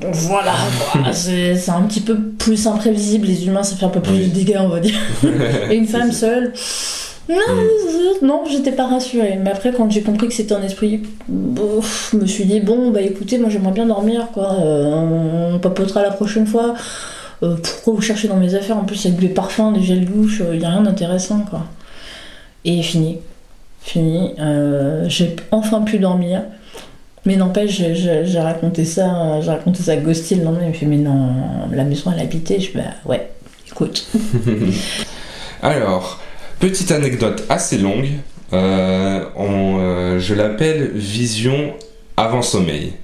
Voilà, 0.00 0.54
quoi. 0.90 1.02
c'est 1.12 1.70
un 1.70 1.82
petit 1.82 2.00
peu 2.00 2.18
plus 2.18 2.66
imprévisible. 2.66 3.28
Les 3.28 3.46
humains, 3.46 3.62
ça 3.62 3.76
fait 3.76 3.86
un 3.86 3.90
peu 3.90 4.00
plus 4.00 4.18
de 4.18 4.34
dégâts, 4.34 4.58
on 4.58 4.70
va 4.70 4.80
dire. 4.80 4.98
Et 5.70 5.76
une 5.76 5.86
femme 5.86 6.10
seule. 6.10 6.52
Non, 7.28 7.36
non, 8.22 8.42
j'étais 8.50 8.72
pas 8.72 8.86
rassurée. 8.86 9.38
Mais 9.42 9.50
après, 9.50 9.72
quand 9.72 9.90
j'ai 9.90 10.02
compris 10.02 10.28
que 10.28 10.34
c'était 10.34 10.54
un 10.54 10.62
esprit, 10.62 11.02
bof, 11.28 12.10
je 12.12 12.18
me 12.18 12.26
suis 12.26 12.44
dit, 12.44 12.60
bon, 12.60 12.90
bah 12.90 13.00
écoutez, 13.00 13.38
moi 13.38 13.48
j'aimerais 13.48 13.72
bien 13.72 13.86
dormir, 13.86 14.28
quoi. 14.32 14.52
Euh, 14.60 15.50
on 15.54 15.58
papotera 15.58 16.02
la 16.02 16.10
prochaine 16.10 16.46
fois. 16.46 16.74
Euh, 17.42 17.56
pourquoi 17.56 17.94
vous 17.94 18.02
cherchez 18.02 18.28
dans 18.28 18.36
mes 18.36 18.54
affaires? 18.54 18.76
En 18.76 18.84
plus, 18.84 19.04
avec 19.06 19.18
des 19.18 19.28
parfums, 19.28 19.72
des 19.74 19.82
gels 19.82 20.04
douche, 20.04 20.42
il 20.52 20.60
y 20.60 20.64
a 20.64 20.68
rien 20.70 20.82
d'intéressant, 20.82 21.40
quoi. 21.48 21.60
Et 22.64 22.82
fini. 22.82 23.18
Fini. 23.80 24.32
Euh, 24.38 25.04
j'ai 25.08 25.34
enfin 25.50 25.80
pu 25.82 25.98
dormir. 25.98 26.42
Mais 27.26 27.36
n'empêche, 27.36 27.70
j'ai- 27.72 28.38
raconté 28.40 28.84
ça, 28.84 29.40
j'ai 29.40 29.48
raconté 29.50 29.82
ça 29.82 29.92
à 29.92 29.96
Ghosty 29.96 30.34
le 30.34 30.44
lendemain. 30.44 30.64
Il 30.64 30.68
me 30.68 30.72
fait, 30.74 30.84
mais 30.86 30.98
non, 30.98 31.30
la 31.72 31.84
maison 31.84 32.12
elle 32.14 32.20
habitait. 32.22 32.60
Je 32.60 32.72
bah 32.76 32.82
ouais, 33.06 33.30
écoute. 33.66 34.06
Alors, 35.62 36.20
petite 36.68 36.92
anecdote 36.92 37.44
assez 37.50 37.76
longue. 37.76 38.08
Euh, 38.54 39.22
on, 39.36 39.76
euh, 39.80 40.18
je 40.18 40.32
l'appelle 40.32 40.92
vision 40.94 41.74
avant 42.16 42.40
sommeil. 42.40 42.94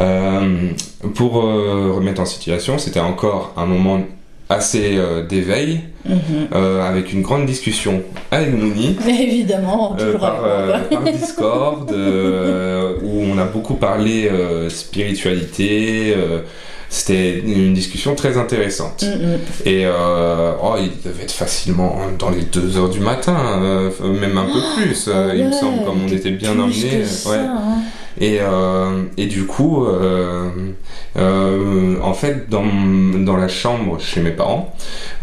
Euh, 0.00 0.68
pour 1.14 1.32
remettre 1.34 2.20
en 2.20 2.26
situation, 2.26 2.76
c'était 2.76 3.00
encore 3.00 3.54
un 3.56 3.64
moment 3.64 4.00
assez 4.50 4.98
d'éveil, 5.30 5.80
Mhm. 6.04 6.54
avec 6.82 7.14
une 7.14 7.22
grande 7.22 7.46
discussion 7.46 8.02
avec 8.30 8.52
Mouni. 8.52 8.98
Mais 9.06 9.22
évidemment, 9.22 9.96
toujours 9.98 10.20
par, 10.20 10.42
par 10.90 11.02
Discord, 11.04 11.90
où 13.02 13.22
on 13.22 13.38
a 13.38 13.44
beaucoup 13.46 13.74
parlé 13.74 14.30
spiritualité. 14.68 16.14
C'était 16.94 17.40
une 17.40 17.74
discussion 17.74 18.14
très 18.14 18.38
intéressante. 18.38 19.02
Mhm. 19.02 19.38
Et 19.64 19.82
euh, 19.84 20.52
oh, 20.62 20.76
il 20.78 20.92
devait 21.02 21.24
être 21.24 21.32
facilement 21.32 21.98
dans 22.20 22.30
les 22.30 22.42
2 22.42 22.78
heures 22.78 22.88
du 22.88 23.00
matin, 23.00 23.36
euh, 23.64 23.90
même 24.12 24.38
un 24.38 24.44
peu 24.44 24.60
plus, 24.76 25.06
euh, 25.08 25.32
il 25.36 25.46
me 25.46 25.50
semble, 25.52 25.84
comme 25.84 26.04
on 26.04 26.08
était 26.08 26.30
bien 26.30 26.52
emmenés. 26.52 27.02
ouais. 27.26 27.36
hein. 27.36 27.82
Et, 28.20 28.38
et 29.16 29.26
du 29.26 29.44
coup, 29.44 29.84
en 31.16 32.14
fait, 32.14 32.48
dans, 32.48 32.62
dans 33.24 33.36
la 33.36 33.48
chambre 33.48 33.98
chez 33.98 34.20
mes 34.20 34.30
parents, 34.30 34.72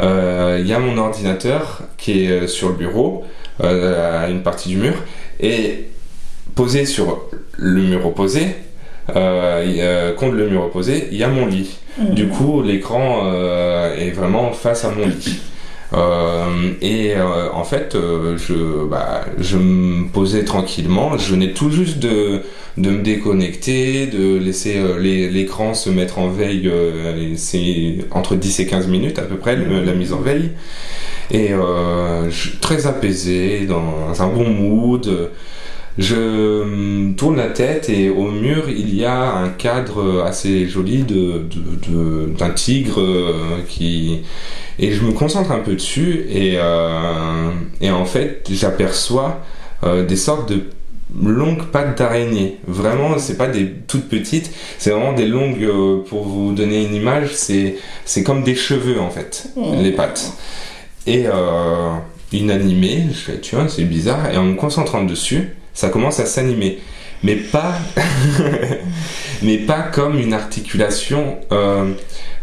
il 0.01 0.67
y 0.67 0.73
a 0.73 0.79
mon 0.79 0.97
ordinateur 0.97 1.83
qui 1.97 2.25
est 2.25 2.47
sur 2.47 2.67
le 2.67 2.75
bureau, 2.75 3.23
à 3.63 4.27
une 4.29 4.43
partie 4.43 4.67
du 4.67 4.75
mur, 4.75 4.95
et 5.39 5.87
posé 6.53 6.85
sur 6.85 7.29
le 7.55 7.81
mur 7.81 8.05
opposé, 8.05 8.57
euh, 9.15 9.65
euh, 9.79 10.13
contre 10.13 10.35
le 10.35 10.49
mur 10.49 10.63
opposé, 10.65 11.07
il 11.11 11.17
y 11.17 11.23
a 11.23 11.27
mon 11.27 11.45
lit. 11.45 11.77
Mhm. 11.99 12.13
Du 12.15 12.27
coup, 12.27 12.61
l'écran 12.61 13.23
euh, 13.25 13.95
est 13.97 14.11
vraiment 14.11 14.51
face 14.51 14.85
à 14.85 14.91
mon 14.91 15.07
lit. 15.07 15.39
Euh, 15.93 16.71
et 16.81 17.15
euh, 17.17 17.51
en 17.53 17.65
fait, 17.65 17.95
euh, 17.95 18.37
je, 18.37 18.85
bah, 18.87 19.25
je 19.37 19.57
me 19.57 20.07
posais 20.07 20.45
tranquillement. 20.45 21.17
Je 21.17 21.31
venais 21.33 21.51
tout 21.51 21.69
juste 21.69 21.99
de, 21.99 22.43
de 22.77 22.89
me 22.91 23.01
déconnecter, 23.03 24.07
de 24.07 24.37
laisser 24.37 24.79
l'écran 24.99 25.73
se 25.73 25.89
mettre 25.89 26.17
en 26.19 26.29
veille. 26.29 26.71
c'est 27.35 27.97
entre 28.11 28.35
10 28.35 28.61
et 28.61 28.67
15 28.67 28.87
minutes 28.87 29.19
à 29.19 29.23
peu 29.23 29.35
près 29.35 29.57
le- 29.57 29.83
la 29.83 29.93
mise 29.93 30.13
en 30.13 30.21
veille. 30.21 30.51
Et 31.29 31.49
je 31.49 32.29
suis 32.35 32.57
très 32.59 32.87
apaisé, 32.87 33.65
dans 33.67 34.21
un 34.21 34.27
bon 34.27 34.47
mood. 34.49 35.29
Je 35.97 36.61
hum, 36.61 37.15
tourne 37.17 37.35
la 37.37 37.47
tête 37.49 37.89
et 37.89 38.09
au 38.09 38.31
mur 38.31 38.69
il 38.69 38.95
y 38.95 39.03
a 39.05 39.33
un 39.35 39.49
cadre 39.49 40.23
assez 40.25 40.67
joli 40.67 41.03
de, 41.03 41.43
d'un 42.37 42.49
tigre 42.51 43.01
euh, 43.01 43.33
qui 43.67 44.21
et 44.79 44.91
je 44.93 45.03
me 45.03 45.11
concentre 45.11 45.51
un 45.51 45.59
peu 45.59 45.73
dessus 45.75 46.25
et, 46.29 46.53
euh, 46.57 47.49
et 47.81 47.91
en 47.91 48.05
fait 48.05 48.47
j'aperçois 48.51 49.41
euh, 49.83 50.05
des 50.05 50.15
sortes 50.15 50.49
de 50.49 50.61
longues 51.21 51.65
pattes 51.65 51.97
d'araignée. 51.97 52.57
Vraiment, 52.67 53.17
c'est 53.17 53.35
pas 53.35 53.47
des 53.47 53.69
toutes 53.85 54.07
petites, 54.07 54.49
c'est 54.77 54.91
vraiment 54.91 55.11
des 55.11 55.27
longues. 55.27 55.61
euh, 55.61 55.97
pour 56.07 56.23
vous 56.23 56.53
donner 56.53 56.85
une 56.85 56.95
image, 56.95 57.33
c'est 57.33 57.75
c'est 58.05 58.23
comme 58.23 58.43
des 58.43 58.55
cheveux 58.55 58.99
en 59.01 59.09
fait, 59.09 59.49
Mm. 59.57 59.81
les 59.83 59.91
pattes. 59.91 60.31
Et 61.07 61.25
inanimé, 62.31 63.07
je 63.09 63.17
fais, 63.17 63.39
tu 63.39 63.55
vois, 63.55 63.67
c'est 63.67 63.83
bizarre. 63.83 64.31
Et 64.31 64.37
en 64.37 64.43
me 64.45 64.55
concentrant 64.55 65.03
dessus, 65.03 65.49
ça 65.73 65.89
commence 65.89 66.19
à 66.19 66.25
s'animer. 66.25 66.79
Mais 67.23 67.35
pas, 67.35 67.75
mais 69.43 69.57
pas 69.57 69.81
comme 69.81 70.17
une 70.17 70.33
articulation 70.33 71.37
euh, 71.51 71.91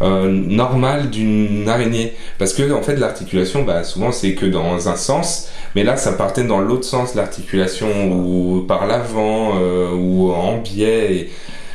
euh, 0.03 0.31
normale 0.31 1.11
d'une 1.11 1.69
araignée. 1.69 2.15
Parce 2.39 2.53
que 2.53 2.73
en 2.73 2.83
fait, 2.83 2.95
l'articulation, 2.97 3.65
bah, 3.65 3.83
souvent, 3.83 4.13
c'est 4.13 4.35
que 4.35 4.47
dans 4.47 4.89
un 4.89 4.97
sens. 4.97 5.49
Mais 5.75 5.83
là, 5.83 5.97
ça 5.97 6.13
partait 6.13 6.45
dans 6.45 6.61
l'autre 6.61 6.85
sens, 6.85 7.17
l'articulation, 7.17 8.13
ou 8.13 8.65
par 8.69 8.87
l'avant, 8.87 9.59
euh, 9.61 9.91
ou 9.93 10.31
en 10.31 10.59
biais. 10.59 11.31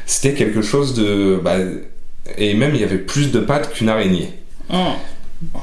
C'était 0.06 0.34
quelque 0.34 0.62
chose 0.62 0.94
de... 0.94 1.40
Bah, 1.44 1.58
et 2.38 2.54
même, 2.54 2.74
il 2.74 2.80
y 2.80 2.86
avait 2.86 2.98
plus 2.98 3.32
de 3.32 3.40
pattes 3.40 3.74
qu'une 3.74 3.90
araignée. 3.90 4.32
Mm. 4.70 4.94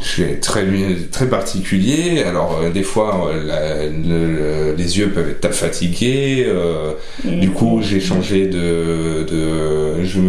Je 0.01 0.07
suis 0.07 0.41
très, 0.41 0.65
très 1.11 1.29
particulier. 1.29 2.23
Alors, 2.23 2.61
euh, 2.63 2.71
des 2.71 2.83
fois, 2.83 3.31
euh, 3.33 3.45
la- 3.45 3.87
le- 3.87 4.35
le- 4.71 4.75
les 4.77 4.99
yeux 4.99 5.09
peuvent 5.11 5.29
être 5.31 5.53
fatigués. 5.55 6.45
euh, 6.47 6.93
du 7.25 7.51
coup, 7.51 7.81
j'ai 7.83 8.01
changé 8.01 8.47
de. 8.47 9.27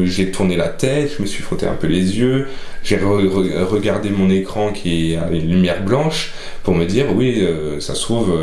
j'ai 0.05 0.31
tourné 0.31 0.55
la 0.55 0.67
tête, 0.67 1.11
je 1.17 1.21
me 1.21 1.27
suis 1.27 1.41
frotté 1.43 1.65
un 1.65 1.73
peu 1.73 1.87
les 1.87 2.17
yeux. 2.19 2.47
J'ai 2.83 2.97
re- 2.97 3.27
re- 3.27 3.63
regardé 3.63 4.09
mon 4.09 4.29
écran 4.29 4.71
qui 4.71 5.15
a 5.15 5.29
une 5.31 5.49
lumière 5.51 5.83
blanche 5.83 6.33
pour 6.63 6.73
me 6.75 6.85
dire 6.85 7.05
oui, 7.15 7.37
euh, 7.41 7.79
ça 7.79 7.93
se 7.95 8.01
trouve, 8.01 8.33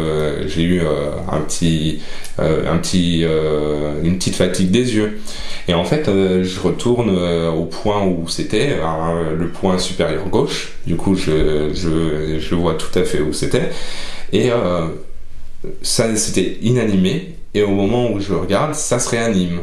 j'ai 0.46 0.62
eu 0.62 0.80
un 0.80 1.40
petit, 1.40 2.00
un 2.38 2.76
petit, 2.78 3.24
une 4.04 4.16
petite 4.18 4.36
fatigue 4.36 4.70
des 4.70 4.94
yeux. 4.94 5.18
Et 5.70 5.74
en 5.74 5.84
fait, 5.84 6.06
je 6.06 6.60
retourne 6.60 7.10
au 7.10 7.64
point 7.64 8.02
où 8.06 8.26
c'était, 8.28 8.76
hein, 8.82 9.14
le 9.38 9.48
point 9.48 9.78
supérieur 9.78 10.26
gauche. 10.28 10.72
Du 10.86 10.96
coup, 10.98 11.14
je, 11.14 12.54
vois 12.54 12.74
tout 12.74 12.96
à 12.98 13.04
fait 13.04 13.20
où 13.20 13.32
c'était. 13.32 13.70
Et 14.32 14.50
euh, 14.52 14.88
ça, 15.80 16.14
c'était 16.16 16.58
inanimé. 16.60 17.36
Et 17.54 17.62
au 17.62 17.70
moment 17.70 18.10
où 18.10 18.20
je 18.20 18.34
regarde, 18.34 18.74
ça 18.74 18.98
se 18.98 19.08
réanime. 19.08 19.62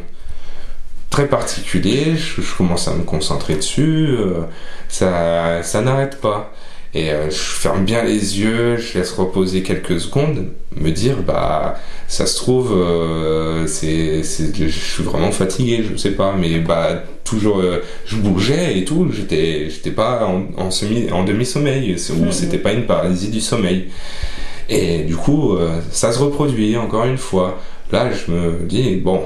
Très 1.11 1.27
particulier, 1.27 2.15
je, 2.17 2.41
je 2.41 2.55
commence 2.55 2.87
à 2.87 2.93
me 2.95 3.03
concentrer 3.03 3.55
dessus. 3.55 4.07
euh, 4.09 4.41
ça, 4.89 5.61
ça 5.61 5.81
n'arrête 5.81 6.19
pas. 6.19 6.51
Et 6.95 7.11
euh, 7.11 7.29
je 7.29 7.35
ferme 7.35 7.83
bien 7.83 8.03
les 8.03 8.39
yeux, 8.39 8.77
je 8.77 8.97
laisse 8.97 9.11
reposer 9.11 9.63
quelques 9.63 9.99
secondes, 9.99 10.47
me 10.79 10.91
dire, 10.91 11.17
bah, 11.27 11.75
ça 12.07 12.25
se 12.25 12.37
trouve, 12.37 12.71
euh, 12.73 13.67
c'est, 13.67 14.23
je 14.23 14.67
suis 14.69 15.03
vraiment 15.03 15.31
fatigué, 15.31 15.83
je 15.91 15.97
sais 15.97 16.11
pas, 16.11 16.33
mais 16.39 16.59
bah, 16.59 17.03
toujours, 17.25 17.59
euh, 17.59 17.83
je 18.05 18.15
bougeais 18.15 18.79
et 18.79 18.85
tout, 18.85 19.09
j'étais, 19.11 19.69
j'étais 19.69 19.91
pas 19.91 20.25
en, 20.25 20.45
en 20.57 20.71
semi, 20.71 21.11
en 21.11 21.25
demi-sommeil, 21.25 21.97
ou 22.11 22.25
Mhm. 22.25 22.31
c'était 22.31 22.59
pas 22.59 22.71
une 22.71 22.85
paralysie 22.85 23.29
du 23.29 23.41
sommeil. 23.41 23.89
Et 24.69 24.99
du 24.99 25.15
coup, 25.17 25.55
ça 25.91 26.11
se 26.11 26.17
reproduit 26.17 26.75
encore 26.75 27.05
une 27.05 27.19
fois. 27.19 27.59
Là, 27.91 28.09
je 28.11 28.31
me 28.31 28.65
dis, 28.65 28.95
bon, 28.95 29.21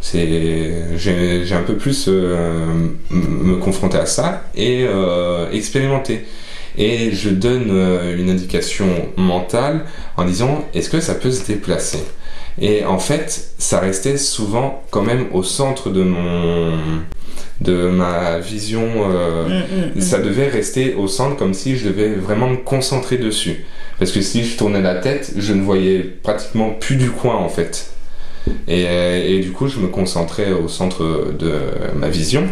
j'ai, 0.00 1.52
un 1.52 1.62
peu 1.66 1.74
plus 1.76 2.06
euh, 2.08 2.66
me 3.10 3.56
confronter 3.56 3.98
à 3.98 4.06
ça 4.06 4.44
et 4.54 4.86
euh, 4.88 5.50
expérimenter. 5.52 6.24
Et 6.76 7.12
je 7.12 7.30
donne 7.30 7.68
euh, 7.70 8.16
une 8.16 8.30
indication 8.30 8.86
mentale 9.16 9.84
en 10.16 10.24
disant, 10.24 10.64
est-ce 10.74 10.90
que 10.90 11.00
ça 11.00 11.14
peut 11.14 11.30
se 11.30 11.46
déplacer? 11.46 12.02
Et 12.60 12.84
en 12.84 12.98
fait, 12.98 13.50
ça 13.58 13.80
restait 13.80 14.16
souvent 14.16 14.82
quand 14.90 15.02
même 15.02 15.26
au 15.32 15.42
centre 15.42 15.90
de 15.90 16.02
mon, 16.02 16.72
de 17.60 17.88
ma 17.88 18.38
vision. 18.38 18.86
euh, 19.10 19.48
Mm, 19.48 19.52
mm, 19.52 19.98
mm. 19.98 20.00
ça 20.00 20.18
devait 20.18 20.48
rester 20.48 20.94
au 20.94 21.06
centre 21.08 21.36
comme 21.36 21.54
si 21.54 21.76
je 21.76 21.88
devais 21.88 22.14
vraiment 22.14 22.48
me 22.48 22.56
concentrer 22.56 23.18
dessus. 23.18 23.64
Parce 23.98 24.10
que 24.12 24.20
si 24.22 24.44
je 24.44 24.56
tournais 24.56 24.82
la 24.82 24.96
tête, 24.96 25.32
je 25.36 25.52
ne 25.52 25.62
voyais 25.62 26.00
pratiquement 26.22 26.70
plus 26.70 26.96
du 26.96 27.10
coin 27.10 27.36
en 27.36 27.48
fait. 27.48 27.93
Et, 28.68 28.84
euh, 28.86 29.22
et 29.26 29.40
du 29.40 29.52
coup, 29.52 29.68
je 29.68 29.78
me 29.78 29.88
concentrais 29.88 30.52
au 30.52 30.68
centre 30.68 31.32
de 31.38 31.52
ma 31.96 32.08
vision. 32.08 32.44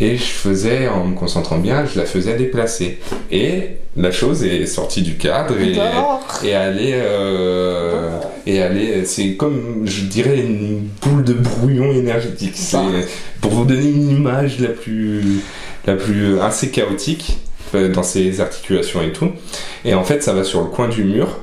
Et 0.00 0.16
je 0.16 0.24
faisais, 0.24 0.88
en 0.88 1.04
me 1.04 1.14
concentrant 1.14 1.58
bien, 1.58 1.84
je 1.84 1.98
la 1.98 2.06
faisais 2.06 2.36
déplacer. 2.36 2.98
Et 3.30 3.76
la 3.96 4.10
chose 4.10 4.42
est 4.42 4.66
sortie 4.66 5.02
du 5.02 5.16
cadre 5.16 5.54
et, 5.60 5.72
et 5.72 6.54
euh, 6.94 8.10
et 8.46 8.62
aller 8.62 9.04
c'est 9.04 9.34
comme 9.34 9.82
je 9.84 10.04
dirais 10.04 10.38
une 10.38 10.88
boule 11.02 11.24
de 11.24 11.34
brouillon 11.34 11.92
énergétique. 11.92 12.54
C'est 12.54 12.78
pour 13.40 13.52
vous 13.52 13.64
donner 13.64 13.90
une 13.90 14.10
image 14.10 14.60
la 14.60 14.68
plus 14.68 15.40
la 15.86 15.96
plus 15.96 16.40
assez 16.40 16.70
chaotique 16.70 17.38
euh, 17.74 17.92
dans 17.92 18.02
ses 18.02 18.40
articulations 18.40 19.02
et 19.02 19.12
tout. 19.12 19.30
Et 19.84 19.94
en 19.94 20.04
fait 20.04 20.22
ça 20.22 20.32
va 20.32 20.44
sur 20.44 20.62
le 20.62 20.68
coin 20.68 20.88
du 20.88 21.04
mur 21.04 21.38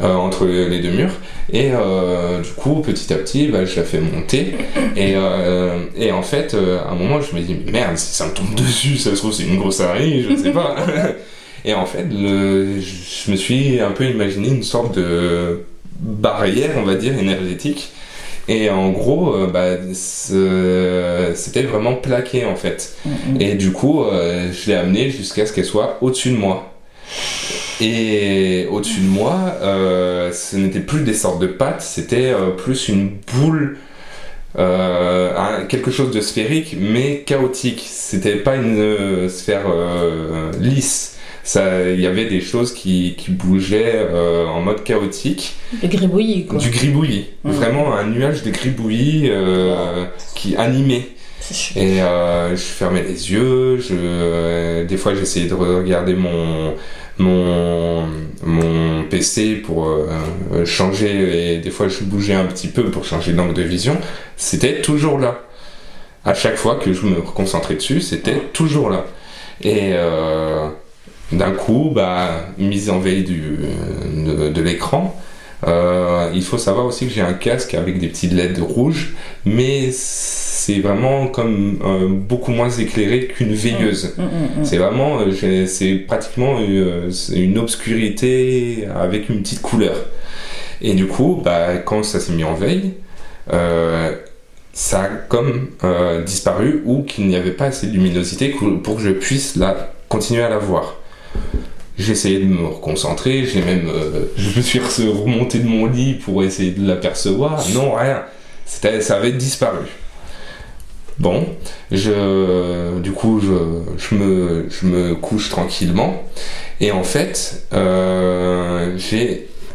euh, 0.00 0.14
entre 0.14 0.46
les 0.46 0.80
deux 0.80 0.90
murs. 0.90 1.12
Et 1.52 1.70
euh, 1.72 2.40
du 2.40 2.50
coup 2.50 2.82
petit 2.82 3.12
à 3.12 3.16
petit 3.16 3.48
bah, 3.48 3.64
je 3.64 3.76
la 3.76 3.84
fais 3.84 4.00
monter. 4.00 4.54
Et, 4.96 5.14
euh, 5.16 5.78
et 5.96 6.12
en 6.12 6.22
fait 6.22 6.54
à 6.54 6.90
un 6.90 6.94
moment 6.94 7.20
je 7.20 7.34
me 7.34 7.40
dis 7.40 7.56
merde 7.70 7.96
si 7.96 8.14
ça 8.14 8.26
me 8.26 8.32
tombe 8.32 8.54
dessus 8.54 8.96
ça 8.96 9.10
se 9.10 9.16
trouve 9.16 9.32
c'est 9.32 9.44
une 9.44 9.58
grosse 9.58 9.80
araignée 9.80 10.24
je 10.28 10.36
sais 10.36 10.52
pas. 10.52 10.76
Et 11.64 11.74
en 11.74 11.86
fait 11.86 12.06
le, 12.08 12.80
je 12.80 13.30
me 13.30 13.36
suis 13.36 13.80
un 13.80 13.90
peu 13.90 14.04
imaginé 14.04 14.48
une 14.48 14.62
sorte 14.62 14.96
de 14.96 15.64
barrière 15.98 16.70
on 16.76 16.82
va 16.82 16.94
dire 16.94 17.18
énergétique. 17.18 17.90
Et 18.48 18.70
en 18.70 18.90
gros 18.90 19.34
euh, 19.34 19.46
bah, 19.46 19.76
c'était 19.92 21.62
vraiment 21.62 21.94
plaqué 21.94 22.46
en 22.46 22.56
fait. 22.56 22.96
Mm, 23.04 23.10
mm. 23.10 23.40
et 23.40 23.54
du 23.54 23.72
coup, 23.72 24.02
euh, 24.02 24.50
je 24.52 24.70
l'ai 24.70 24.76
amené 24.76 25.10
jusqu'à 25.10 25.44
ce 25.44 25.52
qu'elle 25.52 25.66
soit 25.66 25.98
au-dessus 26.00 26.30
de 26.30 26.36
moi. 26.36 26.72
Et 27.80 28.66
au-dessus 28.70 29.00
de 29.00 29.08
moi, 29.08 29.54
euh, 29.62 30.32
ce 30.32 30.56
n'était 30.56 30.80
plus 30.80 31.02
des 31.02 31.14
sortes 31.14 31.40
de 31.40 31.46
pattes, 31.46 31.82
c'était 31.82 32.32
euh, 32.32 32.50
plus 32.50 32.88
une 32.88 33.12
boule, 33.34 33.78
euh, 34.58 35.64
quelque 35.68 35.90
chose 35.90 36.10
de 36.10 36.20
sphérique, 36.20 36.76
mais 36.78 37.20
chaotique. 37.24 37.84
C'était 37.88 38.36
pas 38.36 38.56
une 38.56 39.28
sphère 39.28 39.66
lisse. 40.58 41.16
Il 41.54 42.00
y 42.00 42.06
avait 42.06 42.26
des 42.26 42.40
choses 42.40 42.74
qui, 42.74 43.14
qui 43.16 43.30
bougeaient 43.30 44.06
en 44.48 44.60
mode 44.60 44.82
chaotique. 44.82 45.54
Le 45.82 45.88
gribouillis, 45.88 46.46
quoi. 46.46 46.58
Du 46.58 46.70
gribouillis. 46.70 47.26
Vraiment 47.44 47.94
un 47.94 48.06
nuage 48.06 48.42
de 48.42 48.50
gribouillis 48.50 49.30
qui 50.34 50.56
animait. 50.56 51.08
Et 51.76 51.98
je 51.98 52.56
fermais 52.56 53.02
les 53.02 53.30
yeux, 53.30 53.78
je, 53.78 54.84
des 54.84 54.96
fois 54.96 55.14
j'essayais 55.14 55.46
de 55.46 55.54
regarder 55.54 56.14
mon, 56.14 56.74
mon, 57.18 58.06
mon 58.44 59.04
PC 59.04 59.56
pour 59.56 59.86
euh, 59.86 60.08
euh, 60.52 60.64
changer, 60.64 61.54
et 61.54 61.58
des 61.58 61.70
fois 61.70 61.88
je 61.88 62.04
bougeais 62.04 62.34
un 62.34 62.44
petit 62.44 62.68
peu 62.68 62.84
pour 62.84 63.04
changer 63.04 63.32
d'angle 63.32 63.54
de 63.54 63.62
vision. 63.62 63.96
C'était 64.36 64.80
toujours 64.80 65.18
là. 65.18 65.40
À 66.24 66.34
chaque 66.34 66.56
fois 66.56 66.76
que 66.76 66.92
je 66.92 67.06
me 67.06 67.20
concentrais 67.20 67.74
dessus, 67.74 68.00
c'était 68.00 68.40
toujours 68.52 68.90
là. 68.90 69.06
Et 69.62 69.90
euh, 69.92 70.68
d'un 71.32 71.52
coup, 71.52 71.90
bah, 71.94 72.46
mise 72.58 72.90
en 72.90 72.98
veille 72.98 73.24
du, 73.24 73.58
de, 74.14 74.48
de 74.48 74.62
l'écran, 74.62 75.18
euh, 75.66 76.30
il 76.34 76.42
faut 76.42 76.58
savoir 76.58 76.86
aussi 76.86 77.06
que 77.06 77.12
j'ai 77.12 77.20
un 77.20 77.32
casque 77.32 77.74
avec 77.74 77.98
des 77.98 78.08
petits 78.08 78.28
LED 78.28 78.58
rouges, 78.60 79.14
mais 79.44 79.90
c'est 79.90 80.80
vraiment 80.80 81.26
comme 81.26 81.80
euh, 81.84 82.08
beaucoup 82.08 82.52
moins 82.52 82.70
éclairé 82.70 83.26
qu'une 83.26 83.52
veilleuse. 83.52 84.14
Mm, 84.16 84.22
mm, 84.22 84.60
mm. 84.60 84.64
C'est 84.64 84.76
vraiment, 84.78 85.20
euh, 85.20 85.66
c'est 85.66 85.94
pratiquement 85.96 86.58
une 86.60 87.58
obscurité 87.58 88.86
avec 88.94 89.28
une 89.28 89.42
petite 89.42 89.62
couleur. 89.62 89.96
Et 90.80 90.94
du 90.94 91.06
coup, 91.06 91.40
bah, 91.44 91.78
quand 91.78 92.04
ça 92.04 92.20
s'est 92.20 92.32
mis 92.32 92.44
en 92.44 92.54
veille, 92.54 92.94
ça 94.72 95.02
a 95.02 95.08
comme 95.08 95.70
disparu 96.24 96.82
ou 96.84 97.02
qu'il 97.02 97.26
n'y 97.26 97.34
avait 97.34 97.50
pas 97.50 97.66
assez 97.66 97.88
de 97.88 97.92
luminosité 97.92 98.54
pour 98.84 98.96
que 98.96 99.02
je 99.02 99.10
puisse 99.10 99.56
la, 99.56 99.92
continuer 100.08 100.42
à 100.42 100.48
la 100.48 100.58
voir. 100.58 100.94
Essayé 101.98 102.38
de 102.38 102.44
me 102.44 102.64
reconcentrer, 102.66 103.44
j'ai 103.44 103.60
même, 103.60 103.88
euh, 103.88 104.26
je 104.36 104.56
me 104.56 104.62
suis 104.62 104.78
re- 104.78 105.08
remonté 105.08 105.58
de 105.58 105.66
mon 105.66 105.86
lit 105.86 106.14
pour 106.14 106.42
essayer 106.44 106.70
de 106.70 106.86
l'apercevoir. 106.86 107.62
Non, 107.74 107.94
rien. 107.94 108.22
Ça 108.66 109.16
avait 109.16 109.32
disparu. 109.32 109.86
Bon, 111.18 111.44
je, 111.90 112.98
du 113.00 113.10
coup, 113.12 113.40
je, 113.40 113.82
je, 113.98 114.14
me, 114.14 114.66
je 114.70 114.86
me 114.86 115.14
couche 115.16 115.48
tranquillement. 115.50 116.22
Et 116.80 116.92
en 116.92 117.02
fait, 117.02 117.66
euh, 117.72 118.96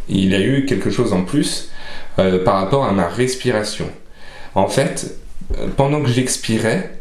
il 0.07 0.29
y 0.31 0.35
a 0.35 0.39
eu 0.39 0.65
quelque 0.65 0.89
chose 0.89 1.11
en 1.11 1.23
plus 1.23 1.69
euh, 2.19 2.41
par 2.43 2.55
rapport 2.55 2.85
à 2.85 2.93
ma 2.93 3.07
respiration. 3.09 3.89
En 4.55 4.67
fait, 4.67 5.13
pendant 5.75 6.01
que 6.01 6.09
j'expirais, 6.09 6.91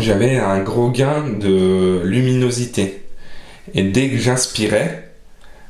j'avais 0.00 0.36
un 0.36 0.60
gros 0.62 0.90
gain 0.90 1.24
de 1.28 2.02
luminosité. 2.04 3.02
Et 3.74 3.82
dès 3.82 4.08
que 4.10 4.16
j'inspirais, 4.18 5.10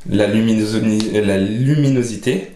la, 0.09 0.27
la 0.27 1.39
luminosité 1.39 2.53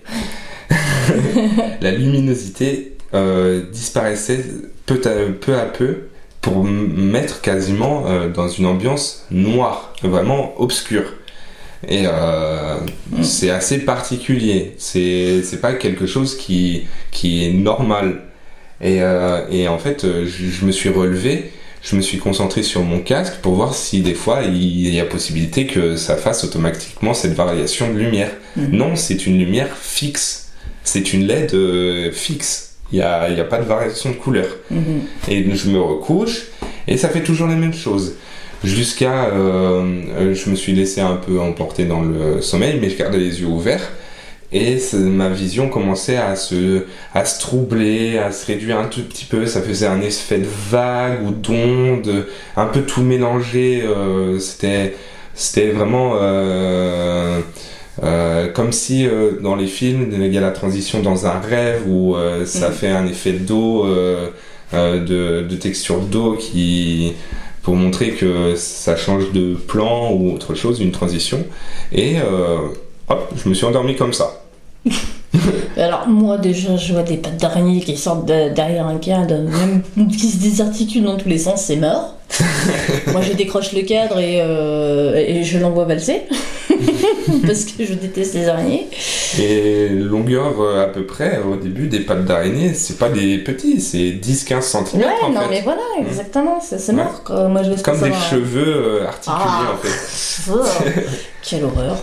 la 1.80 1.90
luminosité 1.90 2.96
euh, 3.14 3.62
disparaissait 3.72 4.44
peu 4.86 5.00
à, 5.04 5.32
peu 5.32 5.54
à 5.56 5.64
peu 5.64 6.08
pour 6.40 6.64
mettre 6.64 7.40
quasiment 7.40 8.04
euh, 8.06 8.28
dans 8.28 8.48
une 8.48 8.66
ambiance 8.66 9.26
noire, 9.30 9.92
vraiment 10.02 10.54
obscure. 10.60 11.14
Et 11.88 12.04
euh, 12.06 12.76
Mm. 13.16 13.22
c'est 13.22 13.50
assez 13.50 13.78
particulier. 13.78 14.74
C'est 14.78 15.60
pas 15.60 15.74
quelque 15.74 16.06
chose 16.06 16.36
qui 16.36 16.86
qui 17.10 17.44
est 17.44 17.52
normal. 17.52 18.22
Et, 18.82 19.02
euh, 19.02 19.40
et 19.50 19.68
en 19.68 19.78
fait, 19.78 20.04
euh, 20.04 20.26
je, 20.26 20.46
je 20.46 20.64
me 20.64 20.72
suis 20.72 20.88
relevé, 20.88 21.52
je 21.82 21.96
me 21.96 22.00
suis 22.00 22.18
concentré 22.18 22.62
sur 22.62 22.82
mon 22.82 23.00
casque 23.00 23.34
pour 23.42 23.54
voir 23.54 23.74
si 23.74 24.00
des 24.00 24.14
fois 24.14 24.42
il 24.44 24.94
y 24.94 25.00
a 25.00 25.04
possibilité 25.04 25.66
que 25.66 25.96
ça 25.96 26.16
fasse 26.16 26.44
automatiquement 26.44 27.14
cette 27.14 27.34
variation 27.34 27.92
de 27.92 27.98
lumière. 27.98 28.30
Mhm. 28.56 28.68
Non, 28.72 28.96
c'est 28.96 29.26
une 29.26 29.38
lumière 29.38 29.68
fixe. 29.80 30.52
C'est 30.82 31.12
une 31.12 31.26
LED 31.26 31.54
euh, 31.54 32.10
fixe. 32.12 32.72
Il 32.92 32.96
n'y 32.96 33.02
a, 33.02 33.28
y 33.30 33.40
a 33.40 33.44
pas 33.44 33.58
de 33.58 33.64
variation 33.66 34.10
de 34.10 34.16
couleur. 34.16 34.46
Mhm. 34.70 35.02
Et 35.28 35.44
je 35.54 35.70
me 35.70 35.78
recouche 35.80 36.46
et 36.88 36.96
ça 36.96 37.08
fait 37.08 37.22
toujours 37.22 37.48
la 37.48 37.54
même 37.56 37.74
chose. 37.74 38.14
Jusqu'à. 38.64 39.26
euh, 39.26 40.34
je 40.34 40.50
me 40.50 40.54
suis 40.56 40.72
laissé 40.72 41.00
un 41.00 41.16
peu 41.16 41.40
emporter 41.40 41.84
dans 41.84 42.02
le 42.02 42.42
sommeil, 42.42 42.78
mais 42.80 42.90
je 42.90 42.96
gardais 42.96 43.18
les 43.18 43.40
yeux 43.40 43.46
ouverts. 43.46 43.90
Et 44.52 44.78
ma 44.94 45.28
vision 45.28 45.68
commençait 45.68 46.16
à 46.16 46.34
se, 46.34 46.84
à 47.14 47.24
se 47.24 47.38
troubler, 47.40 48.18
à 48.18 48.32
se 48.32 48.46
réduire 48.46 48.78
un 48.80 48.86
tout 48.88 49.02
petit 49.04 49.24
peu. 49.24 49.46
Ça 49.46 49.62
faisait 49.62 49.86
un 49.86 50.00
effet 50.00 50.38
de 50.38 50.46
vague 50.70 51.22
ou 51.24 51.30
d'onde, 51.30 52.26
un 52.56 52.66
peu 52.66 52.82
tout 52.82 53.02
mélangé. 53.02 53.82
euh, 53.84 54.38
C'était 54.40 54.94
c'était 55.34 55.70
vraiment. 55.70 56.14
euh, 56.20 57.40
euh, 58.02 58.48
comme 58.52 58.72
si 58.72 59.06
euh, 59.06 59.32
dans 59.42 59.56
les 59.56 59.66
films, 59.66 60.08
il 60.12 60.32
y 60.32 60.38
a 60.38 60.40
la 60.40 60.50
transition 60.52 61.00
dans 61.02 61.26
un 61.26 61.38
rêve 61.40 61.82
où 61.86 62.16
euh, 62.16 62.44
ça 62.46 62.68
Mhm. 62.68 62.74
fait 62.74 62.88
un 62.88 63.06
effet 63.06 63.32
d'eau, 63.32 63.86
de, 64.72 65.42
de 65.48 65.56
texture 65.56 66.00
d'eau 66.00 66.34
qui 66.38 67.12
pour 67.62 67.74
montrer 67.76 68.12
que 68.12 68.54
ça 68.56 68.96
change 68.96 69.32
de 69.32 69.54
plan 69.54 70.12
ou 70.12 70.32
autre 70.32 70.54
chose, 70.54 70.80
une 70.80 70.92
transition. 70.92 71.44
Et 71.92 72.16
euh, 72.20 72.58
hop, 73.08 73.32
je 73.42 73.48
me 73.48 73.54
suis 73.54 73.66
endormi 73.66 73.96
comme 73.96 74.12
ça. 74.14 74.39
Alors 75.76 76.08
moi 76.08 76.36
déjà 76.38 76.76
je 76.76 76.92
vois 76.92 77.02
des 77.02 77.16
pattes 77.16 77.36
d'araignée 77.38 77.80
qui 77.80 77.96
sortent 77.96 78.26
de- 78.26 78.52
derrière 78.52 78.86
un 78.86 78.98
cadre, 78.98 79.36
même 79.38 79.82
qui 80.08 80.28
se 80.28 80.38
désarticulent 80.38 81.04
dans 81.04 81.16
tous 81.16 81.28
les 81.28 81.38
sens, 81.38 81.62
c'est 81.64 81.76
mort. 81.76 82.16
moi 83.08 83.20
je 83.22 83.32
décroche 83.32 83.72
le 83.72 83.82
cadre 83.82 84.18
et, 84.18 84.40
euh, 84.40 85.14
et 85.16 85.42
je 85.44 85.58
l'envoie 85.58 85.84
valser. 85.84 86.22
Parce 87.46 87.64
que 87.64 87.84
je 87.84 87.94
déteste 87.94 88.34
les 88.34 88.48
araignées. 88.48 88.88
Et 89.40 89.88
longueur 89.88 90.60
euh, 90.60 90.84
à 90.84 90.86
peu 90.88 91.04
près 91.06 91.40
au 91.40 91.56
début 91.56 91.86
des 91.88 92.00
pattes 92.00 92.24
d'araignée, 92.24 92.74
c'est 92.74 92.98
pas 92.98 93.08
des 93.08 93.38
petits, 93.38 93.80
c'est 93.80 94.10
10-15 94.12 94.60
cm 94.62 95.00
Ouais, 95.00 95.06
en 95.24 95.30
non 95.30 95.40
fait. 95.42 95.46
mais 95.50 95.60
voilà, 95.62 95.80
exactement, 96.00 96.60
c'est 96.60 96.76
Ouais. 96.92 97.02
mort. 97.04 97.48
Moi 97.48 97.62
je 97.62 97.80
Comme 97.82 98.00
des 98.00 98.12
cheveux 98.30 99.00
euh, 99.02 99.06
articulés 99.08 99.36
Ah. 99.40 99.72
en 99.74 99.76
fait. 99.86 101.04
Quelle 101.42 101.64
horreur. 101.64 101.96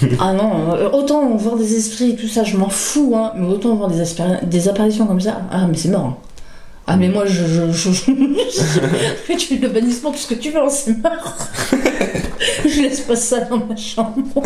Ah 0.20 0.32
non, 0.32 0.74
euh, 0.74 0.90
autant 0.90 1.34
voir 1.36 1.56
des 1.56 1.76
esprits, 1.76 2.16
tout 2.16 2.28
ça, 2.28 2.44
je 2.44 2.56
m'en 2.56 2.68
fous, 2.68 3.14
hein, 3.16 3.32
mais 3.36 3.46
autant 3.46 3.74
voir 3.74 3.90
des, 3.90 4.68
apparitions 4.68 5.06
comme 5.06 5.20
ça, 5.20 5.42
ah 5.50 5.66
mais 5.68 5.76
c'est 5.76 5.88
mort. 5.88 6.20
Ah 6.86 6.96
mais 6.96 7.08
moi 7.08 7.26
je... 7.26 7.70
je, 7.70 7.90
tu 9.34 9.46
fais 9.46 9.56
le 9.56 9.68
bannissement, 9.68 10.10
tout 10.10 10.34
que 10.34 10.40
tu 10.40 10.50
veux, 10.50 10.60
hein, 10.60 10.70
c'est 10.70 10.96
mort. 11.02 11.36
je 12.64 12.80
laisse 12.80 13.00
pas 13.00 13.16
ça 13.16 13.40
dans 13.42 13.58
ma 13.58 13.76
chambre. 13.76 14.16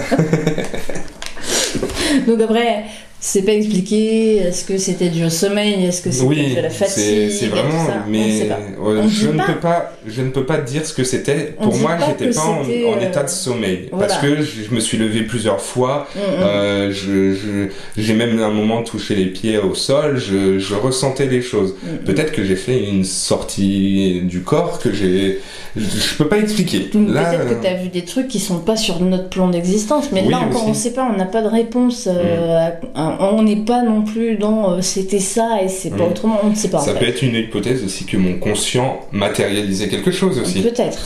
Donc 2.26 2.40
après, 2.40 2.84
c'est 3.24 3.42
pas 3.42 3.52
expliqué, 3.52 4.38
est-ce 4.38 4.64
que 4.64 4.76
c'était 4.78 5.08
du 5.08 5.30
sommeil, 5.30 5.84
est-ce 5.86 6.02
que 6.02 6.10
c'était 6.10 6.26
Oui, 6.26 6.54
de 6.56 6.60
la 6.60 6.70
fatigue, 6.70 7.30
c'est 7.30 7.46
vraiment. 7.46 7.68
on 8.04 8.10
Mais 8.10 8.48
On 8.84 9.06
je 9.08 9.28
ne 9.28 9.38
pas. 9.38 9.44
peux 9.44 9.60
pas, 9.60 9.92
je 10.08 10.22
ne 10.22 10.30
peux 10.30 10.44
pas 10.44 10.58
dire 10.58 10.84
ce 10.84 10.92
que 10.92 11.04
c'était. 11.04 11.54
Pour 11.62 11.72
moi, 11.76 11.92
j'étais 12.04 12.32
pas 12.34 12.40
en, 12.46 12.62
euh, 12.68 13.00
état 13.00 13.22
de 13.22 13.28
sommeil 13.28 13.88
voilà. 13.92 14.08
parce 14.08 14.20
que 14.20 14.42
je, 14.42 14.64
je 14.68 14.74
me 14.74 14.80
suis 14.80 14.98
levé 14.98 15.22
plusieurs 15.22 15.60
fois. 15.60 16.08
Mm, 16.16 16.18
mm. 16.18 16.42
Euh, 16.42 16.90
je- 16.90 17.34
je- 17.34 17.68
j'ai 17.96 18.12
même 18.14 18.40
à 18.42 18.46
un 18.46 18.50
moment 18.50 18.82
touché 18.82 19.14
les 19.14 19.26
pieds 19.26 19.56
au 19.56 19.76
sol. 19.76 20.16
Je, 20.18 20.58
je 20.58 20.74
ressentais 20.74 21.26
les 21.26 21.42
choses. 21.42 21.76
Mm. 21.80 22.04
Peut-être 22.04 22.32
que 22.32 22.42
j'ai 22.42 22.56
fait 22.56 22.82
une 22.82 23.04
sortie 23.04 24.22
du 24.24 24.40
corps 24.42 24.80
que 24.80 24.92
j'ai. 24.92 25.40
Je, 25.76 26.14
peux 26.18 26.28
pas 26.28 26.38
expliquer. 26.38 26.80
Peut-être 26.80 27.48
que 27.48 27.54
euh, 27.54 27.60
tu 27.62 27.66
as 27.68 27.74
vu 27.74 27.88
des 27.88 28.04
trucs 28.04 28.28
qui 28.28 28.40
sont 28.40 28.58
pas 28.58 28.76
sur 28.76 29.00
notre 29.00 29.28
plan 29.30 29.48
d'existence, 29.48 30.10
mais 30.12 30.22
Oui, 30.26 30.30
là 30.30 30.40
encore 30.40 30.62
aussi. 30.62 30.70
On 30.70 30.74
sait 30.74 30.92
pas, 30.92 31.08
on 31.10 31.16
n'a 31.16 31.24
pas 31.24 31.40
de 31.40 31.48
réponse. 31.48 32.08
euh, 32.10 32.68
à- 32.94 33.11
on 33.20 33.42
n'est 33.42 33.56
pas 33.56 33.82
non 33.82 34.02
plus 34.02 34.36
dans 34.36 34.72
euh, 34.74 34.80
c'était 34.80 35.18
ça 35.20 35.62
et 35.62 35.68
c'est 35.68 35.90
pas 35.90 36.04
Mm. 36.04 36.10
autrement, 36.10 36.40
on 36.42 36.50
ne 36.50 36.54
sait 36.54 36.68
pas. 36.68 36.78
en 36.78 36.80
ça 36.82 36.92
fait. 36.94 36.98
peut 37.00 37.08
être 37.08 37.22
une 37.22 37.34
hypothèse 37.34 37.84
aussi 37.84 38.04
que 38.04 38.16
mon 38.16 38.38
conscient 38.38 39.00
matérialisait 39.12 39.88
quelque 39.88 40.10
chose 40.10 40.38
aussi. 40.38 40.60
Peut-être. 40.62 40.98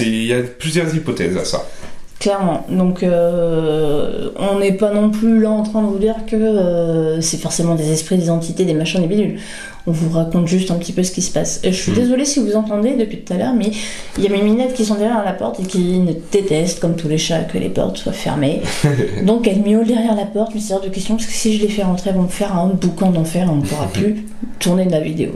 Il 0.00 0.24
y 0.26 0.32
a 0.32 0.40
plusieurs 0.42 0.94
hypothèses 0.94 1.36
à 1.36 1.44
ça. 1.44 1.66
Clairement. 2.18 2.66
Donc 2.68 3.02
euh, 3.02 4.30
on 4.36 4.58
n'est 4.58 4.72
pas 4.72 4.92
non 4.92 5.10
plus 5.10 5.40
là 5.40 5.50
en 5.50 5.62
train 5.62 5.80
de 5.82 5.86
vous 5.86 5.98
dire 5.98 6.16
que 6.26 6.36
euh, 6.36 7.20
c'est 7.22 7.38
forcément 7.40 7.74
des 7.74 7.90
esprits, 7.92 8.18
des 8.18 8.28
entités, 8.28 8.64
des 8.66 8.74
machins, 8.74 9.00
des 9.00 9.06
bidules. 9.06 9.38
On 9.86 9.92
vous 9.92 10.10
raconte 10.10 10.46
juste 10.46 10.70
un 10.70 10.74
petit 10.74 10.92
peu 10.92 11.02
ce 11.02 11.10
qui 11.10 11.22
se 11.22 11.30
passe. 11.32 11.60
Et 11.64 11.72
je 11.72 11.76
suis 11.80 11.92
Mm. 11.92 11.96
désolée 11.96 12.24
si 12.24 12.40
vous 12.40 12.54
entendez 12.54 12.94
depuis 12.96 13.18
tout 13.20 13.32
à 13.32 13.36
l'heure, 13.36 13.54
mais 13.54 13.70
il 14.18 14.24
y 14.24 14.26
a 14.26 14.30
mes 14.30 14.42
minettes 14.42 14.74
qui 14.74 14.84
sont 14.84 14.94
derrière 14.94 15.24
la 15.24 15.32
porte 15.32 15.58
et 15.60 15.62
qui 15.64 15.98
ne 15.98 16.12
détestent, 16.30 16.80
comme 16.80 16.96
tous 16.96 17.08
les 17.08 17.18
chats, 17.18 17.40
que 17.44 17.56
les 17.58 17.70
portes 17.70 17.96
soient 17.96 18.12
fermées. 18.12 18.60
Donc 19.24 19.48
elles 19.48 19.60
miaulent 19.62 19.86
derrière 19.86 20.14
la 20.14 20.26
porte, 20.26 20.52
mais 20.54 20.60
c'est 20.60 20.74
hors 20.74 20.80
de 20.82 20.88
question, 20.88 21.14
parce 21.16 21.26
que 21.26 21.32
si 21.32 21.56
je 21.56 21.62
les 21.62 21.68
fais 21.68 21.82
rentrer, 21.82 22.10
elles 22.10 22.16
vont 22.16 22.22
me 22.24 22.28
faire 22.28 22.56
un 22.56 22.66
boucan 22.68 23.10
d'enfer 23.10 23.46
et 23.46 23.50
on 23.50 23.56
ne 23.56 23.62
pourra 23.62 23.86
plus 23.92 24.26
tourner 24.60 24.84
de 24.86 24.92
la 24.92 25.00
vidéo. 25.00 25.30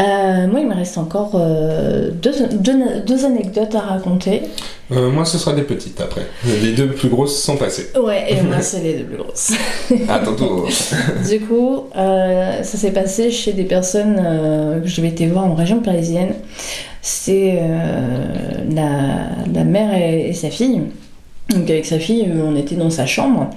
Euh, 0.00 0.46
moi, 0.48 0.58
il 0.60 0.66
me 0.66 0.74
reste 0.74 0.98
encore 0.98 1.32
euh, 1.36 2.10
deux, 2.10 2.32
deux- 2.58 3.00
deux 3.06 3.24
anecdotes 3.24 3.74
à 3.76 3.80
raconter. 3.80 4.42
Euh, 4.90 5.10
moi, 5.10 5.24
ce 5.24 5.38
sera 5.38 5.52
des 5.54 5.62
petites 5.62 6.00
après. 6.00 6.22
Les 6.62 6.72
deux 6.72 6.88
plus 6.88 7.08
grosses 7.08 7.40
sont 7.40 7.56
passées. 7.56 7.90
Ouais, 8.02 8.24
et 8.28 8.42
moi, 8.42 8.56
c'est 8.60 8.80
les 8.80 8.94
deux 8.94 9.04
plus 9.04 9.18
grosses. 9.18 9.52
À 10.08 10.18
tantôt. 10.18 10.66
Du 11.30 11.40
coup, 11.40 11.84
ça 11.94 12.62
s'est 12.64 12.90
passé 12.90 13.30
chez 13.30 13.52
des 13.52 13.64
personnes 13.64 14.16
que 14.82 14.88
j'avais 14.88 15.08
été 15.08 15.26
voir 15.28 15.44
en 15.44 15.54
région 15.54 15.80
parisienne. 15.80 16.34
C'est 17.02 17.60
la, 18.70 19.28
la 19.52 19.64
mère 19.64 19.94
et, 19.94 20.30
et 20.30 20.32
sa 20.32 20.50
fille. 20.50 20.80
Donc 21.50 21.68
avec 21.68 21.84
sa 21.84 21.98
fille, 21.98 22.26
euh, 22.28 22.44
on 22.44 22.56
était 22.56 22.76
dans 22.76 22.90
sa 22.90 23.06
chambre. 23.06 23.50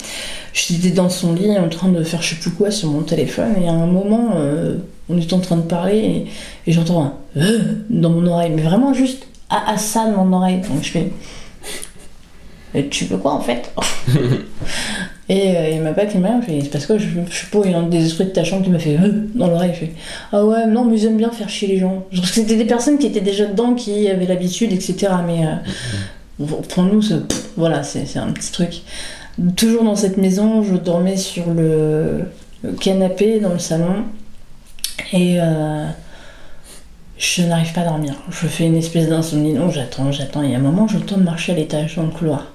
J'étais 0.54 0.90
dans 0.90 1.10
son 1.10 1.34
lit 1.34 1.58
en 1.58 1.70
train 1.70 1.90
de 1.90 2.04
faire 2.04 2.22
je 2.22 2.30
sais 2.30 2.36
plus 2.36 2.52
quoi 2.52 2.72
sur 2.72 2.90
mon 2.90 3.02
téléphone 3.02 3.56
et 3.62 3.68
à 3.68 3.74
un 3.74 3.86
moment, 3.86 4.32
euh, 4.36 4.78
on 5.10 5.18
était 5.18 5.34
en 5.34 5.40
train 5.40 5.58
de 5.58 5.62
parler 5.64 5.98
et, 5.98 6.26
et 6.68 6.72
j'entends 6.72 7.04
un 7.04 7.14
euh 7.38 7.60
dans 7.90 8.10
mon 8.10 8.26
oreille, 8.28 8.52
mais 8.56 8.62
vraiment 8.62 8.94
juste 8.94 9.28
à, 9.50 9.72
à 9.72 9.78
ça 9.78 10.10
de 10.10 10.16
mon 10.16 10.32
oreille. 10.34 10.62
Donc 10.62 10.84
je 10.84 10.90
fais 10.90 11.12
tu 12.84 13.06
veux 13.06 13.18
quoi 13.18 13.34
en 13.34 13.42
fait 13.42 13.74
Et 15.28 15.58
euh, 15.58 15.70
il 15.70 15.82
m'a 15.82 15.94
pas 15.94 16.06
je 16.06 16.12
fais 16.12 16.60
c'est 16.62 16.70
parce 16.70 16.86
que 16.86 17.00
je, 17.00 17.08
je 17.32 17.36
sais 17.36 17.48
pas, 17.52 17.62
il 17.66 17.72
y 17.72 17.74
a 17.74 17.80
un 17.80 17.88
des 17.88 18.06
esprits 18.06 18.26
de 18.26 18.30
ta 18.30 18.44
chambre 18.44 18.64
qui 18.64 18.70
m'a 18.70 18.78
fait 18.78 18.96
euh 18.96 19.28
dans 19.34 19.48
l'oreille. 19.48 19.72
Je 19.74 19.80
fais 19.80 19.92
ah 20.32 20.46
ouais, 20.46 20.68
non, 20.68 20.86
mais 20.86 20.98
j'aime 20.98 21.18
bien 21.18 21.32
faire 21.32 21.50
chier 21.50 21.68
les 21.68 21.80
gens. 21.80 22.06
Genre, 22.12 22.28
c'était 22.28 22.56
des 22.56 22.66
personnes 22.66 23.00
qui 23.00 23.08
étaient 23.08 23.22
déjà 23.22 23.48
dedans, 23.48 23.74
qui 23.74 24.08
avaient 24.08 24.28
l'habitude, 24.28 24.72
etc. 24.72 25.14
Mais 25.26 25.48
euh, 25.48 25.56
pour 26.38 26.84
nous, 26.84 27.02
voilà, 27.56 27.84
c'est 27.84 28.18
un 28.18 28.32
petit 28.32 28.52
truc. 28.52 28.82
Toujours 29.56 29.84
dans 29.84 29.96
cette 29.96 30.18
maison, 30.18 30.64
je 30.64 30.76
dormais 30.76 31.18
sur 31.18 31.54
le, 31.54 32.26
canapé 32.80 33.40
dans 33.40 33.54
le 33.54 33.60
salon 33.60 34.06
et 35.14 35.38
euh, 35.40 35.88
je 37.18 37.42
n'arrive 37.44 37.74
pas 37.74 37.82
à 37.82 37.86
dormir. 37.86 38.16
Je 38.30 38.48
fais 38.48 38.66
une 38.66 38.76
espèce 38.76 39.08
d'insomnie. 39.08 39.54
Non, 39.54 39.70
j'attends, 39.70 40.12
j'attends. 40.12 40.42
Et 40.44 40.56
à 40.56 40.58
un 40.58 40.62
moment, 40.62 40.88
je 40.88 40.98
de 40.98 41.22
marcher 41.22 41.52
à 41.54 41.56
l'étage 41.56 41.96
dans 41.96 42.04
le 42.04 42.10
couloir. 42.10 42.48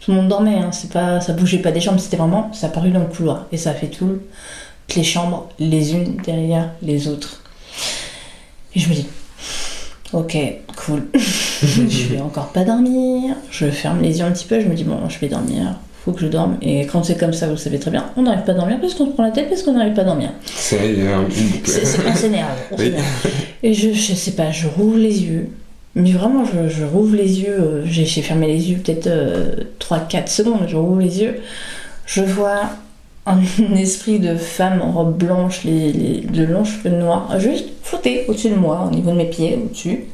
Tout 0.00 0.12
le 0.12 0.18
monde 0.18 0.28
dormait, 0.28 0.56
hein. 0.56 0.70
c'est 0.72 0.92
ça 0.92 1.32
bougeait 1.32 1.58
pas 1.58 1.72
des 1.72 1.80
chambres, 1.80 1.98
c'était 1.98 2.16
vraiment, 2.16 2.50
ça 2.54 2.68
apparut 2.68 2.90
dans 2.90 3.00
le 3.00 3.06
couloir. 3.06 3.46
Et 3.52 3.56
ça 3.56 3.74
fait 3.74 3.88
tout, 3.88 4.20
toutes 4.86 4.96
les 4.96 5.04
chambres, 5.04 5.48
les 5.58 5.92
unes 5.92 6.16
derrière 6.24 6.70
les 6.82 7.08
autres. 7.08 7.42
Et 8.74 8.80
je 8.80 8.88
me 8.88 8.94
dis, 8.94 9.06
ok, 10.12 10.36
cool. 10.76 11.06
je 11.14 12.06
vais 12.08 12.20
encore 12.20 12.48
pas 12.48 12.64
dormir. 12.64 13.34
Je 13.50 13.66
ferme 13.66 14.00
les 14.02 14.18
yeux 14.18 14.24
un 14.24 14.30
petit 14.32 14.46
peu, 14.46 14.60
je 14.60 14.66
me 14.66 14.74
dis, 14.74 14.84
bon, 14.84 15.08
je 15.08 15.18
vais 15.18 15.28
dormir, 15.28 15.74
faut 16.04 16.12
que 16.12 16.20
je 16.20 16.26
dorme. 16.26 16.56
Et 16.62 16.86
quand 16.86 17.02
c'est 17.04 17.16
comme 17.16 17.32
ça, 17.32 17.48
vous 17.48 17.56
savez 17.56 17.78
très 17.78 17.90
bien, 17.90 18.06
on 18.16 18.22
n'arrive 18.22 18.44
pas 18.44 18.52
à 18.52 18.54
dormir 18.54 18.78
parce 18.80 18.94
qu'on 18.94 19.06
se 19.06 19.10
prend 19.12 19.22
la 19.24 19.30
tête, 19.30 19.48
parce 19.48 19.62
qu'on 19.62 19.72
n'arrive 19.74 19.94
pas 19.94 20.02
à 20.02 20.06
dormir. 20.06 20.30
C'est 20.46 20.76
euh, 20.80 21.22
on 22.06 22.14
s'énerve. 22.14 22.48
Oui. 22.78 22.92
Et 23.62 23.74
je, 23.74 23.92
je 23.92 24.14
sais 24.14 24.32
pas, 24.32 24.50
je 24.50 24.66
rouvre 24.68 24.98
les 24.98 25.22
yeux. 25.24 25.48
Mais 25.94 26.12
vraiment, 26.12 26.44
je, 26.44 26.68
je 26.68 26.84
rouvre 26.84 27.16
les 27.16 27.40
yeux. 27.40 27.56
euh, 27.58 27.82
J'ai 27.86 28.04
fermé 28.22 28.46
les 28.46 28.70
yeux 28.70 28.78
peut-être 28.78 29.08
3-4 29.80 30.28
secondes. 30.28 30.60
Je 30.68 30.76
rouvre 30.76 31.00
les 31.00 31.20
yeux. 31.22 31.40
Je 32.06 32.22
vois 32.22 32.60
un 33.28 33.74
esprit 33.76 34.18
de 34.18 34.36
femme 34.36 34.80
en 34.82 34.92
robe 34.92 35.16
blanche, 35.16 35.64
les, 35.64 36.20
de 36.20 36.44
longs 36.44 36.64
cheveux 36.64 36.96
noirs, 36.96 37.38
juste 37.38 37.68
flotter 37.82 38.24
au-dessus 38.28 38.50
de 38.50 38.54
moi, 38.56 38.88
au 38.90 38.94
niveau 38.94 39.10
de 39.10 39.16
mes 39.16 39.30
pieds, 39.30 39.58
au-dessus. 39.62 40.04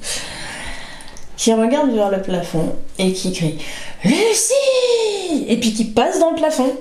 Qui 1.37 1.53
regarde 1.53 1.91
vers 1.91 2.11
le 2.11 2.23
plafond 2.23 2.75
et 2.99 3.13
qui 3.13 3.33
crie 3.33 3.59
Lucie 4.05 5.45
Et 5.49 5.59
puis 5.59 5.73
qui 5.73 5.85
passe 5.85 6.21
dans 6.21 6.31
le 6.31 6.37
plafond. 6.37 6.73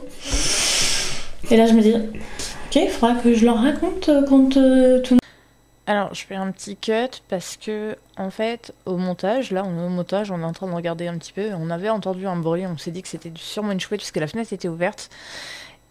Et 1.50 1.58
là, 1.58 1.66
je 1.66 1.74
me 1.74 1.82
dis, 1.82 1.94
ok, 1.94 2.76
il 2.76 2.90
faudra 2.90 3.16
que 3.16 3.34
je 3.34 3.46
leur 3.46 3.62
raconte 3.62 4.10
euh, 4.10 4.26
quand 4.28 4.58
euh, 4.58 5.02
tout. 5.02 5.18
Alors, 5.86 6.14
je 6.14 6.26
fais 6.26 6.36
un 6.36 6.52
petit 6.52 6.78
cut 6.78 7.22
parce 7.28 7.58
que, 7.58 7.98
en 8.18 8.30
fait, 8.30 8.74
au 8.86 8.96
montage, 8.98 9.52
là, 9.52 9.64
on 9.66 9.82
est 9.82 9.86
au 9.86 9.90
montage, 9.90 10.32
on 10.32 10.40
est 10.40 10.46
en 10.46 10.54
train 10.54 10.68
de 10.68 10.74
regarder 10.74 11.08
un 11.08 11.18
petit 11.18 11.34
peu. 11.34 11.50
On 11.60 11.70
avait 11.70 11.90
entendu 11.90 12.26
un 12.26 12.38
bruit, 12.38 12.66
on 12.66 12.78
s'est 12.78 12.92
dit 12.92 13.02
que 13.02 13.10
c'était 13.10 13.32
sûrement 13.36 13.74
une 13.74 13.82
chouette 13.82 14.00
puisque 14.00 14.18
la 14.18 14.28
fenêtre 14.28 14.54
était 14.54 14.70
ouverte. 14.70 15.10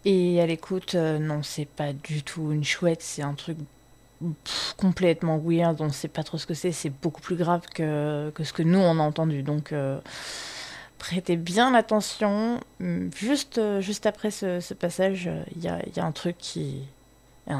Et 0.05 0.41
à 0.41 0.45
l'écoute, 0.45 0.95
euh, 0.95 1.17
non, 1.17 1.43
c'est 1.43 1.65
pas 1.65 1.93
du 1.93 2.23
tout 2.23 2.51
une 2.51 2.63
chouette, 2.63 3.01
c'est 3.01 3.21
un 3.21 3.33
truc 3.33 3.57
complètement 4.77 5.37
weird, 5.37 5.81
on 5.81 5.89
sait 5.89 6.07
pas 6.07 6.23
trop 6.23 6.37
ce 6.37 6.45
que 6.45 6.53
c'est, 6.53 6.71
c'est 6.71 6.89
beaucoup 6.89 7.21
plus 7.21 7.35
grave 7.35 7.61
que, 7.73 8.31
que 8.35 8.43
ce 8.43 8.53
que 8.53 8.63
nous 8.63 8.79
on 8.79 8.99
a 8.99 9.03
entendu. 9.03 9.43
Donc 9.43 9.71
euh, 9.71 9.99
prêtez 10.97 11.37
bien 11.37 11.73
attention. 11.73 12.59
Juste, 13.15 13.57
euh, 13.57 13.79
juste 13.79 14.05
après 14.05 14.31
ce, 14.31 14.73
passage, 14.73 15.29
il 15.55 15.63
y 15.63 15.69
a, 15.69 15.79
y 15.95 15.99
a 15.99 16.05
un 16.05 16.11
truc 16.11 16.35
qui. 16.37 16.81
Y 17.47 17.51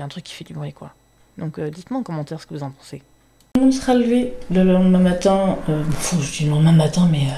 a, 0.00 0.04
un 0.04 0.08
truc 0.08 0.24
qui 0.24 0.34
fait 0.34 0.44
du 0.44 0.54
bruit, 0.54 0.72
quoi. 0.72 0.92
Donc 1.38 1.60
dites-moi 1.60 2.00
en 2.00 2.02
commentaire 2.02 2.40
ce 2.40 2.46
que 2.46 2.54
vous 2.54 2.62
en 2.62 2.70
pensez. 2.70 3.02
Monde 3.58 3.72
sera 3.72 3.94
levé 3.94 4.32
le 4.50 4.64
lendemain 4.64 4.98
matin. 4.98 5.58
Je 5.68 6.38
dis 6.38 6.44
le 6.44 6.50
lendemain 6.50 6.72
matin, 6.72 7.08
mais. 7.10 7.28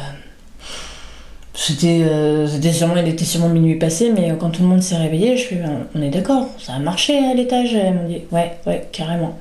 C'était, 1.60 2.02
euh, 2.02 2.46
sûrement, 2.72 2.94
il 2.96 3.08
était 3.08 3.24
sûrement 3.24 3.48
minuit 3.48 3.74
passé, 3.76 4.12
mais 4.14 4.32
quand 4.38 4.50
tout 4.50 4.62
le 4.62 4.68
monde 4.68 4.82
s'est 4.82 4.96
réveillé, 4.96 5.36
je 5.36 5.44
fais, 5.44 5.56
Ben, 5.56 5.86
on 5.94 6.02
est 6.02 6.10
d'accord, 6.10 6.46
ça 6.58 6.74
a 6.74 6.78
marché 6.78 7.18
à 7.18 7.34
l'étage. 7.34 7.74
Elle 7.74 7.94
m'a 7.94 8.02
dit, 8.02 8.20
ouais, 8.30 8.52
ouais, 8.66 8.86
carrément. 8.92 9.36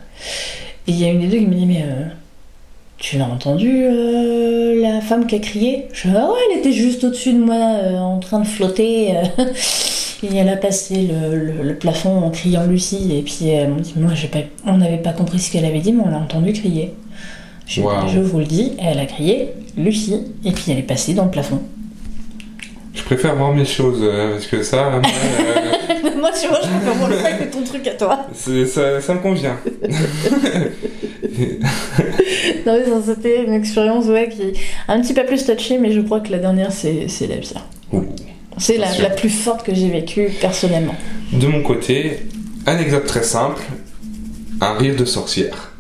Et 0.88 0.92
il 0.92 1.00
y 1.00 1.06
a 1.06 1.10
une 1.10 1.20
des 1.22 1.28
deux 1.28 1.38
qui 1.38 1.46
me 1.46 1.54
dit, 1.56 1.66
mais 1.68 1.84
euh, 1.84 2.06
tu 2.98 3.18
l'as 3.20 3.26
entendu, 3.28 3.70
euh, 3.84 4.82
la 4.82 5.00
femme 5.02 5.28
qui 5.28 5.36
a 5.36 5.40
crié? 5.40 5.88
Je 5.94 6.08
fais, 6.10 6.16
ah 6.16 6.28
ouais, 6.32 6.38
elle 6.52 6.60
était 6.60 6.72
juste 6.72 7.04
au-dessus 7.04 7.34
de 7.34 7.40
moi, 7.40 7.56
euh, 7.56 7.98
en 8.00 8.18
train 8.20 8.40
de 8.40 8.48
flotter. 8.48 9.10
et 10.24 10.36
elle 10.36 10.50
a 10.50 10.58
passé 10.58 10.96
le, 11.08 11.36
le- 11.38 11.62
le 11.64 11.76
plafond 11.76 12.18
en 12.24 12.32
criant 12.32 12.66
Lucie, 12.66 13.16
et 13.16 13.22
puis 13.22 13.50
elle 13.50 13.70
m'a 13.70 13.80
dit, 13.80 13.94
moi, 13.96 14.14
pas, 14.32 14.40
on 14.66 14.78
n'avait 14.78 14.98
pas 14.98 15.12
compris 15.14 15.38
ce 15.38 15.52
qu'elle 15.52 15.66
avait 15.66 15.80
dit, 15.82 15.94
mais 15.94 16.02
on 16.04 16.10
l'a 16.10 16.18
entendu 16.18 16.52
crier. 16.54 16.94
Je, 17.68 17.82
Waouh. 17.82 18.08
je 18.08 18.20
vous 18.20 18.40
le 18.40 18.46
dis, 18.46 18.72
elle 18.80 18.98
a 18.98 19.06
crié 19.06 19.50
Lucie, 19.78 20.24
et 20.44 20.52
puis 20.52 20.64
elle 20.72 20.80
est 20.80 20.84
passée 20.84 21.14
dans 21.14 21.26
le 21.26 21.32
plafond. 21.32 21.60
Je 22.98 23.04
préfère 23.04 23.36
voir 23.36 23.54
mes 23.54 23.66
choses, 23.66 24.00
euh, 24.02 24.32
parce 24.34 24.48
que 24.48 24.64
ça, 24.64 24.90
moi, 24.90 25.02
euh, 25.06 26.10
Moi, 26.20 26.32
tu 26.40 26.48
vois, 26.48 26.60
je 26.64 26.68
préfère 26.68 26.94
voir 26.96 27.10
le 27.10 27.18
sac 27.18 27.40
que 27.40 27.54
ton 27.54 27.64
truc 27.64 27.88
à 27.88 27.94
toi. 27.94 28.26
ça, 28.34 29.02
ça 29.02 29.14
me 29.14 29.20
convient. 29.20 29.56
Non, 32.66 32.78
mais 32.80 32.86
ça, 32.86 33.14
c'était 33.14 33.44
une 33.44 33.54
expérience, 33.54 34.06
ouais, 34.08 34.30
qui 34.30 34.60
un 34.88 35.02
petit 35.02 35.14
peu 35.14 35.26
plus 35.26 35.46
touchée, 35.46 35.78
mais 35.78 35.92
je 35.92 36.02
crois 36.02 36.20
que 36.20 36.32
la 36.32 36.40
dernière, 36.40 36.72
c'est 36.72 37.08
la 37.22 37.38
pire. 37.38 37.66
C'est 38.58 38.78
la, 38.78 38.88
la 38.98 39.10
plus 39.12 39.30
forte 39.30 39.64
que 39.66 39.74
j'ai 39.74 39.90
vécue 39.90 40.30
personnellement. 40.42 40.96
De 41.32 41.46
mon 41.48 41.62
côté, 41.62 42.26
anecdote 42.66 43.06
très 43.06 43.24
simple, 43.24 43.62
un 44.62 44.74
rire 44.74 44.96
de 44.96 45.06
sorcière. 45.06 45.74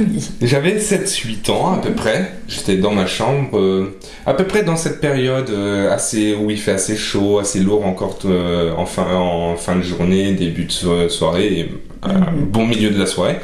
Oui. 0.00 0.28
J'avais 0.42 0.78
7-8 0.78 1.50
ans 1.50 1.74
à 1.74 1.78
peu 1.78 1.92
près, 1.92 2.32
j'étais 2.48 2.76
dans 2.76 2.92
ma 2.92 3.06
chambre, 3.06 3.58
euh, 3.58 3.96
à 4.26 4.34
peu 4.34 4.44
près 4.44 4.62
dans 4.62 4.76
cette 4.76 5.00
période 5.00 5.48
euh, 5.50 5.90
assez, 5.92 6.34
où 6.34 6.50
il 6.50 6.58
fait 6.58 6.72
assez 6.72 6.96
chaud, 6.96 7.38
assez 7.38 7.60
lourd 7.60 7.86
encore 7.86 8.18
euh, 8.26 8.72
en, 8.76 8.86
fin, 8.86 9.14
en 9.14 9.56
fin 9.56 9.76
de 9.76 9.82
journée, 9.82 10.32
début 10.32 10.64
de 10.64 10.72
so- 10.72 11.08
soirée, 11.08 11.58
et 11.60 11.70
Mhm. 12.06 12.44
bon 12.52 12.66
milieu 12.66 12.90
de 12.90 12.98
la 12.98 13.06
soirée. 13.06 13.36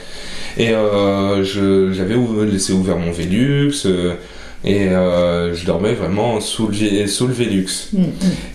Et 0.59 0.69
j'avais 1.43 2.15
ou- 2.15 2.45
laissé 2.45 2.73
ouvert 2.73 2.97
mon 2.99 3.11
Velux, 3.11 3.73
et 4.65 4.85
je 4.91 5.65
dormais 5.67 5.95
vraiment 5.95 6.41
sous 6.41 6.69
le, 6.69 7.07
sous 7.07 7.27
le 7.27 7.33
Velux. 7.33 7.89
Mm. 7.93 8.03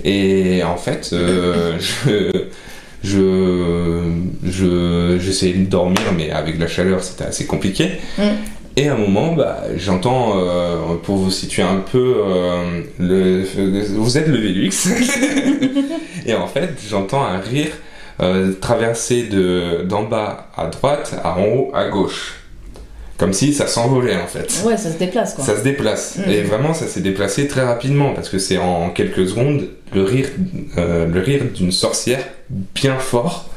Et 0.06 0.64
en 0.64 0.78
fait, 0.78 1.10
je, 1.80 2.46
je, 3.04 4.12
je, 4.44 5.18
j'essayais 5.20 5.54
de 5.54 5.66
dormir, 5.66 6.02
mais 6.16 6.32
avec 6.32 6.60
la 6.60 6.68
chaleur, 6.68 7.04
c'était 7.04 7.26
assez 7.26 7.46
compliqué. 7.46 7.92
Mm. 8.18 8.24
Et 8.78 8.90
à 8.90 8.94
un 8.94 8.98
moment, 8.98 9.34
bah, 9.34 9.64
j'entends, 9.76 10.34
euh, 10.36 10.96
pour 11.02 11.18
vous 11.18 11.32
situer 11.32 11.64
un 11.64 11.78
peu, 11.78 12.18
euh, 12.18 12.82
le, 13.00 13.44
vous 13.96 14.20
êtes 14.20 14.28
le 14.28 14.38
Velux. 14.38 14.70
et 16.28 16.36
en 16.36 16.46
fait, 16.48 16.70
j'entends 16.88 17.24
un 17.24 17.40
rire 17.40 17.72
euh, 18.22 18.54
traverser 18.62 19.24
de, 19.24 19.84
d'en 19.84 20.04
bas 20.04 20.50
à 20.56 20.68
droite 20.68 21.20
à 21.24 21.40
en 21.40 21.44
haut 21.44 21.72
à 21.74 21.90
gauche. 21.90 22.36
Comme 23.18 23.34
si 23.34 23.52
ça 23.54 23.66
s'envolait 23.66 24.16
en 24.16 24.28
fait. 24.28 24.62
Ouais, 24.64 24.78
ça 24.78 24.92
se 24.92 24.98
déplace, 24.98 25.34
quoi. 25.34 25.44
Ça 25.44 25.58
se 25.58 25.64
déplace. 25.64 26.18
Mhm. 26.18 26.32
Et 26.32 26.42
vraiment, 26.42 26.74
ça 26.76 26.86
s'est 26.88 27.02
déplacé 27.02 27.48
très 27.48 27.64
rapidement 27.64 28.14
parce 28.14 28.30
que 28.30 28.38
c'est 28.38 28.58
en 28.60 28.90
quelques 28.92 29.28
secondes 29.28 29.68
le 29.94 30.04
rire, 30.04 30.28
euh, 30.78 31.08
le 31.08 31.20
rire 31.20 31.44
d'une 31.54 31.72
sorcière 31.72 32.20
bien 32.50 32.98
fort. 33.00 33.50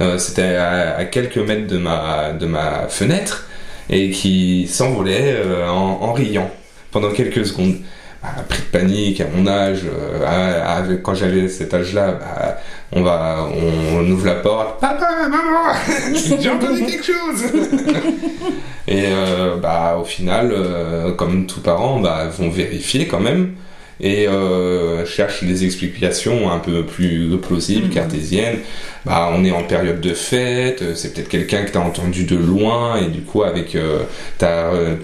Euh, 0.00 0.18
C'était 0.18 0.56
à, 0.56 0.96
à 0.96 1.04
quelques 1.06 1.38
mètres 1.38 1.66
de 1.66 1.78
ma, 1.78 2.32
de 2.32 2.46
ma 2.46 2.86
fenêtre 2.88 3.46
et 3.90 4.10
qui 4.10 4.68
s'envolait 4.68 5.34
euh, 5.38 5.66
en, 5.68 6.02
en 6.02 6.12
riant 6.12 6.50
pendant 6.90 7.10
quelques 7.10 7.46
secondes. 7.46 7.76
Bah, 8.22 8.28
pris 8.48 8.58
de 8.62 8.66
panique 8.78 9.20
à 9.20 9.26
mon 9.32 9.46
âge, 9.46 9.82
euh, 9.84 10.24
à- 10.26 10.78
à- 10.78 10.96
quand 11.02 11.14
j'avais 11.14 11.48
cet 11.48 11.72
âge-là, 11.72 12.12
bah, 12.18 12.58
on 12.92 13.02
va, 13.02 13.46
on, 13.48 13.98
on 13.98 14.10
ouvre 14.10 14.26
la 14.26 14.34
porte, 14.34 14.80
papa, 14.80 15.08
maman, 15.22 15.72
j'ai 16.40 16.50
entendu 16.50 16.84
quelque 16.84 17.04
chose. 17.04 17.44
Et 18.88 19.04
euh, 19.06 19.56
bah, 19.62 19.98
au 20.00 20.04
final, 20.04 20.50
euh, 20.52 21.12
comme 21.12 21.46
tous 21.46 21.60
parents, 21.60 22.00
bah, 22.00 22.24
vont 22.38 22.50
vérifier 22.50 23.06
quand 23.06 23.20
même 23.20 23.52
et 24.00 24.28
euh, 24.28 25.04
cherchent 25.06 25.42
des 25.44 25.64
explications 25.64 26.50
un 26.50 26.58
peu 26.58 26.84
plus 26.84 27.30
plausibles, 27.42 27.86
Mhm. 27.86 27.92
cartésiennes. 27.92 28.58
Bah, 29.04 29.32
on 29.34 29.44
est 29.44 29.50
en 29.52 29.62
période 29.62 30.00
de 30.00 30.12
fête, 30.14 30.82
euh, 30.82 30.92
c'est 30.94 31.14
peut-être 31.14 31.28
quelqu'un 31.28 31.62
que 31.64 31.70
t'as 31.72 31.80
entendu 31.80 32.24
de 32.24 32.36
loin 32.36 32.96
et 33.00 33.06
du 33.08 33.20
coup 33.22 33.42
avec 33.42 33.74
euh, 33.74 34.00
t'as 34.38 34.72
euh, 34.74 34.94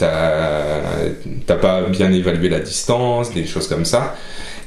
pas 1.61 1.83
bien 1.91 2.13
évalué 2.13 2.49
la 2.49 2.61
distance, 2.61 3.33
des 3.33 3.47
choses 3.47 3.69
comme 3.69 3.85
ça. 3.85 4.15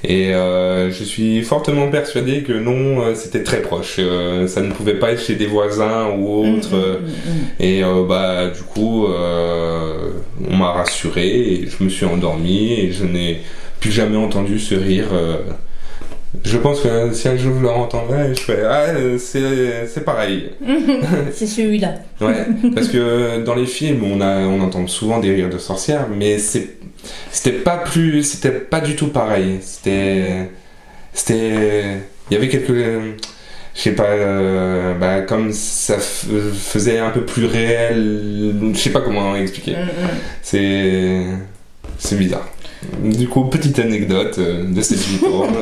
Et 0.03 0.33
euh, 0.33 0.91
je 0.91 1.03
suis 1.03 1.41
fortement 1.41 1.87
persuadé 1.89 2.43
que 2.43 2.53
non, 2.53 3.01
euh, 3.01 3.15
c'était 3.15 3.41
très 3.43 3.61
proche. 3.61 3.95
Euh, 3.97 4.47
ça 4.47 4.61
ne 4.61 4.71
pouvait 4.71 4.93
pas 4.93 5.11
être 5.11 5.21
chez 5.21 5.33
des 5.35 5.47
voisins 5.47 6.09
ou 6.17 6.45
autres. 6.45 6.75
mm, 6.75 7.05
mm. 7.05 7.63
et 7.63 7.81
bah 8.07 8.47
du 8.49 8.61
coup, 8.63 9.07
on 9.07 10.55
m'a 10.55 10.71
rassuré 10.71 11.27
et 11.27 11.67
je 11.67 11.83
me 11.83 11.89
suis 11.89 12.05
endormi 12.05 12.73
et 12.73 12.91
je 12.91 13.05
n'ai 13.05 13.41
plus 13.79 13.91
jamais 13.91 14.17
entendu 14.17 14.59
ce 14.59 14.75
rire. 14.75 15.07
euh. 15.13 15.37
Je 16.43 16.57
pense 16.57 16.81
que 16.81 17.13
si 17.13 17.27
un 17.27 17.37
jour 17.37 17.53
je 17.57 17.61
le 17.61 17.69
entendrai, 17.69 18.35
je 18.35 18.41
ferai 18.41 18.63
ah 18.65 18.81
euh, 18.95 19.17
c'est 19.17 20.05
pareil. 20.05 20.51
C'est 21.33 21.47
celui-là. 21.47 21.95
Ouais, 22.21 22.45
parce 22.75 22.89
que 22.89 23.43
dans 23.43 23.55
les 23.55 23.65
films, 23.65 24.03
on 24.03 24.21
a 24.21 24.39
on 24.39 24.61
entend 24.61 24.85
souvent 24.87 25.19
des 25.19 25.33
rires 25.33 25.49
de 25.49 25.57
sorcières, 25.57 26.07
mais 26.13 26.37
c'était 26.37 27.51
pas 27.51 27.77
plus 27.77 28.23
c'était 28.23 28.51
pas 28.51 28.81
du 28.81 28.95
tout 28.95 29.07
pareil. 29.07 29.59
C'était 29.61 30.49
c'était 31.13 31.97
il 32.29 32.33
y 32.33 32.37
avait 32.37 32.49
quelques 32.49 32.73
je 33.77 33.81
sais 33.81 33.91
pas 33.91 34.05
euh, 34.05 34.93
bah, 34.95 35.21
comme 35.21 35.51
ça 35.53 35.97
faisait 35.97 36.99
un 36.99 37.11
peu 37.11 37.21
plus 37.21 37.45
réel, 37.45 38.53
je 38.73 38.77
sais 38.77 38.89
pas 38.89 39.01
comment 39.01 39.35
expliquer. 39.35 39.71
Mm, 39.73 39.75
mm. 39.75 40.09
C'est 40.41 41.23
c'est 41.97 42.17
bizarre. 42.17 42.47
Du 43.03 43.27
coup, 43.27 43.45
petite 43.45 43.79
anecdote 43.79 44.35
euh, 44.37 44.73
de 44.73 44.81
cette 44.81 44.99
vidéo. 44.99 45.45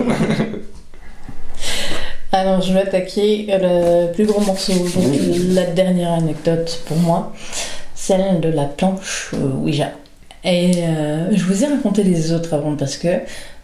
Alors, 2.31 2.61
je 2.61 2.73
vais 2.73 2.81
attaquer 2.81 3.47
le 3.49 4.11
plus 4.11 4.25
gros 4.25 4.41
morceau, 4.41 4.73
donc 4.73 5.15
la 5.53 5.65
dernière 5.67 6.11
anecdote 6.11 6.81
pour 6.85 6.97
moi, 6.97 7.31
celle 7.93 8.41
de 8.41 8.49
la 8.49 8.65
planche 8.65 9.31
euh, 9.33 9.53
Ouija. 9.61 9.91
Et 10.43 10.83
euh, 10.83 11.29
je 11.31 11.43
vous 11.45 11.63
ai 11.63 11.67
raconté 11.67 12.03
les 12.03 12.33
autres 12.33 12.53
avant 12.53 12.75
parce 12.75 12.97
que 12.97 13.07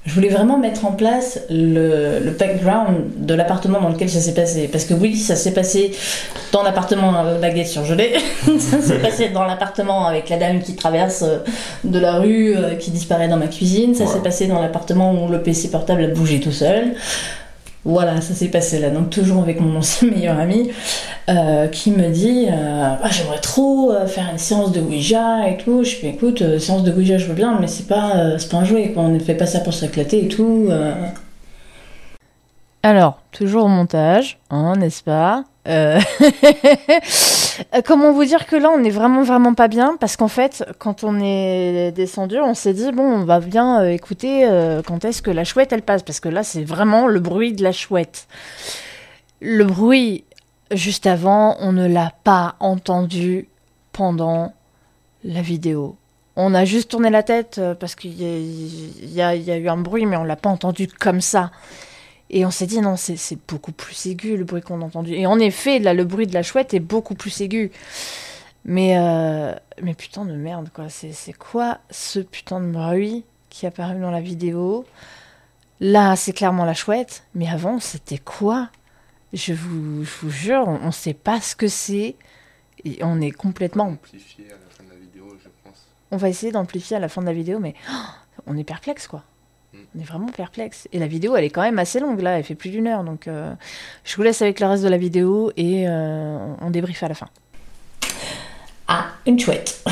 je 0.05 0.13
voulais 0.15 0.29
vraiment 0.29 0.57
mettre 0.57 0.85
en 0.85 0.91
place 0.93 1.39
le, 1.49 2.19
le 2.19 2.31
background 2.31 2.97
de 3.17 3.33
l'appartement 3.35 3.79
dans 3.79 3.89
lequel 3.89 4.09
ça 4.09 4.19
s'est 4.19 4.33
passé. 4.33 4.67
Parce 4.67 4.85
que 4.85 4.95
oui, 4.95 5.15
ça 5.15 5.35
s'est 5.35 5.53
passé 5.53 5.91
dans 6.51 6.63
l'appartement 6.63 7.15
à 7.15 7.23
la 7.23 7.35
baguette 7.35 7.67
surgelée, 7.67 8.13
ça 8.59 8.81
s'est 8.81 8.97
passé 9.01 9.29
dans 9.29 9.43
l'appartement 9.45 10.07
avec 10.07 10.29
la 10.29 10.37
dame 10.37 10.61
qui 10.61 10.75
traverse 10.75 11.21
euh, 11.21 11.37
de 11.83 11.99
la 11.99 12.13
rue, 12.15 12.55
euh, 12.57 12.75
qui 12.75 12.89
disparaît 12.91 13.27
dans 13.27 13.37
ma 13.37 13.47
cuisine, 13.47 13.93
ça 13.93 14.05
Ouais. 14.05 14.09
s'est 14.11 14.19
passé 14.23 14.47
dans 14.47 14.59
l'appartement 14.59 15.23
où 15.23 15.29
le 15.29 15.41
PC 15.43 15.69
portable 15.69 16.03
a 16.03 16.07
bougé 16.07 16.39
tout 16.39 16.51
seul. 16.51 16.95
Voilà, 17.83 18.21
ça 18.21 18.35
s'est 18.35 18.49
passé 18.49 18.79
là. 18.79 18.89
Donc 18.89 19.09
toujours 19.09 19.41
avec 19.41 19.59
mon 19.59 19.75
ancien 19.79 20.09
meilleur 20.09 20.39
ami 20.39 20.69
euh, 21.29 21.67
qui 21.67 21.91
me 21.91 22.09
dit 22.09 22.47
euh, 22.47 22.95
Ah, 23.01 23.09
j'aimerais 23.09 23.39
trop 23.39 23.91
euh, 23.91 24.05
faire 24.05 24.29
une 24.31 24.37
séance 24.37 24.71
de 24.71 24.81
Ouija 24.81 25.47
et 25.47 25.57
tout. 25.57 25.83
Je 25.83 25.95
fais 25.95 26.09
écoute, 26.09 26.59
séance 26.59 26.83
de 26.83 26.91
Ouija 26.91 27.17
je 27.17 27.25
veux 27.25 27.33
bien, 27.33 27.57
mais 27.59 27.67
c'est 27.67 27.87
pas, 27.87 28.35
pas 28.49 28.57
un 28.57 28.65
jouet. 28.65 28.93
On 28.95 29.09
ne 29.09 29.19
fait 29.19 29.35
pas 29.35 29.47
ça 29.47 29.59
pour 29.61 29.73
s'éclater 29.73 30.25
et 30.25 30.27
tout. 30.27 30.69
Alors, 32.83 33.19
toujours 33.31 33.65
au 33.65 33.67
montage, 33.67 34.39
hein, 34.49 34.75
n'est-ce 34.75 35.03
pas 35.03 35.43
Comment 37.85 38.11
vous 38.11 38.25
dire 38.25 38.45
que 38.47 38.55
là, 38.55 38.69
on 38.69 38.83
est 38.83 38.89
vraiment, 38.89 39.23
vraiment 39.23 39.53
pas 39.53 39.67
bien? 39.67 39.97
Parce 39.99 40.17
qu'en 40.17 40.27
fait, 40.27 40.63
quand 40.79 41.03
on 41.03 41.19
est 41.19 41.91
descendu, 41.91 42.39
on 42.39 42.53
s'est 42.53 42.73
dit 42.73 42.91
bon, 42.91 43.03
on 43.03 43.25
va 43.25 43.39
bien 43.39 43.81
euh, 43.81 43.89
écouter 43.91 44.47
euh, 44.47 44.81
quand 44.85 45.05
est-ce 45.05 45.21
que 45.21 45.31
la 45.31 45.43
chouette 45.43 45.71
elle 45.73 45.81
passe? 45.81 46.03
Parce 46.03 46.19
que 46.19 46.29
là, 46.29 46.43
c'est 46.43 46.63
vraiment 46.63 47.07
le 47.07 47.19
bruit 47.19 47.53
de 47.53 47.63
la 47.63 47.71
chouette. 47.71 48.27
Le 49.39 49.63
bruit 49.63 50.23
juste 50.71 51.07
avant, 51.07 51.57
on 51.59 51.71
ne 51.71 51.87
l'a 51.87 52.13
pas 52.23 52.55
entendu 52.59 53.47
pendant 53.91 54.53
la 55.23 55.41
vidéo. 55.41 55.95
On 56.35 56.53
a 56.53 56.63
juste 56.65 56.91
tourné 56.91 57.09
la 57.09 57.23
tête 57.23 57.57
euh, 57.57 57.75
parce 57.75 57.95
qu'il 57.95 58.13
y, 58.13 59.13
y 59.13 59.21
a 59.21 59.35
eu 59.35 59.67
un 59.67 59.77
bruit, 59.77 60.05
mais 60.05 60.15
on 60.15 60.23
l'a 60.23 60.35
pas 60.37 60.49
entendu 60.49 60.87
comme 60.87 61.21
ça. 61.21 61.51
Et 62.33 62.45
on 62.45 62.51
s'est 62.51 62.65
dit 62.65 62.79
non, 62.79 62.95
c'est 62.95 63.37
beaucoup 63.45 63.73
plus 63.73 64.05
aigu 64.05 64.37
le 64.37 64.45
bruit 64.45 64.61
qu'on 64.61 64.81
a 64.81 64.85
entendu. 64.85 65.13
Et 65.13 65.27
en 65.27 65.37
effet, 65.37 65.79
là, 65.79 65.93
le 65.93 66.05
bruit 66.05 66.27
de 66.27 66.33
la 66.33 66.43
chouette 66.43 66.73
est 66.73 66.79
beaucoup 66.79 67.13
plus 67.13 67.41
aigu. 67.41 67.71
Mais, 68.63 68.97
euh, 68.97 69.53
mais 69.81 69.93
putain 69.93 70.23
de 70.23 70.33
merde, 70.33 70.69
quoi. 70.73 70.87
C'est 70.87 71.11
c'est 71.11 71.33
quoi 71.33 71.79
ce 71.89 72.19
putain 72.19 72.61
de 72.61 72.71
bruit 72.71 73.25
qui 73.49 73.65
est 73.65 73.67
apparu 73.67 73.99
dans 73.99 74.11
la 74.11 74.21
vidéo? 74.21 74.85
Là, 75.81 76.15
c'est 76.15 76.31
clairement 76.31 76.63
la 76.63 76.73
chouette. 76.73 77.23
Mais 77.35 77.49
avant, 77.49 77.81
c'était 77.81 78.19
quoi? 78.19 78.69
Je 79.33 79.53
vous, 79.53 80.05
je 80.05 80.11
vous 80.21 80.29
jure, 80.29 80.63
on 80.67 80.87
ne 80.87 80.91
sait 80.91 81.13
pas 81.13 81.41
ce 81.41 81.53
que 81.53 81.67
c'est. 81.67 82.15
Et 82.85 82.99
on 83.03 83.19
est 83.19 83.31
complètement. 83.31 83.87
Amplifié 83.87 84.45
à 84.47 84.53
la 84.53 84.69
fin 84.69 84.83
de 84.85 84.89
la 84.89 84.95
vidéo, 84.95 85.37
je 85.43 85.49
pense. 85.65 85.85
On 86.11 86.17
va 86.17 86.29
essayer 86.29 86.53
d'amplifier 86.53 86.95
à 86.95 86.99
la 86.99 87.09
fin 87.09 87.21
de 87.21 87.27
la 87.27 87.33
vidéo, 87.33 87.59
mais 87.59 87.75
oh, 87.91 88.41
on 88.47 88.57
est 88.57 88.63
perplexe, 88.63 89.07
quoi. 89.07 89.23
On 89.95 89.99
est 90.01 90.05
vraiment 90.05 90.27
perplexe. 90.27 90.87
Et 90.93 90.99
la 90.99 91.07
vidéo, 91.07 91.35
elle 91.35 91.43
est 91.43 91.49
quand 91.49 91.61
même 91.61 91.79
assez 91.79 91.99
longue, 91.99 92.21
là. 92.21 92.37
Elle 92.37 92.43
fait 92.43 92.55
plus 92.55 92.69
d'une 92.69 92.87
heure. 92.87 93.03
Donc, 93.03 93.27
euh, 93.27 93.51
je 94.03 94.15
vous 94.15 94.23
laisse 94.23 94.41
avec 94.41 94.59
le 94.59 94.67
reste 94.67 94.83
de 94.83 94.89
la 94.89 94.97
vidéo 94.97 95.51
et 95.57 95.85
euh, 95.87 96.37
on 96.61 96.69
débriefe 96.69 97.03
à 97.03 97.07
la 97.09 97.15
fin. 97.15 97.27
Ah, 98.87 99.05
une 99.25 99.39
chouette. 99.39 99.83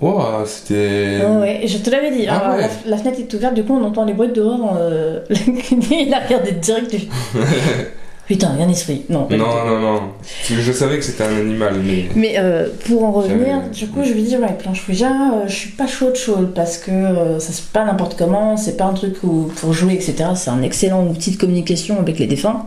Oh, 0.00 0.20
c'était. 0.44 1.20
Oh, 1.24 1.38
ouais, 1.40 1.62
je 1.64 1.78
te 1.78 1.88
l'avais 1.90 2.10
dit. 2.10 2.26
Ah 2.28 2.38
Alors, 2.38 2.56
ouais. 2.56 2.68
la, 2.84 2.90
la 2.90 2.96
fenêtre 2.98 3.20
est 3.20 3.32
ouverte, 3.34 3.54
du 3.54 3.64
coup, 3.64 3.72
on 3.74 3.84
entend 3.84 4.04
les 4.04 4.14
bruits 4.14 4.32
dehors. 4.32 4.76
Euh... 4.78 5.24
il 5.30 6.12
a 6.12 6.20
regardé 6.20 6.52
direct. 6.52 6.90
du- 6.94 7.08
Putain, 8.26 8.52
il 8.54 8.60
y 8.60 8.62
a 8.62 8.66
un 8.66 8.70
esprit. 8.70 9.04
Non, 9.08 9.24
pas. 9.24 9.36
Non, 9.36 9.64
non, 9.64 9.78
non. 9.78 10.00
Je 10.48 10.72
savais 10.72 10.98
que 10.98 11.04
c'était 11.04 11.24
un 11.24 11.36
animal, 11.36 11.74
mais. 11.84 12.08
Mais 12.14 12.34
euh, 12.38 12.68
pour 12.86 13.04
en 13.04 13.12
revenir, 13.12 13.62
du 13.72 13.86
coup, 13.88 14.02
je 14.04 14.12
lui 14.12 14.22
dis, 14.22 14.36
ouais, 14.36 14.52
planche 14.58 14.86
Ouija, 14.88 15.10
euh, 15.10 15.44
je 15.46 15.54
suis 15.54 15.70
pas 15.70 15.86
chaude 15.86 16.16
chaude 16.16 16.52
parce 16.54 16.78
que 16.78 16.90
euh, 16.90 17.38
ça 17.38 17.52
se 17.52 17.62
pas 17.62 17.84
n'importe 17.84 18.16
comment, 18.16 18.56
c'est 18.56 18.76
pas 18.76 18.84
un 18.84 18.94
truc 18.94 19.22
où, 19.22 19.50
pour 19.56 19.72
jouer, 19.72 19.94
etc. 19.94 20.30
C'est 20.34 20.50
un 20.50 20.62
excellent 20.62 21.06
outil 21.06 21.32
de 21.32 21.36
communication 21.36 21.98
avec 22.00 22.18
les 22.18 22.26
défunts. 22.26 22.66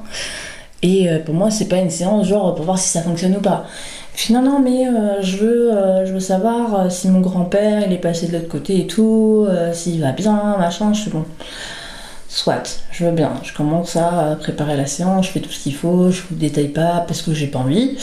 Et 0.81 1.09
euh, 1.09 1.19
pour 1.19 1.35
moi, 1.35 1.51
c'est 1.51 1.67
pas 1.67 1.77
une 1.77 1.89
séance 1.89 2.27
genre 2.27 2.55
pour 2.55 2.63
voir 2.65 2.79
si 2.79 2.87
ça 2.87 3.01
fonctionne 3.01 3.35
ou 3.35 3.41
pas. 3.41 3.65
Je 4.19 4.27
dis, 4.27 4.33
non, 4.33 4.41
non, 4.41 4.59
mais 4.59 4.85
euh, 4.85 5.21
je, 5.21 5.37
veux, 5.37 5.71
euh, 5.73 6.05
je 6.05 6.11
veux 6.11 6.19
savoir 6.19 6.75
euh, 6.75 6.89
si 6.89 7.07
mon 7.07 7.21
grand-père 7.21 7.83
il 7.87 7.93
est 7.93 7.99
passé 7.99 8.27
de 8.27 8.33
l'autre 8.33 8.49
côté 8.49 8.81
et 8.81 8.87
tout, 8.87 9.47
s'il 9.71 10.01
va 10.01 10.11
bien, 10.11 10.57
machin. 10.57 10.93
Je 10.93 11.01
suis 11.01 11.11
bon. 11.11 11.23
Soit, 12.31 12.81
je 12.91 13.05
veux 13.05 13.11
bien. 13.11 13.31
Je 13.43 13.51
commence 13.53 13.95
à 13.95 14.37
préparer 14.39 14.77
la 14.77 14.85
séance, 14.85 15.25
je 15.25 15.31
fais 15.31 15.39
tout 15.39 15.49
ce 15.51 15.63
qu'il 15.63 15.73
faut, 15.73 16.11
je 16.11 16.21
vous 16.29 16.35
détaille 16.35 16.67
pas 16.67 17.03
parce 17.07 17.23
que 17.23 17.33
j'ai 17.33 17.47
pas 17.47 17.57
envie. 17.57 17.97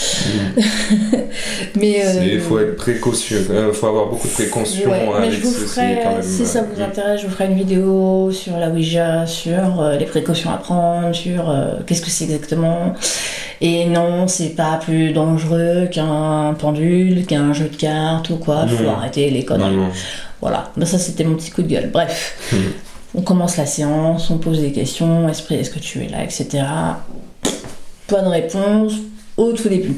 Mais 1.76 2.02
euh, 2.04 2.24
Il 2.34 2.40
faut 2.40 2.58
être 2.58 2.74
précautieux. 2.76 3.46
Il 3.48 3.72
faut 3.72 3.86
avoir 3.86 4.06
beaucoup 4.08 4.26
de 4.26 4.32
précautions 4.32 4.90
Ouais, 4.90 5.06
mais 5.20 5.28
avec 5.28 5.32
je 5.32 5.40
vous 5.46 5.52
ceci 5.52 5.66
ferai, 5.74 6.00
quand 6.02 6.10
même. 6.14 6.22
si 6.22 6.44
ça 6.44 6.62
vous 6.62 6.80
euh, 6.80 6.84
intéresse, 6.84 7.20
je 7.22 7.26
vous 7.28 7.32
ferai 7.32 7.46
une 7.46 7.54
vidéo 7.56 8.30
sur 8.32 8.56
la 8.58 8.68
Ouija, 8.70 9.26
sur 9.26 9.80
euh, 9.80 9.96
les 9.96 10.06
précautions 10.06 10.50
à 10.50 10.56
prendre, 10.56 11.14
sur 11.14 11.48
euh, 11.48 11.74
qu'est-ce 11.86 12.02
que 12.02 12.10
c'est 12.10 12.24
exactement. 12.24 12.94
Et 13.60 13.86
non, 13.86 14.26
c'est 14.28 14.50
pas 14.56 14.78
plus 14.82 15.12
dangereux 15.12 15.88
qu'un 15.90 16.54
pendule, 16.58 17.26
qu'un 17.26 17.52
jeu 17.52 17.68
de 17.68 17.76
cartes 17.76 18.30
ou 18.30 18.36
quoi. 18.36 18.66
Faut 18.66 18.82
Non. 18.82 18.96
arrêter 18.96 19.30
les 19.30 19.44
conneries. 19.44 19.76
non. 19.76 19.88
Voilà, 20.42 20.70
Ben, 20.76 20.84
ça 20.84 20.98
c'était 20.98 21.24
mon 21.24 21.34
petit 21.36 21.50
coup 21.50 21.62
de 21.62 21.68
gueule. 21.68 21.90
Bref, 21.92 22.34
Mhm. 22.52 22.58
On 23.16 23.22
commence 23.22 23.56
la 23.56 23.66
séance, 23.66 24.30
on 24.30 24.38
pose 24.38 24.60
des 24.60 24.72
questions, 24.72 25.28
esprit, 25.28 25.56
est-ce 25.56 25.70
que 25.70 25.78
tu 25.78 26.04
es 26.04 26.08
là, 26.08 26.22
etc. 26.22 26.64
Pas 28.06 28.22
de 28.22 28.28
réponse 28.28 28.92
au 29.36 29.52
tout 29.52 29.68
début. 29.68 29.96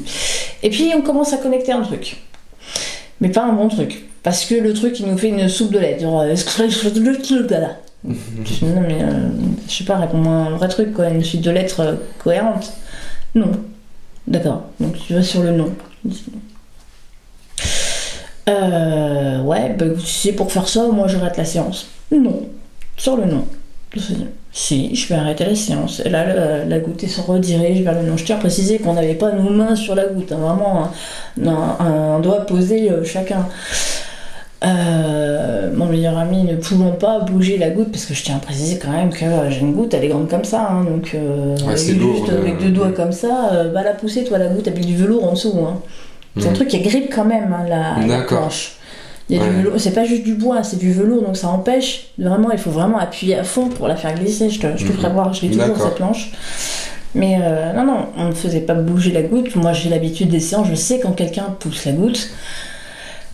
Et 0.63 0.69
puis 0.69 0.91
on 0.95 1.01
commence 1.01 1.33
à 1.33 1.37
connecter 1.37 1.73
un 1.73 1.81
truc. 1.81 2.23
Mais 3.19 3.29
pas 3.29 3.43
un 3.43 3.53
bon 3.53 3.67
truc. 3.67 4.05
Parce 4.23 4.45
que 4.45 4.55
le 4.55 4.73
truc 4.73 4.99
il 4.99 5.07
nous 5.07 5.17
fait 5.17 5.29
une 5.29 5.47
soupe 5.49 5.71
de 5.71 5.79
lait. 5.79 5.99
Genre, 5.99 6.23
est-ce 6.23 6.45
que 6.45 6.69
je 6.69 6.79
Je 8.09 8.65
non 8.65 8.81
mais 8.81 9.03
euh, 9.03 9.27
je 9.67 9.73
sais 9.73 9.83
pas, 9.83 9.97
réponds-moi 9.97 10.33
un 10.33 10.49
vrai 10.51 10.69
truc 10.69 10.93
quoi, 10.93 11.09
une 11.09 11.23
suite 11.23 11.41
de 11.41 11.51
lettres 11.51 11.81
euh, 11.81 11.95
cohérente. 12.23 12.71
Non. 13.35 13.51
D'accord, 14.25 14.63
donc 14.79 14.97
tu 14.97 15.13
vas 15.13 15.23
sur 15.23 15.43
le 15.43 15.51
non. 15.51 15.73
Euh, 18.47 19.41
ouais, 19.41 19.75
bah, 19.77 19.85
si 19.99 20.27
c'est 20.27 20.33
pour 20.33 20.51
faire 20.51 20.67
ça, 20.67 20.87
moi 20.87 21.07
j'arrête 21.07 21.35
la 21.35 21.45
séance. 21.45 21.87
Non, 22.11 22.47
sur 22.99 23.17
le. 23.17 23.23
Je 23.95 23.99
dis, 23.99 24.25
Si, 24.51 24.95
je 24.95 25.07
vais 25.07 25.15
arrêter 25.15 25.45
la 25.45 25.55
séance. 25.55 25.99
Et 26.05 26.09
là, 26.09 26.23
la, 26.25 26.65
la 26.65 26.79
goutte 26.79 27.05
se 27.07 27.21
redirige 27.21 27.81
vers 27.83 27.99
le 27.99 28.07
non. 28.07 28.17
Je 28.17 28.25
tiens 28.25 28.35
à 28.35 28.39
préciser 28.39 28.77
qu'on 28.77 28.93
n'avait 28.93 29.15
pas 29.15 29.31
nos 29.31 29.49
mains 29.49 29.75
sur 29.75 29.95
la 29.95 30.05
goutte, 30.05 30.31
hein, 30.31 30.37
vraiment 30.39 30.83
un, 31.43 31.47
un- 31.49 32.15
un 32.15 32.19
doigt 32.19 32.45
posé 32.45 32.91
euh, 32.91 33.03
chacun. 33.03 33.47
Euh, 34.65 35.69
mon 35.73 35.85
meilleur 35.85 36.17
ami 36.17 36.43
ne 36.43 36.55
pouvant 36.57 36.91
pas 36.91 37.19
bouger 37.21 37.57
la 37.57 37.69
goutte, 37.69 37.91
parce 37.91 38.05
que 38.05 38.13
je 38.13 38.23
tiens 38.23 38.35
à 38.35 38.39
préciser 38.39 38.77
quand 38.77 38.91
même 38.91 39.09
que 39.09 39.23
euh, 39.23 39.49
j'ai 39.49 39.61
une 39.61 39.73
goutte, 39.73 39.93
elle 39.93 40.03
est 40.03 40.09
grande 40.09 40.27
comme 40.29 40.43
ça, 40.43 40.67
hein, 40.69 40.83
donc 40.83 41.11
euh, 41.15 41.55
Ouais, 41.65 41.77
juste 41.77 41.97
lourd, 41.97 42.25
avec 42.29 42.59
deux 42.59 42.71
doigts 42.71 42.89
mm. 42.89 42.93
comme 42.93 43.11
ça, 43.13 43.51
va 43.73 43.83
la 43.83 43.93
pousser 43.93 44.25
toi 44.25 44.37
la 44.37 44.47
goutte 44.47 44.67
avec 44.67 44.85
du 44.85 44.95
velours 44.97 45.23
en 45.23 45.31
dessous. 45.31 45.57
Hein. 45.65 45.79
C'est 46.37 46.47
un 46.47 46.51
Mm. 46.51 46.53
truc 46.55 46.67
qui 46.67 46.79
grippe 46.81 47.09
quand 47.13 47.23
même, 47.25 47.53
hein, 47.57 47.65
la, 47.69 48.05
la 48.05 48.23
planche. 48.23 48.73
Il 49.29 49.37
y 49.37 49.39
a 49.39 49.43
du 49.43 49.51
velours, 49.57 49.73
c'est 49.79 49.93
pas 49.93 50.05
juste 50.05 50.23
du 50.23 50.33
bois, 50.33 50.63
c'est 50.63 50.79
du 50.79 50.91
velours, 50.91 51.21
donc 51.21 51.37
ça 51.37 51.49
empêche. 51.49 52.07
Vraiment, 52.17 52.49
il 52.51 52.57
faut 52.57 52.71
vraiment 52.71 52.97
appuyer 52.97 53.37
à 53.37 53.43
fond 53.43 53.67
pour 53.69 53.87
la 53.87 53.95
faire 53.95 54.15
glisser. 54.15 54.49
Je 54.49 54.59
te, 54.59 54.67
je 54.75 54.85
te 54.87 54.91
Mhm. 54.91 54.97
ferai 54.97 55.09
voir, 55.13 55.33
je 55.33 55.41
l'ai 55.43 55.51
toujours 55.51 55.77
cette 55.77 55.95
planche. 55.95 56.31
Mais 57.15 57.39
euh, 57.41 57.73
non, 57.73 57.85
non, 57.85 58.05
on 58.17 58.25
ne 58.29 58.33
faisait 58.33 58.61
pas 58.61 58.73
bouger 58.73 59.11
la 59.11 59.21
goutte. 59.21 59.55
Moi, 59.55 59.73
j'ai 59.73 59.89
l'habitude 59.89 60.29
des 60.29 60.39
séances, 60.39 60.67
je 60.69 60.75
sais 60.75 60.99
quand 60.99 61.11
quelqu'un 61.11 61.45
pousse 61.59 61.85
la 61.85 61.91
goutte. 61.91 62.29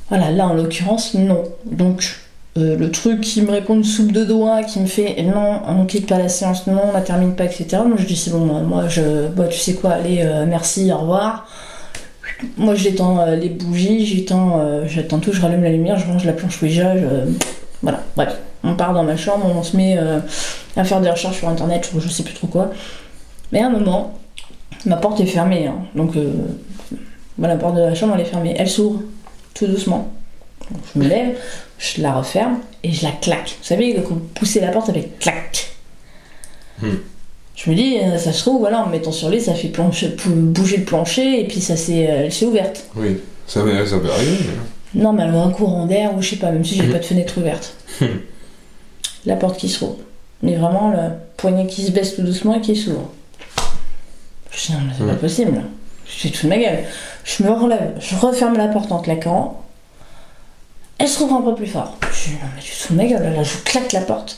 Voilà, 0.09 0.31
là 0.31 0.47
en 0.47 0.53
l'occurrence, 0.53 1.13
non. 1.13 1.43
Donc, 1.65 2.17
euh, 2.57 2.77
le 2.77 2.91
truc 2.91 3.21
qui 3.21 3.41
me 3.41 3.51
répond 3.51 3.75
une 3.75 3.83
soupe 3.83 4.11
de 4.11 4.23
doigts, 4.23 4.63
qui 4.63 4.79
me 4.79 4.85
fait 4.85 5.21
non, 5.23 5.61
on 5.67 5.85
quitte 5.85 6.07
pas 6.07 6.17
la 6.17 6.29
séance, 6.29 6.67
non, 6.67 6.79
on 6.89 6.93
la 6.93 7.01
termine 7.01 7.35
pas, 7.35 7.45
etc. 7.45 7.67
Moi, 7.85 7.97
je 7.97 8.05
dis 8.05 8.15
c'est 8.15 8.31
bon, 8.31 8.39
moi, 8.45 8.61
moi, 8.61 8.87
je, 8.87 9.27
bah, 9.27 9.47
tu 9.49 9.57
sais 9.59 9.73
quoi, 9.73 9.91
allez, 9.91 10.19
euh, 10.21 10.45
merci, 10.47 10.91
au 10.91 10.97
revoir. 10.99 11.47
Moi, 12.57 12.76
j'étends 12.76 13.19
euh, 13.19 13.36
les 13.36 13.49
bougies, 13.49 14.05
j'étends, 14.05 14.59
euh, 14.59 14.86
j'attends 14.88 15.19
tout, 15.19 15.32
je 15.32 15.41
rallume 15.41 15.63
la 15.63 15.71
lumière, 15.71 15.97
je 15.97 16.05
range 16.05 16.26
la 16.26 16.34
planche 16.34 16.61
Ouija, 16.61 16.93
voilà, 17.82 18.03
bref. 18.15 18.36
On 18.63 18.76
part 18.76 18.93
dans 18.93 19.03
ma 19.03 19.15
chambre, 19.15 19.45
on 19.45 19.61
se 19.61 19.78
met 19.78 19.95
euh, 19.97 20.19
à 20.76 20.84
faire 20.84 20.99
des 20.99 21.09
recherches 21.09 21.38
sur 21.38 21.47
internet, 21.47 21.86
sur 21.86 21.99
je 21.99 22.09
sais 22.09 22.23
plus 22.23 22.34
trop 22.34 22.47
quoi. 22.47 22.71
Mais 23.51 23.61
à 23.61 23.67
un 23.67 23.69
moment, 23.69 24.17
ma 24.86 24.95
porte 24.95 25.19
est 25.19 25.28
fermée, 25.28 25.67
hein. 25.67 25.78
donc 25.93 26.15
euh, 26.15 26.34
bah, 27.38 27.47
la 27.47 27.57
porte 27.57 27.76
de 27.76 27.82
la 27.82 27.93
chambre 27.93 28.15
elle 28.15 28.21
est 28.21 28.26
fermée. 28.26 28.55
Elle 28.57 28.69
s'ouvre 28.69 29.01
tout 29.53 29.67
doucement. 29.67 30.11
Je 30.93 30.99
me 30.99 31.07
lève, 31.07 31.38
je 31.78 32.01
la 32.01 32.13
referme 32.13 32.59
et 32.82 32.91
je 32.91 33.05
la 33.05 33.11
claque. 33.11 33.55
Vous 33.59 33.67
savez, 33.67 33.93
quand 33.95 34.15
vous 34.15 34.19
poussez 34.34 34.59
la 34.59 34.69
porte, 34.69 34.88
ça 34.88 34.93
fait 34.93 35.11
clac. 35.19 35.76
Hmm. 36.82 36.95
Je 37.55 37.69
me 37.69 37.75
dis, 37.75 37.97
euh, 37.99 38.17
ça 38.17 38.33
se 38.33 38.41
trouve, 38.41 38.59
voilà, 38.59 38.81
en 38.81 38.87
me 38.87 38.91
mettant 38.91 39.11
sur 39.13 39.29
lui, 39.29 39.39
ça 39.39 39.53
fait 39.53 39.71
bouger 40.27 40.77
le 40.77 40.83
plancher 40.83 41.39
et 41.41 41.47
puis 41.47 41.61
ça 41.61 41.77
s'est, 41.77 42.07
euh, 42.09 42.23
elle 42.25 42.33
s'est 42.33 42.45
ouverte. 42.45 42.83
Oui, 42.95 43.17
ça, 43.47 43.61
peut- 43.61 43.85
ça 43.85 43.97
peut 43.97 44.11
arriver. 44.11 44.37
mais- 44.93 45.01
Non, 45.01 45.13
mais 45.13 45.23
elle 45.23 45.29
a 45.35 45.41
un 45.41 45.51
courant 45.51 45.85
d'air 45.85 46.13
ou 46.15 46.21
je 46.21 46.31
sais 46.31 46.35
pas, 46.37 46.51
même 46.51 46.65
si 46.65 46.75
j'ai 46.75 46.87
pas 46.91 46.99
de 46.99 47.05
fenêtre 47.05 47.37
ouverte. 47.37 47.73
Hmm. 48.01 48.05
La 49.25 49.35
porte 49.35 49.57
qui 49.57 49.69
se 49.69 49.79
rouvre. 49.83 49.97
Mais 50.43 50.55
vraiment, 50.55 50.89
le 50.91 50.97
poignet 51.37 51.65
qui 51.65 51.83
se 51.85 51.91
baisse 51.91 52.15
tout 52.15 52.21
doucement 52.21 52.55
et 52.55 52.61
qui 52.61 52.75
s'ouvre. 52.75 53.09
Je 54.51 54.67
dis, 54.67 54.71
non, 54.73 54.79
mais 54.85 54.93
c'est 54.97 55.05
pas 55.05 55.13
possible. 55.15 55.61
Je 56.05 56.11
suis 56.11 56.31
toute 56.31 56.43
ma 56.43 56.57
gueule. 56.57 56.83
Je 57.23 57.43
me 57.43 57.49
relève, 57.51 57.93
je 57.99 58.15
referme 58.15 58.55
la 58.57 58.67
porte 58.67 58.91
en 58.91 58.99
claquant. 58.99 59.61
Elle 60.97 61.07
se 61.07 61.19
rouvre 61.19 61.37
un 61.37 61.41
peu 61.41 61.55
plus 61.55 61.67
fort. 61.67 61.97
Je 62.13 62.29
dis, 62.29 62.35
non, 62.35 62.47
mais 62.55 62.61
tu 62.61 62.71
te 62.71 62.75
fous 62.75 62.93
de 62.93 62.97
ma 62.97 63.05
gueule, 63.05 63.23
là, 63.35 63.43
je 63.43 63.57
claque 63.65 63.91
la 63.93 64.01
porte. 64.01 64.37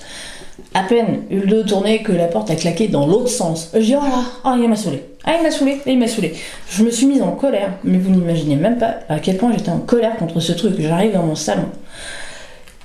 À 0.73 0.83
peine 0.83 1.21
eu 1.29 1.39
le 1.39 1.47
dos 1.47 1.63
tourné 1.63 2.01
que 2.03 2.11
la 2.11 2.25
porte 2.25 2.49
a 2.49 2.55
claqué 2.55 2.87
dans 2.87 3.05
l'autre 3.05 3.29
sens. 3.29 3.69
Je 3.73 3.79
dis, 3.79 3.95
oh 3.95 4.03
là, 4.03 4.23
oh, 4.45 4.55
il 4.59 4.67
m'a 4.67 4.75
saoulé. 4.75 5.03
Ah, 5.23 5.33
il 5.37 5.43
m'a 5.43 5.51
saoulé, 5.51 5.77
il 5.85 5.99
m'a 5.99 6.07
saoulé. 6.07 6.33
Je 6.69 6.83
me 6.83 6.89
suis 6.89 7.05
mise 7.05 7.21
en 7.21 7.31
colère, 7.31 7.73
mais 7.83 7.97
vous 7.97 8.09
n'imaginez 8.09 8.55
même 8.55 8.77
pas 8.77 8.95
à 9.09 9.19
quel 9.19 9.37
point 9.37 9.51
j'étais 9.55 9.69
en 9.69 9.79
colère 9.79 10.15
contre 10.17 10.39
ce 10.39 10.53
truc. 10.53 10.75
J'arrive 10.79 11.13
dans 11.13 11.23
mon 11.23 11.35
salon. 11.35 11.65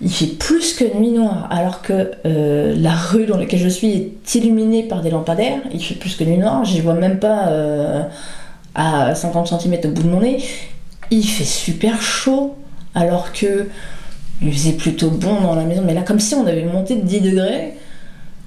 Il 0.00 0.10
fait 0.10 0.26
plus 0.26 0.74
que 0.74 0.84
nuit 0.96 1.12
noire, 1.12 1.46
alors 1.50 1.80
que 1.80 2.10
euh, 2.26 2.74
la 2.76 2.92
rue 2.92 3.26
dans 3.26 3.36
laquelle 3.36 3.60
je 3.60 3.68
suis 3.68 3.92
est 3.92 4.34
illuminée 4.34 4.82
par 4.82 5.00
des 5.00 5.10
lampadaires. 5.10 5.60
Il 5.72 5.82
fait 5.82 5.94
plus 5.94 6.16
que 6.16 6.24
nuit 6.24 6.38
noire, 6.38 6.64
j'y 6.64 6.80
vois 6.80 6.94
même 6.94 7.20
pas 7.20 7.48
euh, 7.48 8.02
à 8.74 9.14
50 9.14 9.60
cm 9.60 9.78
au 9.84 9.88
bout 9.88 10.02
de 10.02 10.08
mon 10.08 10.20
nez. 10.20 10.42
Il 11.12 11.24
fait 11.24 11.44
super 11.44 12.02
chaud, 12.02 12.56
alors 12.96 13.32
que 13.32 13.68
il 14.42 14.52
faisait 14.52 14.72
plutôt 14.72 15.10
bon 15.10 15.40
dans 15.42 15.54
la 15.54 15.64
maison. 15.64 15.82
Mais 15.86 15.94
là, 15.94 16.02
comme 16.02 16.20
si 16.20 16.34
on 16.34 16.46
avait 16.46 16.64
monté 16.64 16.96
de 16.96 17.02
10 17.02 17.20
degrés. 17.20 17.74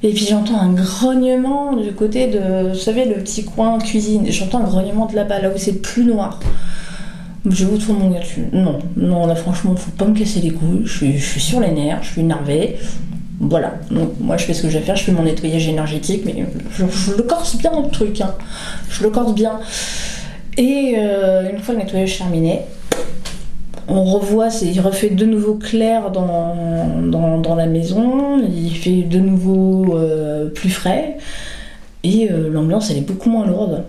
Et 0.03 0.09
puis 0.13 0.25
j'entends 0.29 0.59
un 0.59 0.73
grognement 0.73 1.73
du 1.75 1.91
côté 1.93 2.27
de, 2.27 2.69
vous 2.69 2.77
savez, 2.77 3.05
le 3.05 3.15
petit 3.15 3.43
coin 3.45 3.79
cuisine. 3.79 4.25
J'entends 4.29 4.59
un 4.59 4.65
grognement 4.65 5.05
de 5.07 5.15
là-bas, 5.15 5.39
là 5.39 5.49
où 5.49 5.57
c'est 5.57 5.81
plus 5.81 6.03
noir. 6.03 6.39
Je 7.49 7.65
vous 7.65 7.77
trouve 7.77 7.97
mon 7.99 8.09
gars. 8.11 8.19
je- 8.21 8.55
Non, 8.55 8.79
non, 8.97 9.25
là 9.25 9.35
franchement, 9.35 9.75
faut 9.75 9.91
pas 9.91 10.05
me 10.05 10.17
casser 10.17 10.41
les 10.41 10.51
couilles. 10.51 10.81
Je 10.85 10.97
suis, 10.97 11.17
je 11.17 11.39
sur 11.39 11.59
les 11.59 11.71
nerfs, 11.71 11.99
je 12.03 12.09
suis 12.11 12.21
énervée. 12.21 12.75
Voilà, 13.39 13.73
donc 13.91 14.11
moi 14.21 14.37
je 14.37 14.45
fais 14.45 14.53
ce 14.53 14.61
que 14.63 14.69
j'ai 14.69 14.77
à 14.77 14.81
faire, 14.81 14.95
je 14.95 15.03
fais 15.03 15.11
mon 15.11 15.23
nettoyage 15.23 15.67
énergétique, 15.67 16.21
mais 16.25 16.45
je, 16.77 16.85
je 16.87 17.17
le 17.17 17.23
corse 17.23 17.57
bien 17.57 17.71
le 17.83 17.89
truc, 17.89 18.21
hein. 18.21 18.33
je 18.89 19.03
le 19.03 19.09
corse 19.09 19.33
bien. 19.35 19.59
Et 20.57 20.95
euh, 20.97 21.51
une 21.51 21.59
fois 21.59 21.73
le 21.75 21.81
nettoyage 21.81 22.17
terminé, 22.17 22.61
on 23.87 24.03
revoit, 24.03 24.49
il 24.61 24.79
refait 24.81 25.09
de 25.09 25.25
nouveau 25.25 25.55
clair 25.55 26.11
dans 26.11 27.55
la 27.55 27.65
maison, 27.65 28.39
il 28.39 28.75
fait 28.75 29.03
de 29.03 29.19
nouveau 29.19 29.97
euh, 29.97 30.49
plus 30.49 30.69
frais, 30.69 31.17
et 32.03 32.29
euh, 32.31 32.49
l'ambiance 32.49 32.89
elle 32.91 32.97
est 32.97 33.07
beaucoup 33.07 33.29
moins 33.29 33.45
lourde. 33.45 33.83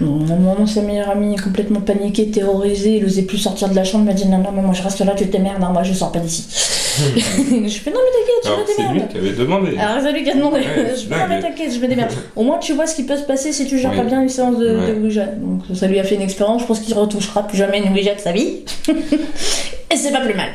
Mon, 0.00 0.36
mon 0.36 0.56
ancien 0.62 0.82
meilleur 0.82 1.10
ami 1.10 1.34
est 1.34 1.42
complètement 1.42 1.80
paniqué, 1.80 2.30
terrorisé, 2.30 2.96
il 2.96 3.04
osait 3.04 3.22
plus 3.22 3.38
sortir 3.38 3.68
de 3.68 3.74
la 3.76 3.84
chambre, 3.84 4.04
il 4.04 4.06
m'a 4.08 4.12
dit 4.14 4.26
non, 4.26 4.38
non, 4.38 4.50
mais 4.54 4.62
moi 4.62 4.72
je 4.74 4.82
reste 4.82 5.00
là, 5.00 5.12
tu 5.16 5.26
te 5.26 5.32
démerdes, 5.32 5.62
hein, 5.62 5.70
moi 5.72 5.82
je 5.82 5.92
sors 5.92 6.10
pas 6.12 6.18
d'ici. 6.20 6.46
je 7.16 7.68
fais 7.78 7.90
non, 7.90 7.98
mais 8.04 8.12
t'inquiète, 8.12 8.44
je 8.44 8.50
me 8.50 8.66
c'est 8.66 8.82
lui 8.82 8.88
démerde. 8.94 9.08
qui 9.12 9.18
avait 9.18 9.32
demandé. 9.32 9.76
Alors 9.78 10.02
c'est 10.02 10.12
lui 10.12 10.24
qui 10.24 10.30
a 10.30 10.34
demandé. 10.34 10.56
Ouais, 10.58 10.94
je 10.96 11.06
fais 11.06 11.18
non, 11.18 11.26
mais 11.28 11.40
t'inquiète, 11.40 11.72
je 11.74 11.78
me 11.80 11.86
démerde. 11.88 12.10
Au 12.36 12.42
moins 12.42 12.58
tu 12.58 12.72
vois 12.72 12.86
ce 12.86 12.94
qui 12.96 13.04
peut 13.04 13.16
se 13.16 13.22
passer 13.24 13.52
si 13.52 13.66
tu 13.66 13.78
gères 13.78 13.90
Oui. 13.90 13.96
pas 13.98 14.04
bien 14.04 14.22
une 14.22 14.28
séance 14.28 14.58
de, 14.58 14.76
Ouais. 14.76 14.92
de 14.94 15.00
Ouija. 15.00 15.26
Donc 15.26 15.62
ça 15.74 15.86
lui 15.86 15.98
a 16.00 16.04
fait 16.04 16.14
une 16.14 16.22
expérience, 16.22 16.62
je 16.62 16.66
pense 16.66 16.80
qu'il 16.80 16.94
retouchera 16.94 17.46
plus 17.46 17.58
jamais 17.58 17.78
une 17.78 17.92
Ouija 17.92 18.14
de 18.14 18.20
sa 18.20 18.32
vie. 18.32 18.58
Et 19.92 19.96
c'est 19.96 20.12
pas 20.12 20.20
plus 20.20 20.34
mal. 20.34 20.48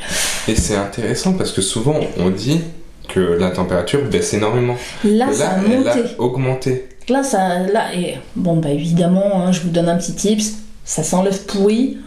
Et 0.47 0.55
c'est 0.55 0.75
intéressant 0.75 1.33
parce 1.33 1.51
que 1.51 1.61
souvent 1.61 1.99
on 2.19 2.29
dit 2.29 2.61
que 3.09 3.19
la 3.19 3.51
température 3.51 4.01
baisse 4.09 4.33
énormément. 4.33 4.75
Là, 5.03 5.31
ça 5.31 5.49
a 5.49 5.57
elle 5.57 5.77
monté. 5.79 5.89
a 6.17 6.21
augmenté. 6.21 6.85
Là, 7.09 7.23
ça, 7.23 7.59
là, 7.59 7.93
et 7.93 8.15
bon, 8.35 8.57
bah 8.57 8.69
évidemment, 8.69 9.41
hein, 9.43 9.51
je 9.51 9.61
vous 9.61 9.69
donne 9.69 9.89
un 9.89 9.97
petit 9.97 10.13
tips. 10.13 10.53
Ça 10.83 11.03
s'enlève 11.03 11.45
pourri. 11.45 11.97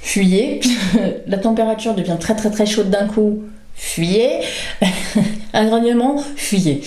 Fuyez. 0.00 0.60
La 1.26 1.38
température 1.38 1.94
devient 1.94 2.16
très 2.18 2.34
très 2.34 2.50
très 2.50 2.66
chaude 2.66 2.90
d'un 2.90 3.06
coup. 3.06 3.42
Fuyez. 3.74 4.40
un 5.52 5.66
grognement. 5.66 6.22
Fuyez. 6.36 6.82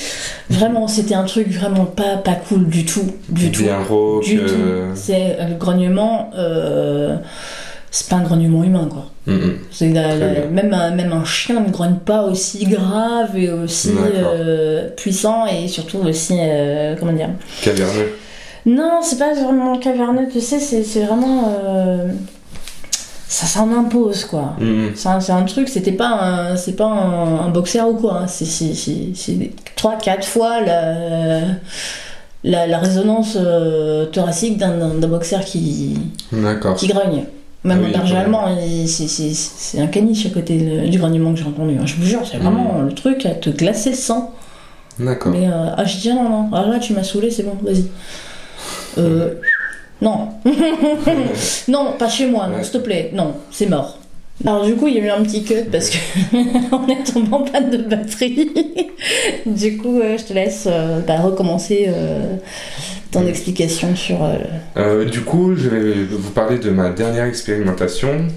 Vraiment, 0.49 0.87
c'était 0.87 1.13
un 1.15 1.23
truc 1.23 1.47
vraiment 1.49 1.85
pas, 1.85 2.17
pas 2.17 2.35
cool 2.35 2.67
du 2.67 2.85
tout. 2.85 3.05
Du 3.29 3.51
tout. 3.51 3.63
Bien 3.63 3.79
rauque. 3.79 4.25
Du 4.25 4.39
euh, 4.39 4.47
tout. 4.91 4.95
C'est 4.95 5.37
euh, 5.39 5.49
le 5.49 5.55
grognement. 5.55 6.31
euh, 6.35 7.17
c'est 7.91 8.07
pas 8.09 8.15
un 8.15 8.23
grognement 8.23 8.63
humain, 8.63 8.87
quoi. 8.89 9.05
la- 9.93 10.15
la- 10.15 10.27
bien. 10.41 10.45
même, 10.49 10.73
un, 10.73 10.91
même 10.91 11.11
un 11.13 11.23
chien 11.25 11.59
ne 11.59 11.69
grogne 11.69 11.97
pas 12.03 12.23
aussi 12.23 12.65
grave 12.65 13.37
et 13.37 13.51
aussi 13.51 13.91
euh, 14.15 14.89
puissant 14.95 15.45
et 15.45 15.67
surtout 15.67 15.99
aussi, 15.99 16.35
euh, 16.39 16.95
comment 16.97 17.11
dire, 17.13 17.29
Caverneux. 17.61 18.13
non, 18.65 19.01
c'est 19.03 19.19
pas 19.19 19.33
vraiment 19.33 19.77
caverneux, 19.77 20.27
tu 20.31 20.41
sais, 20.41 20.59
c'est 20.59 21.03
vraiment. 21.03 21.53
euh, 21.65 22.07
ça 23.27 23.45
s'en 23.45 23.71
impose, 23.77 24.25
quoi. 24.25 24.55
Mm, 24.59 24.65
mm. 24.87 24.91
C'est 24.95 25.31
un, 25.31 25.43
truc, 25.43 25.69
c'était 25.69 25.91
pas 25.93 26.55
c'est 26.57 26.75
pas 26.75 26.85
un, 26.87 27.45
un 27.45 27.49
boxer 27.49 27.81
ou 27.87 27.93
quoi. 27.95 28.21
hein. 28.23 28.27
C'est- 28.27 28.45
c'est 29.15 29.51
3-4 29.77 30.23
fois 30.25 30.61
la, 30.61 31.39
la, 32.43 32.67
la 32.67 32.77
résonance 32.79 33.37
euh, 33.39 34.05
thoracique 34.07 34.57
d'un 34.57 34.95
boxer 35.07 35.45
qui, 35.45 35.97
qui 36.77 36.87
grogne. 36.87 37.23
Même 37.63 37.79
Ah 37.81 37.85
oui, 37.85 37.93
berger 37.93 38.13
même. 38.15 38.23
allemand, 38.23 38.45
c'est- 38.87 39.79
un 39.79 39.87
caniche 39.87 40.25
à 40.25 40.29
côté 40.29 40.57
de- 40.57 40.87
du 40.87 40.97
grognement 40.97 41.31
que 41.33 41.39
j'ai 41.39 41.45
entendu. 41.45 41.75
hein. 41.79 41.85
Je 41.85 41.95
vous 41.95 42.03
jure, 42.05 42.21
c'est 42.29 42.37
vraiment 42.37 42.81
le 42.81 42.91
truc 42.93 43.25
à 43.25 43.31
te 43.35 43.49
glacer 43.51 43.91
le 43.91 43.95
sang. 43.95 44.31
D'accord. 44.99 45.31
Mais 45.31 45.47
euh, 45.47 45.67
ah, 45.77 45.85
je 45.85 45.97
dis 45.97 46.09
ah, 46.09 46.15
non, 46.15 46.29
non, 46.29 46.49
ah 46.53 46.65
là 46.67 46.79
tu 46.79 46.93
m'as 46.93 47.03
saoulé, 47.03 47.29
c'est 47.31 47.43
bon, 47.43 47.55
vas-y. 47.63 47.85
Euh, 48.97 49.35
non. 50.01 50.29
non, 51.67 51.93
pas 51.97 52.09
chez 52.09 52.25
moi, 52.27 52.47
non, 52.47 52.63
s'il 52.63 52.71
te 52.73 52.77
plaît, 52.79 53.11
non, 53.13 53.35
c'est 53.51 53.67
mort. 53.67 53.97
Alors 54.45 54.65
du 54.65 54.75
coup, 54.75 54.87
il 54.87 54.95
y 54.95 54.99
a 54.99 55.03
eu 55.03 55.09
un 55.09 55.21
petit 55.23 55.43
cut 55.43 55.65
parce 55.71 55.89
que 55.89 55.97
on 56.71 56.87
est 56.87 57.03
tombé 57.03 57.27
en 57.31 57.43
panne 57.43 57.69
de 57.69 57.77
batterie. 57.77 58.49
du 59.45 59.77
coup, 59.77 59.99
euh, 59.99 60.17
je 60.17 60.23
te 60.23 60.33
laisse 60.33 60.67
euh, 60.67 60.99
bah, 61.05 61.19
recommencer 61.21 61.85
euh, 61.89 62.37
ton 63.11 63.27
explication 63.27 63.95
sur. 63.95 64.17
du 65.11 65.21
coup, 65.21 65.55
je 65.55 65.69
vais 65.69 65.93
vous 66.09 66.31
parler 66.31 66.57
de 66.57 66.69
ma 66.71 66.89
dernière 66.89 67.25
expérimentation. 67.25 68.27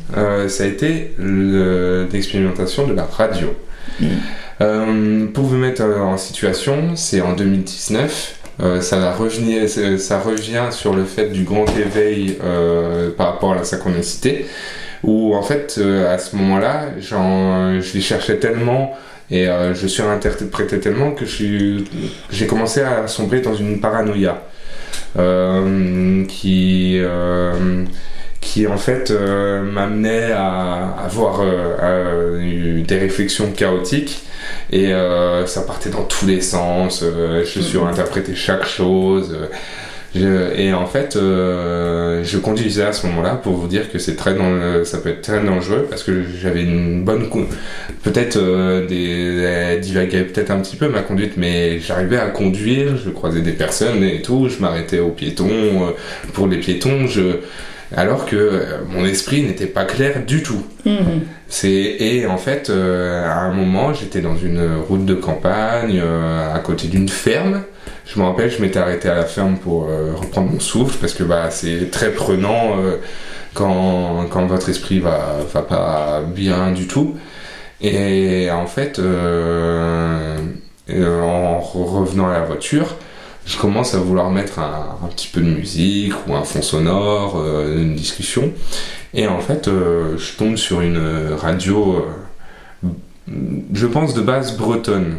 Ça 0.48 0.64
a 0.64 0.66
été 0.66 1.14
le- 1.18 2.06
l'expérimentation 2.12 2.86
de 2.86 2.92
la 2.92 3.04
radio. 3.04 3.54
Mm. 4.00 5.28
Pour 5.32 5.44
vous 5.44 5.56
mettre 5.56 5.82
en 5.82 6.16
situation, 6.16 6.96
c'est 6.96 7.20
en 7.20 7.32
2019. 7.34 8.40
Euh, 8.62 8.80
ça, 8.80 9.10
revient 9.10 10.68
sur 10.70 10.94
le 10.94 11.04
fait 11.04 11.26
du 11.30 11.42
grand 11.44 11.64
éveil 11.76 12.38
euh, 12.42 13.10
par 13.10 13.32
rapport 13.32 13.52
à 13.52 13.56
la 13.56 13.64
synchronicité, 13.64 14.46
où 15.06 15.34
en 15.34 15.42
fait, 15.42 15.76
euh, 15.78 16.12
à 16.14 16.18
ce 16.18 16.36
moment-là, 16.36 16.86
j'en- 16.98 17.80
je 17.80 17.94
les 17.94 18.00
cherchais 18.00 18.36
tellement 18.38 18.94
et 19.30 19.48
euh, 19.48 19.74
je 19.74 19.86
surinterprétais 19.86 20.78
tellement 20.78 21.12
que 21.12 21.24
je 21.24 21.30
suis- 21.34 21.84
j'ai 22.30 22.46
commencé 22.46 22.80
à 22.82 23.06
sombrer 23.06 23.40
dans 23.40 23.54
une 23.54 23.80
paranoïa 23.80 24.42
euh, 25.18 26.24
qui, 26.26 27.00
qui 28.40 28.66
en 28.66 28.76
fait 28.76 29.10
euh, 29.10 29.62
m'amenait 29.62 30.32
à 30.32 30.94
avoir 31.04 31.40
euh, 31.40 31.76
à- 31.80 32.84
des 32.86 32.98
réflexions 32.98 33.50
chaotiques 33.52 34.22
et 34.70 34.92
ça 35.46 35.62
partait 35.62 35.90
dans 35.90 36.02
tous 36.04 36.26
les 36.26 36.40
sens. 36.42 37.02
je 37.02 37.58
Mhm. 37.58 37.64
surinterprétais 37.64 38.34
chaque 38.34 38.66
chose. 38.66 39.34
Je- 40.14 40.56
et 40.60 40.72
en 40.72 40.86
fait, 40.86 41.16
euh, 41.16 42.22
je 42.24 42.38
conduisais 42.38 42.84
à 42.84 42.92
ce 42.92 43.06
moment-là 43.08 43.34
pour 43.34 43.54
vous 43.54 43.66
dire 43.66 43.90
que 43.90 43.98
c'est 43.98 44.14
très 44.16 44.34
dan- 44.34 44.84
ça 44.84 44.98
peut 44.98 45.08
être 45.10 45.22
très 45.22 45.42
dangereux 45.42 45.86
parce 45.90 46.02
que 46.04 46.22
j'avais 46.40 46.62
une 46.62 47.04
bonne, 47.04 47.28
peut-être 48.02 48.36
euh, 48.36 48.86
des, 48.86 50.24
peut-être 50.24 50.50
un 50.50 50.60
petit 50.60 50.76
peu 50.76 50.88
ma 50.88 51.00
conduite, 51.00 51.32
mais 51.36 51.80
j'arrivais 51.80 52.18
à 52.18 52.26
conduire, 52.28 52.96
je 53.02 53.10
croisais 53.10 53.40
des 53.40 53.52
personnes 53.52 54.02
et 54.04 54.22
tout, 54.22 54.48
je 54.48 54.60
m'arrêtais 54.60 55.00
aux 55.00 55.10
piétons 55.10 55.48
euh, 55.50 55.90
pour 56.32 56.46
les 56.46 56.58
piétons, 56.58 57.06
je, 57.06 57.22
alors 57.96 58.26
que 58.26 58.36
euh, 58.36 58.62
mon 58.88 59.04
esprit 59.04 59.42
n'était 59.42 59.66
pas 59.66 59.84
clair 59.84 60.22
du 60.26 60.42
tout. 60.42 60.64
mhm. 60.86 61.22
C'est 61.48 61.70
et 61.70 62.26
en 62.26 62.38
fait 62.38 62.68
euh, 62.70 63.24
à 63.28 63.40
un 63.42 63.52
moment 63.52 63.92
j'étais 63.94 64.20
dans 64.20 64.36
une 64.36 64.60
route 64.88 65.04
de 65.04 65.14
campagne 65.14 66.00
euh, 66.02 66.52
à 66.54 66.58
côté 66.58 66.88
d'une 66.88 67.08
ferme. 67.08 67.62
Je 68.06 68.18
me 68.18 68.24
rappelle 68.24 68.50
je 68.50 68.60
m'étais 68.60 68.78
arrêté 68.78 69.08
à 69.08 69.14
la 69.14 69.24
ferme 69.24 69.56
pour 69.56 69.88
euh, 69.88 70.12
reprendre 70.14 70.52
mon 70.52 70.60
souffle 70.60 70.98
parce 71.00 71.14
que 71.14 71.24
bah 71.24 71.50
c'est 71.50 71.90
très 71.90 72.12
prenant 72.12 72.78
euh, 72.78 72.98
quand, 73.54 74.26
quand 74.30 74.46
votre 74.46 74.68
esprit 74.68 75.00
va 75.00 75.38
va 75.52 75.62
pas 75.62 76.22
bien 76.22 76.70
du 76.72 76.86
tout. 76.86 77.16
Et 77.80 78.50
en 78.50 78.66
fait 78.66 78.98
euh, 78.98 80.38
en 80.88 81.60
revenant 81.60 82.28
à 82.28 82.34
la 82.34 82.44
voiture 82.44 82.94
je 83.46 83.58
commence 83.58 83.94
à 83.94 83.98
vouloir 83.98 84.30
mettre 84.30 84.58
un, 84.58 85.08
petit 85.08 85.28
peu 85.28 85.40
de 85.40 85.50
musique 85.50 86.14
ou 86.26 86.34
un 86.34 86.44
fond 86.44 86.62
sonore, 86.62 87.44
une 87.44 87.94
discussion. 87.94 88.50
Et 89.12 89.26
en 89.26 89.40
fait, 89.40 89.68
je 89.68 90.36
tombe 90.38 90.56
sur 90.56 90.80
une 90.80 91.34
radio, 91.36 92.06
je 93.74 93.86
pense 93.86 94.14
de 94.14 94.22
base 94.22 94.56
bretonne. 94.56 95.18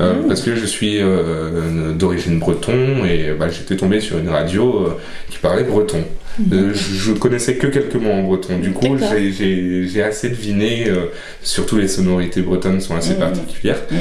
Euh, 0.00 0.14
Mm. 0.14 0.28
Parce 0.28 0.42
que 0.42 0.54
je 0.54 0.66
suis 0.66 1.00
euh, 1.00 1.92
d'origine 1.92 2.38
breton 2.38 3.04
et 3.04 3.32
bah, 3.38 3.48
j'étais 3.48 3.76
tombé 3.76 4.00
sur 4.00 4.18
une 4.18 4.28
radio 4.28 4.86
euh, 4.86 5.00
qui 5.30 5.38
parlait 5.38 5.64
breton. 5.64 6.04
Euh, 6.52 6.72
je, 6.74 6.94
je 6.94 7.12
connaissais 7.12 7.54
que 7.54 7.66
quelques 7.68 7.94
mots 7.94 8.10
en 8.10 8.22
breton. 8.24 8.58
Du 8.58 8.72
coup, 8.72 8.96
j'ai- 8.98 10.02
assez 10.02 10.28
deviné, 10.28 10.88
euh, 10.88 11.06
surtout 11.42 11.76
les 11.76 11.86
sonorités 11.88 12.42
bretonnes 12.42 12.80
sont 12.80 12.96
assez 12.96 13.14
Mm. 13.14 13.18
particulières. 13.18 13.78
Mhm. 13.90 13.98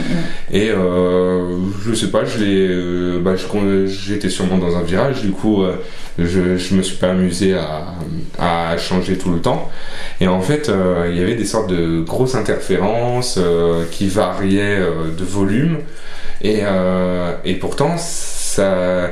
Et 0.52 0.70
euh, 0.72 1.58
je 1.88 1.94
sais 1.94 2.08
pas, 2.08 2.26
je 2.26 2.40
euh, 2.44 3.20
bah, 3.20 3.36
j'étais 3.86 4.30
sûrement 4.30 4.58
dans 4.58 4.76
un 4.76 4.82
virage, 4.82 5.22
du 5.22 5.30
coup, 5.32 5.64
je, 6.18 6.58
je 6.58 6.76
me 6.76 6.82
suis 6.82 6.98
pas 6.98 7.10
amusé 7.12 7.54
à, 7.54 7.94
à 8.40 8.78
changer 8.78 9.18
tout 9.18 9.32
le 9.32 9.40
temps. 9.40 9.70
Et 10.20 10.28
en 10.28 10.42
fait, 10.42 10.72
il 11.10 11.16
y 11.18 11.22
avait 11.22 11.36
des 11.36 11.46
sortes 11.46 11.70
de 11.70 12.02
grosses 12.02 12.36
interférences 12.36 13.40
qui 13.92 14.08
variaient 14.08 14.80
de 15.18 15.24
volume. 15.24 15.78
Et, 16.42 16.62
et 17.46 17.54
pourtant, 17.56 17.96
ça. 17.98 19.12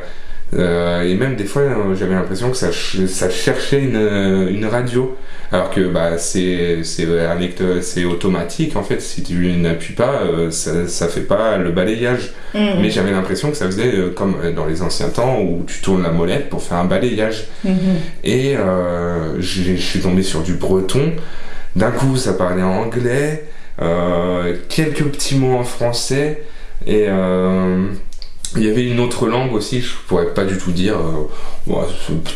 Euh, 0.53 1.03
et 1.03 1.15
même 1.15 1.35
des 1.35 1.45
fois, 1.45 1.61
euh, 1.61 1.95
j'avais 1.97 2.13
l'impression 2.13 2.49
que 2.51 2.57
ça, 2.57 2.67
ch- 2.71 3.05
ça 3.07 3.29
cherchait 3.29 3.81
une, 3.81 4.47
une 4.51 4.65
radio. 4.65 5.15
Alors 5.53 5.69
que 5.69 5.81
bah, 5.89 6.17
c'est 6.17 8.05
automatique 8.05 8.75
en 8.77 8.83
fait. 8.83 9.01
Si 9.01 9.21
tu 9.21 9.51
n'appuies 9.57 9.95
pas, 9.95 10.21
euh, 10.23 10.49
ça, 10.49 10.87
ça 10.87 11.07
fait 11.09 11.21
pas 11.27 11.57
le 11.57 11.71
balayage. 11.71 12.31
Mhm. 12.53 12.81
Mais 12.81 12.89
j'avais 12.89 13.11
l'impression 13.11 13.49
que 13.51 13.57
ça 13.57 13.65
faisait 13.65 13.93
euh, 13.93 14.11
comme 14.11 14.35
dans 14.55 14.65
les 14.65 14.81
anciens 14.81 15.09
temps 15.09 15.41
où 15.41 15.63
tu 15.67 15.81
tournes 15.81 16.03
la 16.03 16.11
molette 16.11 16.49
pour 16.49 16.63
faire 16.63 16.77
un 16.77 16.85
balayage. 16.85 17.47
Mhm. 17.65 17.75
Et 18.23 18.55
euh, 18.55 19.41
je 19.41 19.75
suis 19.75 19.99
tombé 19.99 20.23
sur 20.23 20.41
du 20.41 20.53
breton. 20.53 21.11
D'un 21.75 21.91
coup, 21.91 22.15
ça 22.17 22.33
parlait 22.33 22.63
en 22.63 22.83
anglais, 22.83 23.45
euh, 23.81 24.55
quelques 24.69 25.03
petits 25.03 25.35
mots 25.35 25.55
en 25.57 25.63
français, 25.63 26.43
et 26.85 27.05
euh, 27.07 27.87
il 28.57 28.63
y 28.65 28.69
avait 28.69 28.83
une 28.85 28.99
autre 28.99 29.27
langue 29.27 29.53
aussi, 29.53 29.81
je 29.81 29.91
pourrais 30.07 30.33
pas 30.33 30.43
du 30.43 30.57
tout 30.57 30.71
dire. 30.71 30.95
euh, 30.97 31.71
ouais, 31.71 31.85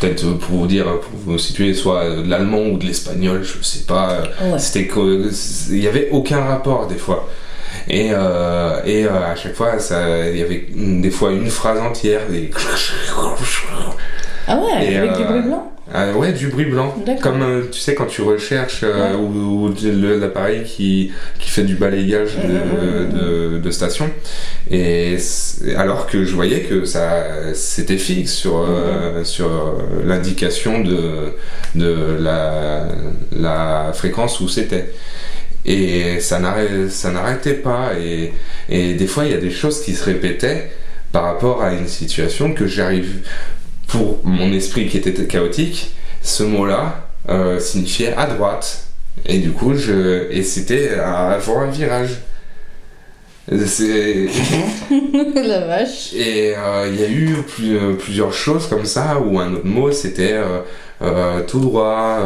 Peut-être 0.00 0.24
pour 0.38 0.56
vous 0.58 0.66
dire, 0.66 0.84
pour 1.00 1.10
vous 1.26 1.38
situer, 1.38 1.74
soit 1.74 2.08
de 2.08 2.28
l'allemand 2.28 2.62
ou 2.66 2.78
de 2.78 2.86
l'espagnol, 2.86 3.42
je 3.44 3.62
sais 3.62 3.84
pas. 3.86 4.22
Ouais. 4.42 4.58
C'était 4.58 4.86
que- 4.86 5.30
il 5.70 5.82
y 5.82 5.88
avait 5.88 6.08
aucun 6.12 6.40
rapport 6.40 6.86
des 6.86 6.96
fois. 6.96 7.28
Et, 7.88 8.08
euh, 8.12 8.80
et 8.84 9.04
euh, 9.04 9.32
à 9.32 9.36
chaque 9.36 9.54
fois, 9.54 9.78
ça- 9.78 10.28
il 10.30 10.38
y 10.38 10.42
avait 10.42 10.66
des 10.74 11.10
fois 11.10 11.30
une 11.32 11.50
phrase 11.50 11.78
entière. 11.80 12.22
Des... 12.30 12.50
Ah 14.48 14.58
ouais, 14.58 14.92
Et, 14.92 14.96
avec 14.96 15.12
du 15.14 15.22
euh, 15.22 15.26
bruit 15.26 15.42
blanc 15.42 15.72
Ah 15.92 16.12
ouais, 16.12 16.32
du 16.32 16.48
bruit 16.48 16.66
blanc. 16.66 16.94
Comme 17.20 17.42
euh, 17.42 17.62
tu 17.70 17.80
sais, 17.80 17.94
quand 17.94 18.06
tu 18.06 18.22
recherches 18.22 18.80
euh, 18.84 19.12
Ouais. 19.12 19.16
ou, 19.16 19.68
ou 19.68 19.74
l'appareil 20.20 20.62
qui, 20.64 21.12
qui 21.38 21.50
fait 21.50 21.62
du 21.64 21.74
balayage 21.74 22.36
de, 22.36 23.18
de, 23.18 23.58
de 23.58 23.70
station. 23.70 24.08
Et 24.70 25.16
alors 25.76 26.06
que 26.06 26.24
je 26.24 26.34
voyais 26.34 26.60
que 26.60 26.84
ça 26.84 27.52
c'était 27.54 27.98
fixe 27.98 28.32
sur, 28.32 28.58
euh, 28.68 29.24
sur 29.24 29.46
euh, 29.48 30.02
l'indication 30.04 30.80
de, 30.80 31.32
de 31.74 32.16
la, 32.20 32.86
la 33.32 33.92
fréquence 33.94 34.40
où 34.40 34.48
c'était. 34.48 34.92
Et 35.64 36.20
ça 36.20 36.38
n'arrêtait 36.38 37.54
pas. 37.54 37.90
Et, 38.00 38.32
et 38.68 38.94
des 38.94 39.06
fois, 39.08 39.24
il 39.24 39.32
y 39.32 39.34
a 39.34 39.38
des 39.40 39.50
choses 39.50 39.82
qui 39.82 39.94
se 39.94 40.04
répétaient 40.04 40.70
par 41.10 41.24
rapport 41.24 41.62
à 41.62 41.72
une 41.72 41.88
situation 41.88 42.52
que 42.52 42.66
j'arrive 42.66 43.22
pour 43.96 44.20
mon 44.24 44.52
esprit 44.52 44.88
qui 44.88 44.98
était 44.98 45.26
chaotique, 45.26 45.92
ce 46.22 46.42
mot-là 46.42 47.08
euh, 47.28 47.58
signifiait 47.58 48.14
à 48.14 48.26
droite. 48.26 48.84
Et 49.24 49.38
du 49.38 49.50
coup, 49.52 49.74
je 49.74 50.30
et 50.30 50.42
c'était 50.42 50.90
avant 50.98 51.60
un 51.60 51.70
virage. 51.70 52.10
C'est 53.66 54.26
La 55.34 55.60
vache. 55.66 56.12
et 56.14 56.54
euh, 56.56 56.88
il 56.92 57.00
y 57.00 57.04
a 57.04 57.08
eu 57.08 57.36
plus- 57.46 57.76
euh, 57.78 57.92
plusieurs 57.94 58.32
choses 58.32 58.66
comme 58.66 58.84
ça 58.84 59.20
où 59.24 59.38
un 59.38 59.52
autre 59.54 59.64
mot 59.64 59.92
c'était 59.92 60.34
euh, 61.00 61.40
tout 61.46 61.60
droit, 61.60 62.18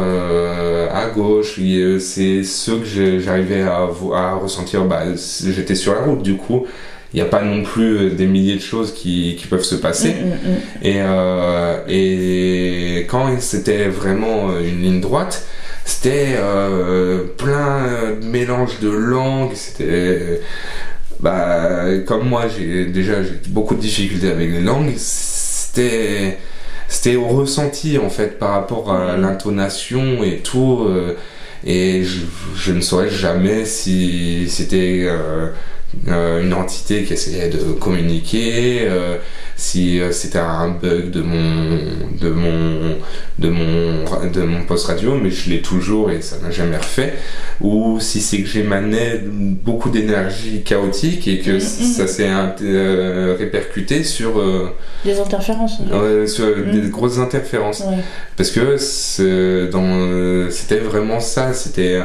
à 0.93 1.11
gauche. 1.15 1.59
Et, 1.59 2.01
C'est 2.01 2.43
ce 2.43 2.71
que 2.73 3.19
j'arrivais 3.21 3.63
à, 3.63 3.87
à 4.15 4.35
ressentir. 4.35 4.85
Bah, 4.87 5.03
J'étais 5.15 5.75
sur 5.75 5.95
la 5.95 6.01
route 6.01 6.23
du 6.23 6.37
coup. 6.37 6.67
Il 7.13 7.17
n'y 7.17 7.23
a 7.23 7.27
pas 7.27 7.43
non 7.43 7.63
plus 7.63 7.97
euh, 7.97 8.11
des 8.11 8.27
milliers 8.27 8.57
de 8.57 8.61
choses 8.61 8.93
qui, 8.95 9.37
qui 9.39 9.47
peuvent 9.47 9.65
se 9.65 9.75
passer. 9.75 10.15
Mm, 10.15 10.29
mm, 10.29 10.53
mm. 10.53 10.59
Et, 10.83 10.97
euh, 10.99 11.77
et 11.89 13.07
quand 13.09 13.41
c'était 13.41 13.89
vraiment 13.89 14.51
euh, 14.51 14.61
une 14.61 14.83
ligne 14.83 15.01
droite, 15.01 15.45
c'était 15.85 16.35
euh, 16.37 17.25
plein 17.37 18.15
de 18.21 18.27
mélange 18.27 18.79
de 18.81 18.91
langues. 18.91 19.53
C'était 19.55 20.41
bah, 21.21 21.85
comme 22.07 22.29
moi, 22.29 22.45
j'ai 22.49 22.87
déjà 22.87 23.23
j'ai 23.23 23.41
beaucoup 23.49 23.75
de 23.75 23.81
difficultés 23.81 24.31
avec 24.31 24.51
les 24.51 24.61
langues. 24.61 24.93
C'était 24.97 26.39
c'était 26.89 27.17
au 27.17 27.27
ressenti 27.29 27.99
en 27.99 28.11
fait 28.11 28.39
par 28.39 28.51
rapport 28.53 28.93
à 28.93 29.17
l'intonation 29.17 30.23
et 30.25 30.39
tout. 30.39 30.85
euh, 30.89 31.15
et 31.65 32.05
je, 32.05 32.21
je 32.57 32.73
ne 32.73 32.81
saurais 32.81 33.11
jamais 33.11 33.65
si 33.67 34.49
c'était 34.49 35.05
euh, 35.07 35.49
une 36.07 36.55
entité 36.55 37.03
qui 37.05 37.13
essayait 37.15 37.49
de 37.49 37.59
communiquer, 37.73 38.83
euh, 38.83 39.17
si 39.57 40.01
euh, 40.01 40.11
c'était 40.13 40.39
un 40.39 40.69
bug 40.71 41.11
de 41.11 41.21
mon 41.21 41.79
de 42.21 42.31
mon 42.31 42.97
de 43.39 43.49
mon 43.51 44.05
de 44.33 44.41
mon 44.43 44.63
poste 44.63 44.87
radio, 44.87 45.15
mais 45.21 45.31
je 45.31 45.51
l'ai 45.51 45.61
toujours 45.61 46.11
et 46.11 46.23
ça 46.23 46.37
n'a 46.43 46.51
jamais 46.51 46.77
refait, 46.77 47.15
ou 47.61 47.99
si 48.01 48.21
c'est 48.21 48.41
que 48.41 48.47
j'émanais 48.49 49.21
beaucoup 49.25 49.91
d'énergie 49.91 50.63
chaotique 50.63 51.27
et 51.29 51.41
que 51.41 51.53
Mhm. 51.53 51.61
ça 51.61 52.07
s'est 52.07 52.31
euh, 52.63 53.37
répercuté 53.39 54.05
sur 54.05 54.39
euh, 54.39 54.71
Des 55.05 55.19
interférences. 55.19 55.79
euh, 55.93 56.27
sur 56.27 56.47
Mhm. 56.57 56.81
des 56.81 56.89
grosses 56.89 57.19
interférences 57.19 57.81
Ouais. 57.81 57.99
parce 58.37 58.51
que 58.51 59.69
dans 59.71 59.83
euh, 59.85 60.49
c'était 60.51 60.79
vraiment 60.79 61.21
ça 61.21 61.53
c'était 61.53 61.95
euh, 61.97 62.03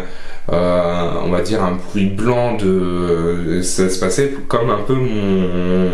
on 0.48 1.30
va 1.30 1.42
dire 1.42 1.64
un 1.64 1.74
bruit 1.74 2.06
blanc 2.06 2.56
de 2.56 3.62
ça 3.64 3.90
se 3.90 4.00
passait 4.00 4.32
comme 4.48 4.70
un 4.70 4.82
peu 4.86 4.94
mon 4.94 5.90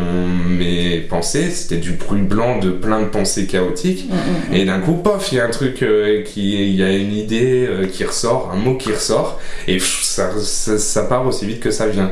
mes 0.58 1.00
pensées. 1.00 1.50
C'était 1.50 1.78
du 1.78 1.94
bruit 1.94 2.22
blanc 2.22 2.60
de 2.60 2.70
plein 2.70 3.02
de 3.02 3.08
pensées 3.08 3.48
chaotiques. 3.48 4.10
Mm, 4.10 4.14
mm, 4.14 4.52
mm. 4.52 4.56
et 4.56 4.66
d'un 4.66 4.80
coup 4.80 4.94
pof 4.94 5.32
il 5.32 5.38
y 5.38 5.42
a 5.42 5.46
un 5.46 5.50
truc 5.50 5.82
euh, 5.84 6.24
qui 6.24 6.70
il 6.70 6.76
y 6.76 6.84
a 6.84 6.92
une 6.92 7.14
idée 7.14 7.66
euh, 7.68 7.88
qui 7.88 8.04
ressort 8.04 8.52
un 8.54 8.58
mot 8.58 8.76
qui 8.76 8.92
ressort. 8.92 9.40
Et 9.68 9.76
pff, 9.76 10.04
ça, 10.04 10.32
ça 10.40 10.78
ça 10.78 11.04
part 11.04 11.26
aussi 11.26 11.46
vite 11.46 11.60
que 11.60 11.72
ça 11.72 11.88
vient. 11.88 12.12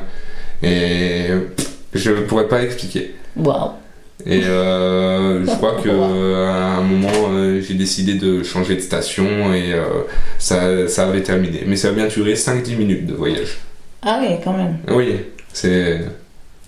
Et 0.64 1.28
pff, 1.56 1.70
je 1.94 2.12
pourrais 2.12 2.48
pas 2.48 2.64
expliquer. 2.64 3.16
Waouh. 3.36 3.72
Et 4.26 4.44
euh, 4.46 5.46
je 5.46 5.52
crois 5.56 5.78
que 5.82 5.90
à 5.90 6.78
un 6.78 6.82
moment, 6.82 7.30
euh, 7.32 7.62
j'ai 7.62 7.74
décidé 7.76 8.16
de 8.16 8.44
changer 8.44 8.76
de 8.76 8.82
station 8.82 9.54
et 9.54 9.74
euh, 9.74 9.86
ça, 10.38 10.88
ça 10.88 11.08
avait 11.08 11.22
terminé. 11.24 11.64
Mais 11.66 11.76
ça 11.78 11.90
a 11.90 11.92
bien 11.92 12.08
duré 12.08 12.34
5-10 12.34 12.76
minutes 12.78 13.06
de 13.08 13.14
voyage. 13.14 13.58
Ah 14.02 14.20
oui, 14.22 14.36
quand 14.44 14.54
même. 14.54 14.78
Oui, 14.92 15.16
c'est. 15.54 16.02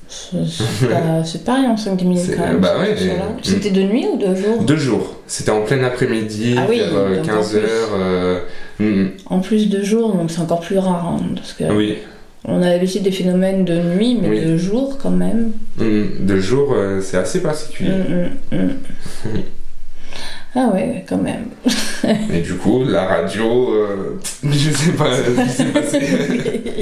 C'est 0.07 1.43
pas, 1.45 1.55
rien, 1.55 1.77
5 1.77 2.01
minutes 2.01 2.31
quand 2.35 2.43
même. 2.45 2.59
bah 2.59 2.75
ouais, 2.79 2.95
C'était 3.43 3.69
de 3.69 3.81
nuit 3.83 4.05
ou 4.11 4.17
de 4.17 4.35
jour? 4.35 4.61
Deux 4.63 4.75
jours. 4.75 5.15
C'était 5.25 5.51
en 5.51 5.61
plein 5.61 5.81
après-midi, 5.85 6.55
Ah 6.57 6.65
oui, 6.69 6.79
vers 6.79 6.89
euh, 6.93 7.15
donc 7.15 7.23
en 7.29 7.35
15 7.35 7.49
plus. 7.51 7.59
heures. 7.59 7.89
euh, 7.97 8.39
mm, 8.79 9.05
En 9.27 9.39
plus 9.39 9.69
de 9.69 9.81
jour, 9.83 10.13
donc 10.13 10.29
c'est 10.29 10.41
encore 10.41 10.59
plus 10.59 10.77
rare. 10.77 11.05
hein, 11.17 11.21
parce 11.35 11.53
que 11.53 11.63
oui, 11.73 11.97
on 12.45 12.61
a 12.61 12.69
l'habitude 12.69 13.03
des 13.03 13.11
phénomènes 13.11 13.65
de 13.65 13.79
nuit, 13.97 14.17
mais 14.21 14.29
Oui. 14.29 14.45
de 14.45 14.57
jour 14.57 14.97
quand 15.01 15.11
même. 15.11 15.51
Mm, 15.77 16.03
deux 16.25 16.39
jours, 16.39 16.73
euh, 16.75 16.99
c'est 17.01 17.17
assez 17.17 17.41
particulier. 17.41 17.91
Mm, 17.91 18.55
mm, 18.55 18.59
mm. 18.59 18.69
Ah 20.53 20.69
ouais, 20.73 21.05
quand 21.07 21.17
même. 21.21 21.45
Et 22.33 22.41
du 22.41 22.55
coup, 22.55 22.83
la 22.83 23.05
radio, 23.05 23.73
euh, 23.73 24.19
je 24.43 24.69
sais 24.69 24.91
pas 24.91 25.15
ce 25.15 25.41
qui 25.43 25.49
s'est 25.49 25.65
passé. 25.65 25.99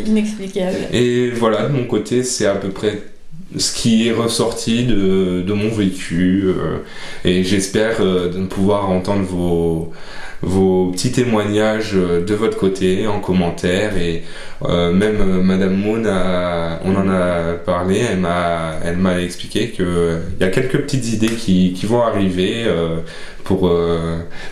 Inexplicable. 0.08 0.76
Et 0.92 1.30
voilà, 1.30 1.68
de 1.68 1.74
mon 1.74 1.84
côté, 1.86 2.24
c'est 2.24 2.48
à 2.48 2.56
peu 2.56 2.70
près 2.70 3.04
ce 3.56 3.72
qui 3.72 4.08
est 4.08 4.12
ressorti 4.12 4.86
de, 4.86 5.42
de 5.46 5.54
mon 5.54 5.70
vécu. 5.70 6.46
euh, 6.48 6.78
et 7.24 7.44
j'espère 7.44 8.00
de 8.00 8.44
pouvoir 8.48 8.90
entendre 8.90 9.24
vos, 9.24 9.92
vos 10.42 10.92
petits 10.92 11.12
témoignages 11.12 11.92
euh, 11.96 12.24
de 12.24 12.34
votre 12.34 12.58
côté 12.58 13.08
en 13.08 13.20
commentaire. 13.20 13.98
Et 13.98 14.24
euh, 14.66 14.92
même 14.92 15.18
euh, 15.20 15.42
Madame 15.42 15.76
Moon, 15.76 16.04
a- 16.06 16.80
on 16.86 16.96
en 16.96 17.10
a 17.10 17.54
parlé, 17.66 18.02
elle 18.12 18.20
m'a, 18.20 18.74
elle 18.86 18.98
m'a 18.98 19.20
expliqué 19.22 19.70
qu'il 19.72 19.86
y 20.40 20.44
a 20.44 20.48
quelques 20.50 20.78
petites 20.80 21.12
idées 21.14 21.28
qui, 21.36 21.74
qui 21.74 21.86
vont 21.86 22.02
arriver. 22.02 22.64
euh, 22.68 22.98
pour, 23.46 23.68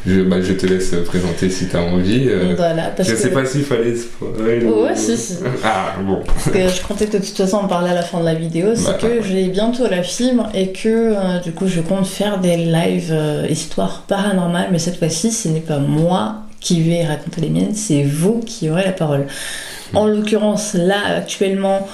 je, 0.08 0.22
bah, 0.22 0.38
je 0.42 0.54
te 0.54 0.66
laisse 0.66 0.96
présenter 1.06 1.52
si 1.52 1.68
tu 1.68 1.76
as 1.78 1.82
envie. 1.84 2.30
Voilà, 2.56 2.86
parce 2.96 3.08
je 3.08 3.14
que, 3.14 3.20
sais 3.20 3.30
pas 3.30 3.46
s'il 3.46 3.62
fallait 3.64 3.94
Ouais, 4.22 4.96
si, 4.96 5.16
si. 5.16 5.36
Ah, 5.64 5.94
bon. 6.02 6.24
parce 6.26 6.50
que 6.50 6.68
je 6.68 6.82
comptais 6.88 7.06
de 7.06 7.18
toute 7.20 7.38
façon 7.38 7.58
en 7.58 7.68
parler 7.68 7.92
à 7.92 7.94
la 7.94 8.02
fin 8.02 8.20
de 8.22 8.26
la 8.26 8.34
vidéo, 8.34 8.70
c'est 8.74 8.86
Bah, 8.86 8.98
que 9.00 9.06
ouais. 9.06 9.20
j'ai 9.22 9.50
bientôt 9.50 9.88
la 9.88 10.02
fibre 10.02 10.50
et 10.56 10.72
que 10.72 11.44
du 11.44 11.52
coup 11.52 11.68
je 11.68 11.82
compte 11.82 12.08
faire 12.08 12.40
des 12.40 12.58
lives 12.58 13.16
histoires 13.50 14.04
paranormales, 14.08 14.70
mais 14.72 14.80
cette 14.80 14.98
fois-ci 14.98 15.32
ce 15.32 15.50
n'est 15.50 15.60
pas 15.60 15.77
moi 15.80 16.44
qui 16.60 16.82
vais 16.82 17.06
raconter 17.06 17.42
les 17.42 17.50
miennes, 17.50 17.76
c'est 17.76 18.04
vous 18.04 18.40
qui 18.40 18.70
aurez 18.70 18.84
la 18.84 18.92
parole. 18.92 19.28
En 19.94 20.06
l'occurrence, 20.06 20.74
là 20.74 20.98
actuellement, 21.18 21.88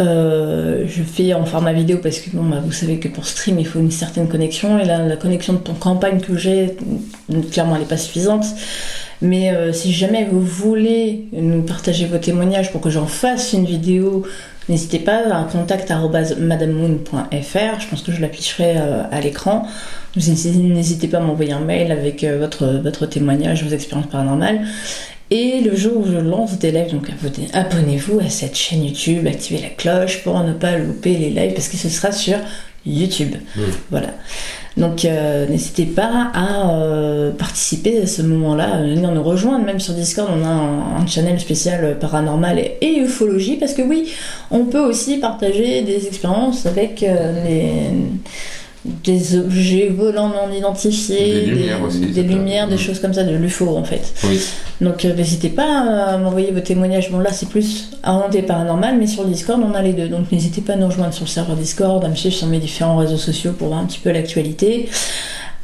euh, 0.00 0.84
je 0.86 1.02
fais 1.02 1.34
en 1.34 1.44
format 1.44 1.72
vidéo 1.72 1.98
parce 2.02 2.18
que 2.20 2.30
bon, 2.30 2.44
bah, 2.44 2.60
vous 2.64 2.72
savez 2.72 2.98
que 2.98 3.08
pour 3.08 3.26
stream 3.26 3.58
il 3.58 3.66
faut 3.66 3.80
une 3.80 3.90
certaine 3.90 4.28
connexion 4.28 4.78
et 4.78 4.84
là 4.84 5.04
la 5.06 5.16
connexion 5.16 5.52
de 5.54 5.58
ton 5.58 5.74
campagne 5.74 6.20
que 6.20 6.36
j'ai, 6.36 6.76
clairement 7.52 7.74
elle 7.74 7.82
n'est 7.82 7.88
pas 7.88 7.98
suffisante. 7.98 8.46
Mais 9.22 9.50
euh, 9.50 9.72
si 9.72 9.92
jamais 9.92 10.24
vous 10.30 10.40
voulez 10.40 11.26
nous 11.32 11.62
partager 11.62 12.06
vos 12.06 12.18
témoignages 12.18 12.72
pour 12.72 12.80
que 12.80 12.88
j'en 12.90 13.06
fasse 13.06 13.52
une 13.52 13.66
vidéo, 13.66 14.24
n'hésitez 14.68 14.98
pas 14.98 15.18
à 15.30 15.36
un 15.36 15.44
contact 15.44 15.90
arobase 15.90 16.38
madamemoon.fr. 16.38 17.80
Je 17.80 17.86
pense 17.88 18.02
que 18.02 18.12
je 18.12 18.20
l'afficherai 18.20 18.74
euh, 18.78 19.02
à 19.10 19.20
l'écran. 19.20 19.66
N'hésitez 20.16 21.08
pas 21.08 21.18
à 21.18 21.20
m'envoyer 21.20 21.52
un 21.52 21.60
mail 21.60 21.92
avec 21.92 22.24
euh, 22.24 22.38
votre, 22.38 22.66
votre 22.82 23.06
témoignage, 23.06 23.62
vos 23.62 23.70
expériences 23.74 24.08
paranormales. 24.10 24.60
Et 25.30 25.60
le 25.60 25.76
jour 25.76 25.98
où 25.98 26.06
je 26.06 26.16
lance 26.16 26.58
des 26.58 26.72
lives, 26.72 26.90
donc 26.90 27.08
abonnez- 27.08 27.50
abonnez-vous 27.52 28.18
à 28.20 28.28
cette 28.30 28.56
chaîne 28.56 28.82
YouTube, 28.84 29.26
activez 29.28 29.60
la 29.60 29.68
cloche 29.68 30.24
pour 30.24 30.40
ne 30.42 30.52
pas 30.54 30.76
louper 30.78 31.16
les 31.16 31.30
lives 31.30 31.52
parce 31.52 31.68
que 31.68 31.76
ce 31.76 31.88
sera 31.88 32.10
sur 32.10 32.38
YouTube. 32.84 33.36
Mm. 33.54 33.60
Voilà. 33.90 34.08
Donc 34.76 35.04
euh, 35.04 35.46
n'hésitez 35.48 35.86
pas 35.86 36.30
à 36.32 36.70
euh, 36.70 37.32
participer 37.32 38.02
à 38.02 38.06
ce 38.06 38.22
moment-là, 38.22 38.74
à 38.74 38.82
venir 38.82 39.10
nous 39.10 39.22
rejoindre. 39.22 39.64
Même 39.64 39.80
sur 39.80 39.94
Discord, 39.94 40.30
on 40.32 40.44
a 40.44 41.00
un, 41.02 41.06
channel 41.06 41.40
spécial 41.40 41.98
paranormal 41.98 42.58
et, 42.58 42.78
et 42.80 42.98
ufologie 42.98 43.56
parce 43.56 43.74
que 43.74 43.82
oui, 43.82 44.12
on 44.50 44.66
peut 44.66 44.80
aussi 44.80 45.18
partager 45.18 45.82
des 45.82 46.06
expériences 46.06 46.66
avec 46.66 47.02
euh, 47.02 47.44
les 47.44 47.72
des 48.84 49.36
objets 49.36 49.88
volants 49.88 50.28
non 50.28 50.50
identifiés, 50.56 51.40
Des 51.42 51.46
lumières 51.46 51.82
aussi, 51.82 51.98
des 52.00 52.14
ça 52.14 52.22
peut- 52.22 52.28
lumières, 52.28 52.66
des 52.68 52.78
choses 52.78 52.98
comme 52.98 53.12
ça, 53.12 53.24
de 53.24 53.34
l'UFO 53.36 53.76
en 53.76 53.84
fait. 53.84 54.12
Oui. 54.24 54.40
Donc 54.80 55.04
euh, 55.04 55.14
n'hésitez 55.14 55.50
pas 55.50 55.80
à 56.12 56.16
m'envoyer 56.16 56.50
vos 56.50 56.60
témoignages. 56.60 57.10
Bon 57.10 57.18
là 57.18 57.30
c'est 57.32 57.48
plus 57.48 57.90
orienté 58.06 58.40
paranormal, 58.42 58.96
mais 58.98 59.06
sur 59.06 59.24
le 59.24 59.28
Discord 59.30 59.60
on 59.62 59.74
a 59.74 59.82
les 59.82 59.92
deux. 59.92 60.08
Donc 60.08 60.32
n'hésitez 60.32 60.62
pas 60.62 60.72
à 60.72 60.76
nous 60.76 60.86
rejoindre 60.86 61.12
sur 61.12 61.24
le 61.24 61.30
serveur 61.30 61.56
Discord, 61.56 62.02
à 62.04 62.08
me 62.08 62.14
suivre 62.14 62.34
sur 62.34 62.46
mes 62.46 62.58
différents 62.58 62.96
réseaux 62.96 63.18
sociaux 63.18 63.52
pour 63.52 63.68
voir 63.68 63.80
un 63.80 63.84
petit 63.84 63.98
peu 63.98 64.10
l'actualité. 64.12 64.88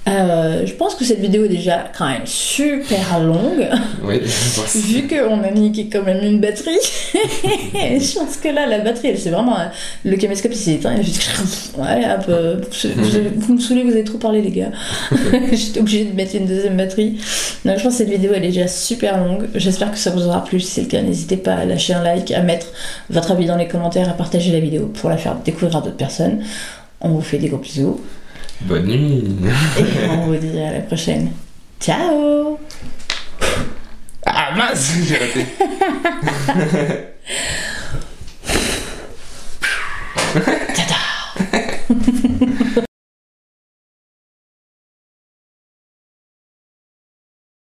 Euh, 0.09 0.64
je 0.64 0.72
pense 0.74 0.94
que 0.94 1.04
cette 1.04 1.18
vidéo 1.18 1.44
est 1.44 1.48
déjà 1.48 1.90
quand 1.96 2.07
même 2.07 2.26
super 2.26 3.20
longue, 3.20 3.68
Oui, 4.04 4.20
vu 4.74 5.09
qu'on 5.09 5.42
a 5.42 5.50
niqué 5.50 5.88
quand 5.92 6.04
même 6.04 6.22
une 6.22 6.40
batterie. 6.40 6.78
je 7.14 8.18
pense 8.18 8.36
que 8.36 8.48
là, 8.48 8.66
la 8.66 8.78
batterie, 8.78 9.09
elle 9.09 9.18
c'est 9.18 9.30
vraiment. 9.30 9.57
Le 10.04 10.16
caméscope 10.16 10.52
il 10.52 10.59
s'est 10.59 10.74
éteint. 10.74 10.94
Ouais, 11.76 12.04
un 12.04 12.18
peu. 12.18 12.61
Vous, 12.96 13.20
vous 13.36 13.54
me 13.54 13.61
saoulez, 13.61 13.82
vous 13.82 13.90
avez 13.90 14.04
trop 14.04 14.18
parlé, 14.18 14.40
les 14.40 14.50
gars. 14.50 14.70
J'étais 15.52 15.80
obligée 15.80 16.04
de 16.04 16.14
mettre 16.14 16.36
une 16.36 16.46
deuxième 16.46 16.76
batterie. 16.76 17.18
Donc 17.64 17.78
je 17.78 17.82
pense 17.82 17.92
que 17.92 17.98
cette 17.98 18.09
vidéo 18.09 18.32
elle 18.34 18.44
est 18.44 18.48
déjà 18.48 18.68
super 18.68 19.18
longue. 19.22 19.48
J'espère 19.54 19.90
que 19.90 19.98
ça 19.98 20.11
vous 20.11 20.26
aura 20.26 20.44
plu. 20.44 20.61
Si 20.61 20.68
c'est 20.68 20.82
le 20.82 20.86
cas, 20.86 21.02
n'hésitez 21.02 21.36
pas 21.36 21.54
à 21.54 21.64
lâcher 21.64 21.94
un 21.94 22.02
like, 22.02 22.30
à 22.30 22.42
mettre 22.42 22.68
votre 23.11 23.32
avis 23.32 23.46
dans 23.46 23.57
les 23.57 23.68
commentaires, 23.68 24.09
à 24.09 24.14
partager 24.14 24.52
la 24.52 24.61
vidéo 24.61 24.86
pour 24.86 25.11
la 25.11 25.16
faire 25.16 25.34
découvrir 25.44 25.76
à 25.76 25.80
d'autres 25.80 25.96
personnes. 25.96 26.42
On 27.00 27.11
vous 27.11 27.20
fait 27.20 27.38
des 27.38 27.48
gros 27.48 27.59
bisous 27.59 28.00
Bonne 28.62 28.86
nuit. 28.86 29.24
et 29.78 30.09
on 30.11 30.26
vous 30.26 30.36
dit 30.36 30.59
à 30.61 30.72
la 30.72 30.80
prochaine. 30.80 31.30
Ciao 31.80 32.59
Ah 34.24 34.50
mince, 34.57 34.92
j'ai 35.07 35.16
raté. 35.16 35.46